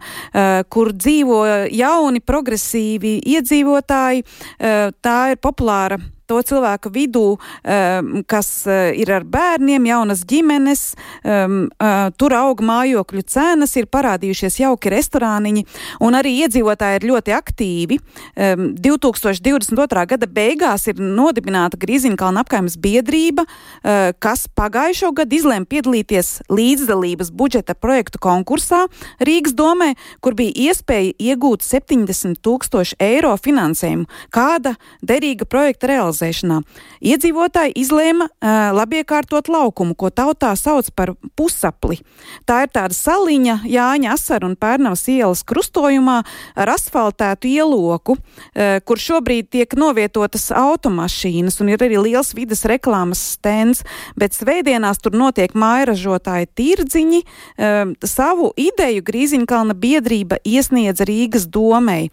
kur 0.69 0.93
dzīvo 0.93 1.41
jauni, 1.71 2.19
progresīvi 2.19 3.17
iedzīvotāji. 3.39 4.27
Tā 4.59 5.19
ir 5.33 5.41
populāra 5.41 6.03
to 6.29 6.39
cilvēku 6.45 6.91
vidū, 6.93 7.25
um, 7.35 8.11
kas 8.29 8.49
uh, 8.69 8.91
ir 8.93 9.09
ar 9.13 9.25
bērniem, 9.25 9.87
jaunas 9.89 10.21
ģimenes, 10.29 10.83
um, 11.23 11.63
uh, 11.81 12.09
tur 12.19 12.35
aug 12.37 12.61
mājokļu 12.65 13.23
cenas, 13.29 13.73
ir 13.79 13.89
parādījušies 13.89 14.59
jauki 14.61 14.93
restorāniņi, 14.93 15.65
un 16.05 16.17
arī 16.19 16.35
iedzīvotāji 16.45 16.99
ir 16.99 17.07
ļoti 17.09 17.35
aktīvi. 17.37 17.99
Um, 18.35 18.69
2022. 18.77 20.05
gada 20.13 20.29
beigās 20.29 20.85
ir 20.91 21.01
nodibināta 21.01 21.79
Grīziņkalna 21.81 22.45
apkaimes 22.45 22.77
biedrība, 22.81 23.47
uh, 23.47 24.11
kas 24.21 24.45
pagājušo 24.59 25.11
gadu 25.17 25.39
izlēma 25.39 25.69
piedalīties 25.69 26.31
līdzdalības 26.53 27.33
budžeta 27.33 27.73
projektu 27.73 28.21
konkursā 28.21 28.85
Rīgas 29.25 29.57
domē, 29.57 29.95
kur 30.21 30.37
bija 30.37 30.69
iespēja 30.69 31.15
iegūt 31.31 31.65
70 31.65 32.37
tūkstoši 32.45 32.99
eiro 33.01 33.33
finansējumu 33.39 34.05
kāda 34.33 34.75
derīga 35.05 35.47
projekta 35.49 35.89
realizācija 35.89 36.18
realizēšanā. 36.19 36.61
Iedzīvotāji 36.99 37.73
izlēma 37.79 38.27
uh, 38.27 38.71
labiekārtot 38.75 39.47
laukumu, 39.49 39.95
ko 39.95 40.09
tautā 40.09 40.55
sauc 40.55 40.89
par 40.95 41.13
pusapli. 41.35 42.01
Tā 42.45 42.65
ir 42.65 42.73
tāda 42.73 42.93
saliņa 42.93 43.61
Jāņa 43.65 44.13
Asara 44.13 44.47
un 44.47 44.55
Pērnavas 44.59 45.07
ielas 45.07 45.43
krustojumā 45.43 46.23
ar 46.55 46.69
asfaltētu 46.75 47.47
ieloku, 47.47 48.17
uh, 48.17 48.79
kur 48.83 48.99
šobrīd 48.99 49.49
tiek 49.49 49.75
novietotas 49.79 50.51
automašīnas 50.51 51.59
un 51.61 51.71
ir 51.73 51.79
arī 51.79 51.99
liels 51.99 52.33
vidas 52.35 52.65
reklāmas 52.67 53.21
stends, 53.35 53.83
bet 54.19 54.35
svētdienās 54.35 54.99
tur 54.99 55.15
notiek 55.15 55.55
mājražotāji 55.55 56.51
tirdziņi. 56.59 57.23
Uh, 57.55 57.95
savu 58.03 58.51
ideju 58.59 59.05
Grīziņkalna 59.07 59.75
biedrība 59.79 60.41
iesniedza 60.43 61.07
Rīgas 61.07 61.47
domei, 61.47 62.09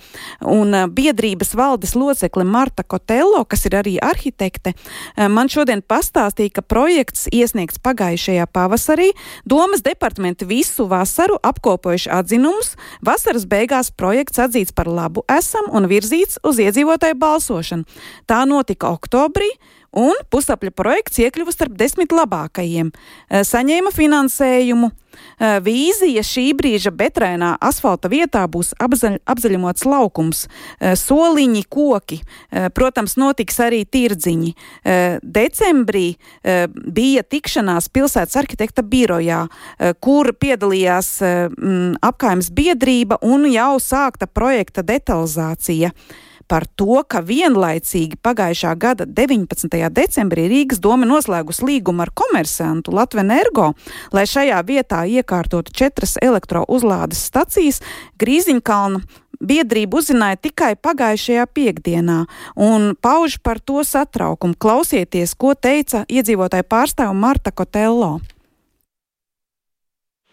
un 0.46 0.74
biedrības 0.94 1.54
valdes 1.58 1.96
locekle 1.98 2.44
Marta 2.46 2.84
Kotello, 2.86 3.42
kas 3.48 3.66
ir 3.66 3.76
arī 3.80 3.95
bija 3.96 4.10
arhitekte, 4.10 4.72
man 5.28 5.48
šodien 5.48 5.82
pastāstīja, 5.82 6.52
ka 6.56 6.62
projekts 6.62 7.28
iesniegts 7.32 7.78
pagājušajā 7.78 8.46
pavasarī. 8.52 9.12
Domas 9.44 9.82
departamenti 9.82 10.44
visu 10.44 10.86
vasaru 10.86 11.38
apkopojuši 11.42 12.10
atzinumus. 12.10 12.76
Vasaras 13.02 13.46
beigās 13.46 13.90
projekts 13.90 14.38
atzīts 14.38 14.74
par 14.74 14.86
labu 14.86 15.24
esam 15.28 15.70
un 15.72 15.88
virzīts 15.88 16.38
uz 16.44 16.58
iedzīvotāju 16.58 17.16
balsošanu. 17.16 17.84
Tā 18.26 18.44
notika 18.46 18.92
oktobrī 18.92 19.48
un 19.96 20.14
pusapļa 20.30 20.74
projekts 20.76 21.20
iekļuva 21.24 21.54
starp 21.54 21.74
desmit 21.78 22.14
labākajiem. 22.14 22.92
Eh, 22.92 23.42
saņēma 23.46 23.92
finansējumu. 23.94 24.92
Eh, 25.40 25.60
vīzija 25.64 26.20
šī 26.20 26.50
brīža 26.52 26.92
betrēnā 26.92 27.54
asfalta 27.64 28.10
vietā 28.12 28.42
būs 28.52 28.74
apzaļ, 28.76 29.16
apzaļumots 29.24 29.86
laukums, 29.88 30.46
eh, 30.80 30.92
soliņi, 30.92 31.64
koki. 31.68 32.20
Protams, 32.74 33.16
notiks 33.16 33.56
arī 33.58 33.84
tirdziņi. 33.84 34.54
Decembrī 35.22 36.16
bija 36.92 37.22
tikšanās 37.22 37.88
pilsētas 37.88 38.36
arhitekta 38.36 38.82
birojā, 38.82 39.48
kur 40.00 40.32
piedalījās 40.32 41.22
apkaimes 42.02 42.50
biedrība 42.50 43.18
un 43.22 43.44
jau 43.44 43.76
sākta 43.78 44.26
projekta 44.26 44.82
detalizācija 44.82 45.92
par 46.48 46.66
to, 46.78 47.02
ka 47.08 47.20
vienlaicīgi 47.26 48.18
pagājušā 48.22 48.72
gada 48.78 49.06
19. 49.06 49.76
decembrī 49.90 50.46
Rīgas 50.52 50.80
doma 50.82 51.08
noslēgus 51.08 51.62
līgumu 51.66 52.04
ar 52.06 52.12
komersantu 52.14 52.94
Latvenergo, 52.96 53.72
lai 54.14 54.26
šajā 54.30 54.62
vietā 54.66 55.04
iekārtotu 55.10 55.74
četras 55.74 56.16
elektrouzlādes 56.22 57.26
stacijas 57.28 57.82
Grīziņkalna 58.20 59.02
biedrība 59.40 60.00
uzzināja 60.00 60.38
tikai 60.48 60.74
pagājušajā 60.80 61.44
piekdienā 61.52 62.22
un 62.56 62.94
pauž 63.00 63.38
par 63.42 63.60
to 63.60 63.84
satraukumu. 63.84 64.56
Klausieties, 64.58 65.34
ko 65.36 65.54
teica 65.54 66.06
iedzīvotāja 66.08 66.66
pārstāva 66.66 67.12
Marta 67.12 67.52
Kotello. 67.52 68.16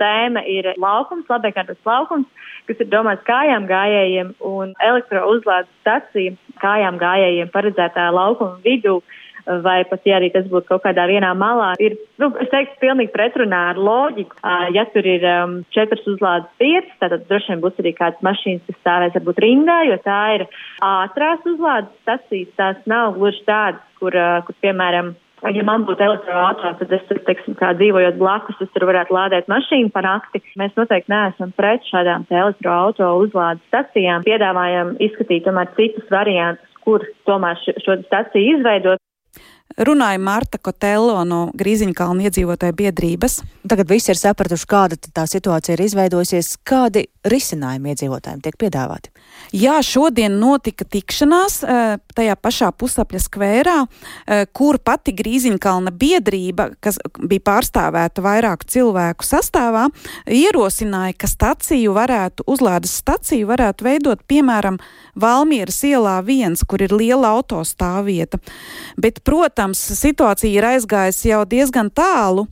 Tēma 0.04 0.44
ir 0.52 0.74
laukums, 0.76 1.32
labiekārtots 1.32 1.88
laukums 1.88 2.44
kas 2.68 2.80
ir 2.84 2.90
domāts 2.92 3.26
kājām 3.28 3.68
gājējiem 3.70 4.32
un 4.48 4.72
elektrouzlādes 4.84 5.72
stacija 5.82 6.36
kājām 6.64 7.00
gājējiem 7.02 7.52
paredzētā 7.54 8.10
laukuma 8.16 8.60
vidū. 8.66 9.02
Vai 9.44 9.82
pat, 9.84 10.06
ja 10.08 10.22
arī 10.22 10.30
tas 10.32 10.46
būtu 10.48 10.70
kaut 10.70 10.86
kādā 10.86 11.04
vienā 11.10 11.34
malā, 11.36 11.74
ir, 11.84 11.98
nu, 12.16 12.30
es 12.40 12.48
teiktu, 12.48 12.78
pilnīgi 12.80 13.12
pretrunā 13.12 13.58
ar 13.74 13.82
loģiku. 13.90 14.38
Ja 14.72 14.86
tur 14.94 15.04
ir 15.04 15.26
um, 15.28 15.58
četras 15.76 16.06
uzlādes 16.08 16.48
vietas, 16.64 16.94
tad 17.02 17.18
droši 17.28 17.52
vien 17.52 17.64
būs 17.66 17.82
arī 17.84 17.92
kādas 17.98 18.24
mašīnas, 18.24 18.64
kas 18.70 18.80
stāvēs 18.80 19.18
varbūt 19.18 19.42
rindā, 19.44 19.82
jo 19.90 19.98
tā 20.06 20.22
ir 20.38 20.46
ātrās 20.88 21.44
uzlādes 21.52 21.92
stacijas. 22.06 22.56
Tās 22.56 22.88
nav 22.88 23.18
gluži 23.18 23.44
tādas, 23.44 23.84
kur, 24.00 24.16
uh, 24.16 24.40
kur 24.48 24.56
piemēram, 24.64 25.12
Ja 25.44 25.64
man 25.68 25.84
būtu 25.84 26.00
elektroautorāts, 26.06 26.80
tad 26.80 26.94
es, 26.96 27.04
teiksim, 27.28 27.58
kā 27.60 27.74
dzīvojot 27.76 28.16
blakus, 28.16 28.56
es 28.64 28.72
tur 28.72 28.86
varētu 28.88 29.12
lādēt 29.12 29.50
mašīnu 29.52 29.92
par 29.92 30.08
nakti. 30.08 30.40
Mēs 30.60 30.72
noteikti 30.80 31.12
neesam 31.12 31.52
pret 31.58 31.84
šādām 31.90 32.24
elektroauto 32.32 33.10
uzlādes 33.20 33.64
stacijām. 33.68 34.24
Piedāvājam 34.24 34.96
izskatīt 35.04 35.44
tomēr 35.44 35.74
citus 35.76 36.08
variantus, 36.14 36.80
kur 36.88 37.04
tomēr 37.28 37.60
šo 37.60 38.00
staciju 38.06 38.58
izveidot. 38.58 39.04
Runāja 39.84 40.20
Marta 40.22 40.60
Kotello 40.62 41.24
no 41.26 41.48
Grīziņkalna 41.58 42.28
iedzīvotāja 42.30 42.76
biedrības. 42.78 43.40
Tagad 43.68 43.90
visi 43.90 44.12
ir 44.14 44.20
sapratuši, 44.20 44.68
kāda 44.70 45.00
tā 45.02 45.26
situācija 45.30 45.76
ir 45.76 45.86
izveidojusies, 45.88 46.56
kādi 46.68 47.08
risinājumi 47.26 47.96
iedzīvotājiem 47.96 48.44
tiek 48.46 48.60
piedāvāti. 48.62 49.13
Jā, 49.52 49.80
šodien 49.84 50.40
notika 50.40 50.86
tikšanās 50.88 51.60
tajā 52.14 52.36
pašā 52.40 52.72
pusapļa 52.78 53.20
skvērā, 53.22 53.76
kur 54.56 54.80
pati 54.80 55.14
Grīziņkalna 55.18 55.92
biedrība, 55.98 56.70
kas 56.84 57.00
bija 57.20 57.44
pārstāvēta 57.52 58.24
vairāku 58.24 58.70
cilvēku 58.70 59.28
sastāvā, 59.28 59.88
ierosināja, 60.30 61.18
ka 61.18 61.30
staciju 61.30 61.94
varētu, 61.98 62.46
uzlādes 62.50 62.96
staciju 63.04 63.50
varētu 63.52 63.90
veidot, 63.90 64.24
piemēram, 64.30 64.80
Valmieras 65.14 65.78
ielā 65.86 66.16
viens, 66.26 66.64
kur 66.66 66.82
ir 66.82 66.90
liela 66.90 67.36
autostāvvieta. 67.36 68.40
Bet, 68.98 69.20
protams, 69.22 69.78
situācija 70.00 70.50
ir 70.50 70.66
aizgājusi 70.72 71.30
jau 71.30 71.44
diezgan 71.46 71.92
tālu, 71.94 72.48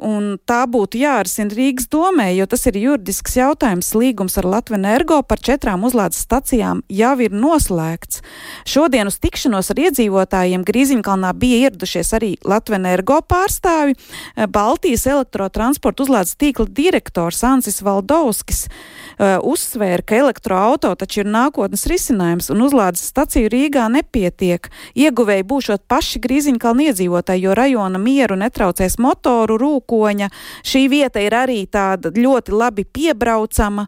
un 0.00 0.30
tā 0.48 0.62
būtu 0.64 0.96
jārisina 1.02 1.52
Rīgas 1.52 1.90
domē, 1.92 2.30
jo 2.38 2.48
tas 2.48 2.64
ir 2.70 2.80
juridisks 2.80 3.36
jautājums. 3.36 3.92
Līgums 3.92 4.38
ar 4.40 4.48
Latviju 4.48 4.80
Energo 4.80 5.20
par 5.28 5.44
četrām 5.44 5.84
uzlādes 5.84 6.19
stacijām 6.24 6.82
jau 6.88 7.14
ir 7.20 7.34
noslēgts. 7.34 8.22
Šodien 8.68 9.10
uz 9.10 9.18
tikšanos 9.20 9.72
ar 9.74 9.84
iedzīvotājiem 9.86 10.64
Grīziņkalnā 10.64 11.34
bija 11.36 11.68
ieradušies 11.68 12.14
arī 12.16 12.34
Latvijas 12.44 12.70
energo 12.80 13.18
pārstāvi, 13.26 13.96
eh, 13.96 14.46
Baltijas 14.46 15.06
elektrotransporta 15.06 16.04
uzlādes 16.04 16.36
tīkla 16.38 16.68
direktors 16.68 17.42
Ansis 17.44 17.80
Valdovskis 17.82 18.66
uh, 18.66 19.38
uzsvēra, 19.42 20.02
ka 20.06 20.16
elektroauto 20.16 20.92
taču 20.98 21.22
ir 21.22 21.30
nākotnes 21.30 21.86
risinājums 21.90 22.50
un 22.52 22.62
uzlādes 22.64 23.02
staciju 23.10 23.50
Rīgā 23.52 23.88
nepietiek. 23.92 24.68
Ieguvēji 24.94 25.46
būšot 25.50 25.84
paši 25.90 26.22
Grīziņkalna 26.24 26.90
iedzīvotāji, 26.90 27.44
jo 27.46 27.56
rajona 27.58 28.00
mieru 28.00 28.38
netraucēs 28.40 28.98
motoru, 29.02 29.58
rūkoņa. 29.60 30.30
Šī 30.66 30.86
vieta 30.92 31.22
ir 31.24 31.36
arī 31.36 31.64
tāda 31.66 32.12
ļoti 32.14 32.54
labi 32.54 32.84
piebraucama 32.84 33.86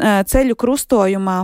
ceļu 0.00 0.58
krustojumā. 0.58 1.38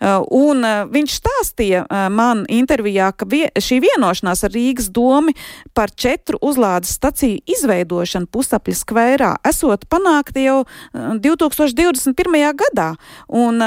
Uh, 0.00 0.20
un 0.30 0.64
uh, 0.64 0.84
viņš 0.90 1.16
stāstīja 1.18 1.82
uh, 1.84 2.06
man 2.12 2.44
intervijā, 2.52 3.10
ka 3.16 3.26
vie, 3.30 3.46
šī 3.56 3.80
vienošanās 3.84 4.44
ar 4.46 4.54
Rīgas 4.54 4.90
domu 4.94 5.34
par 5.76 5.90
četru 5.90 6.38
uzlādes 6.44 6.94
staciju 6.98 7.40
izveidošanu 7.50 8.30
pusapļa 8.32 8.76
skvērā 8.78 9.32
esot 9.48 9.86
panākta 9.90 10.42
jau 10.42 10.58
2021. 10.94 12.14
gadā. 12.58 12.88
Un 13.28 13.60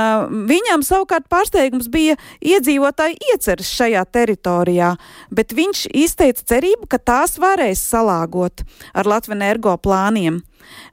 viņam 0.49 0.83
savukārt 0.85 1.27
pārsteigums 1.31 1.89
bija 1.91 2.17
iedzīvotāji 2.43 3.17
ieceres 3.33 3.69
šajā 3.73 4.03
teritorijā, 4.13 4.93
bet 5.31 5.53
viņš 5.55 5.85
izteica 5.93 6.45
cerību, 6.53 6.89
ka 6.91 6.99
tās 6.99 7.37
varēs 7.41 7.81
salāgot 7.93 8.65
ar 8.93 9.09
Latvijas 9.09 9.37
energo 9.37 9.75
plāniem. 9.77 10.41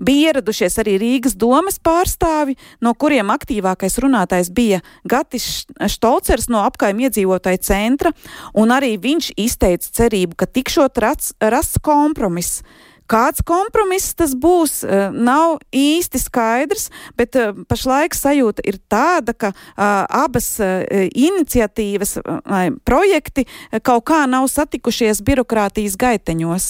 Bija 0.03 0.31
ieradušies 0.31 0.79
arī 0.83 0.97
Rīgas 1.01 1.37
domas 1.39 1.81
pārstāvi, 1.83 2.57
no 2.81 2.95
kuriem 2.95 3.33
aktīvākais 3.35 3.99
runātājs 4.03 4.53
bija 4.55 4.83
Gatis 5.05 5.67
Štolcers 5.95 6.51
no 6.53 6.65
apkaimē 6.67 7.09
iedzīvotāju 7.09 7.65
centra, 7.65 8.15
un 8.55 8.75
arī 8.75 8.97
viņš 9.01 9.33
izteica 9.41 9.91
cerību, 10.03 10.39
ka 10.41 10.51
tikšot 10.51 11.01
rasts 11.01 11.83
kompromiss 11.83 12.63
Kāds 13.11 13.43
kompromiss 13.43 14.15
tas 14.15 14.37
būs, 14.39 14.85
eh, 14.87 15.11
nav 15.11 15.59
īsti 15.75 16.19
skaidrs, 16.23 16.91
bet 17.19 17.35
eh, 17.35 17.51
pašlaik 17.67 18.15
sajūta 18.15 18.63
ir 18.63 18.79
tāda, 18.91 19.35
ka 19.35 19.51
uh, 19.51 20.07
abas 20.25 20.61
iniciatīvas 20.61 22.19
vai 22.23 22.71
projekti 22.85 23.47
kaut 23.87 24.05
kā 24.11 24.25
nav 24.31 24.47
satikušies 24.51 25.23
birokrātijas 25.27 25.97
gaiteņos. 25.99 26.67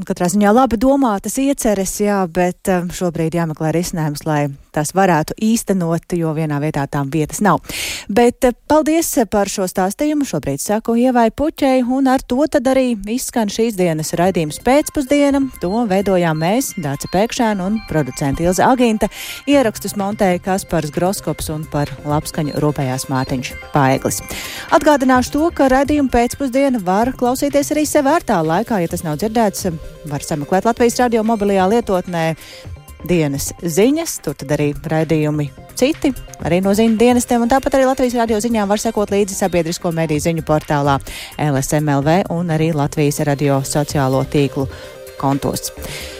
Nu, 0.00 0.06
katrā 0.08 0.30
ziņā 0.32 0.48
labi 0.56 0.78
domātas 0.80 1.34
ieceres, 1.42 1.98
jā, 2.00 2.22
bet 2.32 2.70
šobrīd 2.96 3.34
jāmeklē 3.36 3.68
risinājums, 3.76 4.22
lai 4.24 4.46
tas 4.72 4.94
varētu 4.96 5.34
īstenot, 5.44 6.14
jo 6.16 6.30
vienā 6.32 6.56
vietā 6.62 6.86
tām 6.88 7.10
vietas 7.12 7.42
nav. 7.44 7.60
Bet 8.08 8.46
paldies 8.70 9.10
par 9.28 9.50
šo 9.52 9.66
stāstījumu. 9.68 10.24
Šobrīd 10.24 10.62
saku 10.62 10.94
Ievai 11.02 11.28
Puķei, 11.34 11.82
un 11.84 12.08
ar 12.08 12.24
to 12.24 12.46
tad 12.48 12.70
arī 12.70 12.94
izskan 13.12 13.52
šīs 13.52 13.76
dienas 13.76 14.14
raidījums 14.16 14.62
pēcpusdiena. 14.64 15.42
To 15.60 15.84
veidojām 15.90 16.40
mēs, 16.40 16.72
Dāca 16.80 17.10
Pēkšēna 17.12 17.66
un 17.66 17.76
producenta 17.90 18.46
Ilza 18.46 18.70
Agīnta. 18.70 19.10
Ierakstus 19.50 19.98
montēja 20.00 20.40
Kaspars 20.48 20.94
Groskops 20.96 21.52
un 21.52 21.68
par 21.68 21.92
labskaņu 22.08 22.56
rūpējās 22.62 23.10
Mārtiņš 23.12 23.54
Paeglis. 23.76 24.22
Atgādināšu 24.72 25.36
to, 25.36 25.46
ka 25.52 25.68
raidījumu 25.74 26.14
pēcpusdienu 26.14 26.84
var 26.86 27.12
klausīties 27.12 27.74
arī 27.74 27.84
sev 27.90 28.08
vērtā 28.08 28.40
laikā, 28.46 28.80
ja 28.80 28.94
tas 28.94 29.04
nav 29.04 29.20
dzirdēts, 29.20 29.70
var 30.10 30.24
sameklēt 30.24 30.68
Latvijas 30.68 30.98
radio 31.02 31.24
mobilajā 31.26 31.66
lietotnē 31.70 32.26
dienas 33.08 33.50
ziņas, 33.62 34.18
tur 34.24 34.36
tad 34.36 34.52
arī 34.56 34.70
raidījumi 34.74 35.48
citi, 35.78 36.12
arī 36.44 36.60
no 36.64 36.74
ziņu 36.76 36.98
dienestiem, 37.00 37.42
un 37.44 37.50
tāpat 37.52 37.78
arī 37.78 37.88
Latvijas 37.88 38.18
radio 38.20 38.40
ziņām 38.42 38.68
var 38.68 38.82
sekot 38.82 39.12
līdzi 39.14 39.38
sabiedrisko 39.38 39.92
mediju 39.96 40.24
ziņu 40.26 40.44
portālā 40.48 40.98
LSMLV 41.40 42.32
un 42.34 42.52
arī 42.52 42.72
Latvijas 42.76 43.22
radio 43.28 43.62
sociālo 43.64 44.22
tīklu 44.28 44.68
kontos. 45.20 45.72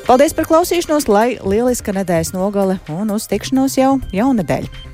Paldies 0.09 0.37
par 0.37 0.49
klausīšanos, 0.49 1.09
lai 1.09 1.39
lieliska 1.41 1.95
nedēļas 1.97 2.35
nogale 2.37 2.81
un 2.93 3.13
uz 3.17 3.29
tikšanos 3.31 3.79
jau 3.81 3.99
jaunadēļ! 4.17 4.90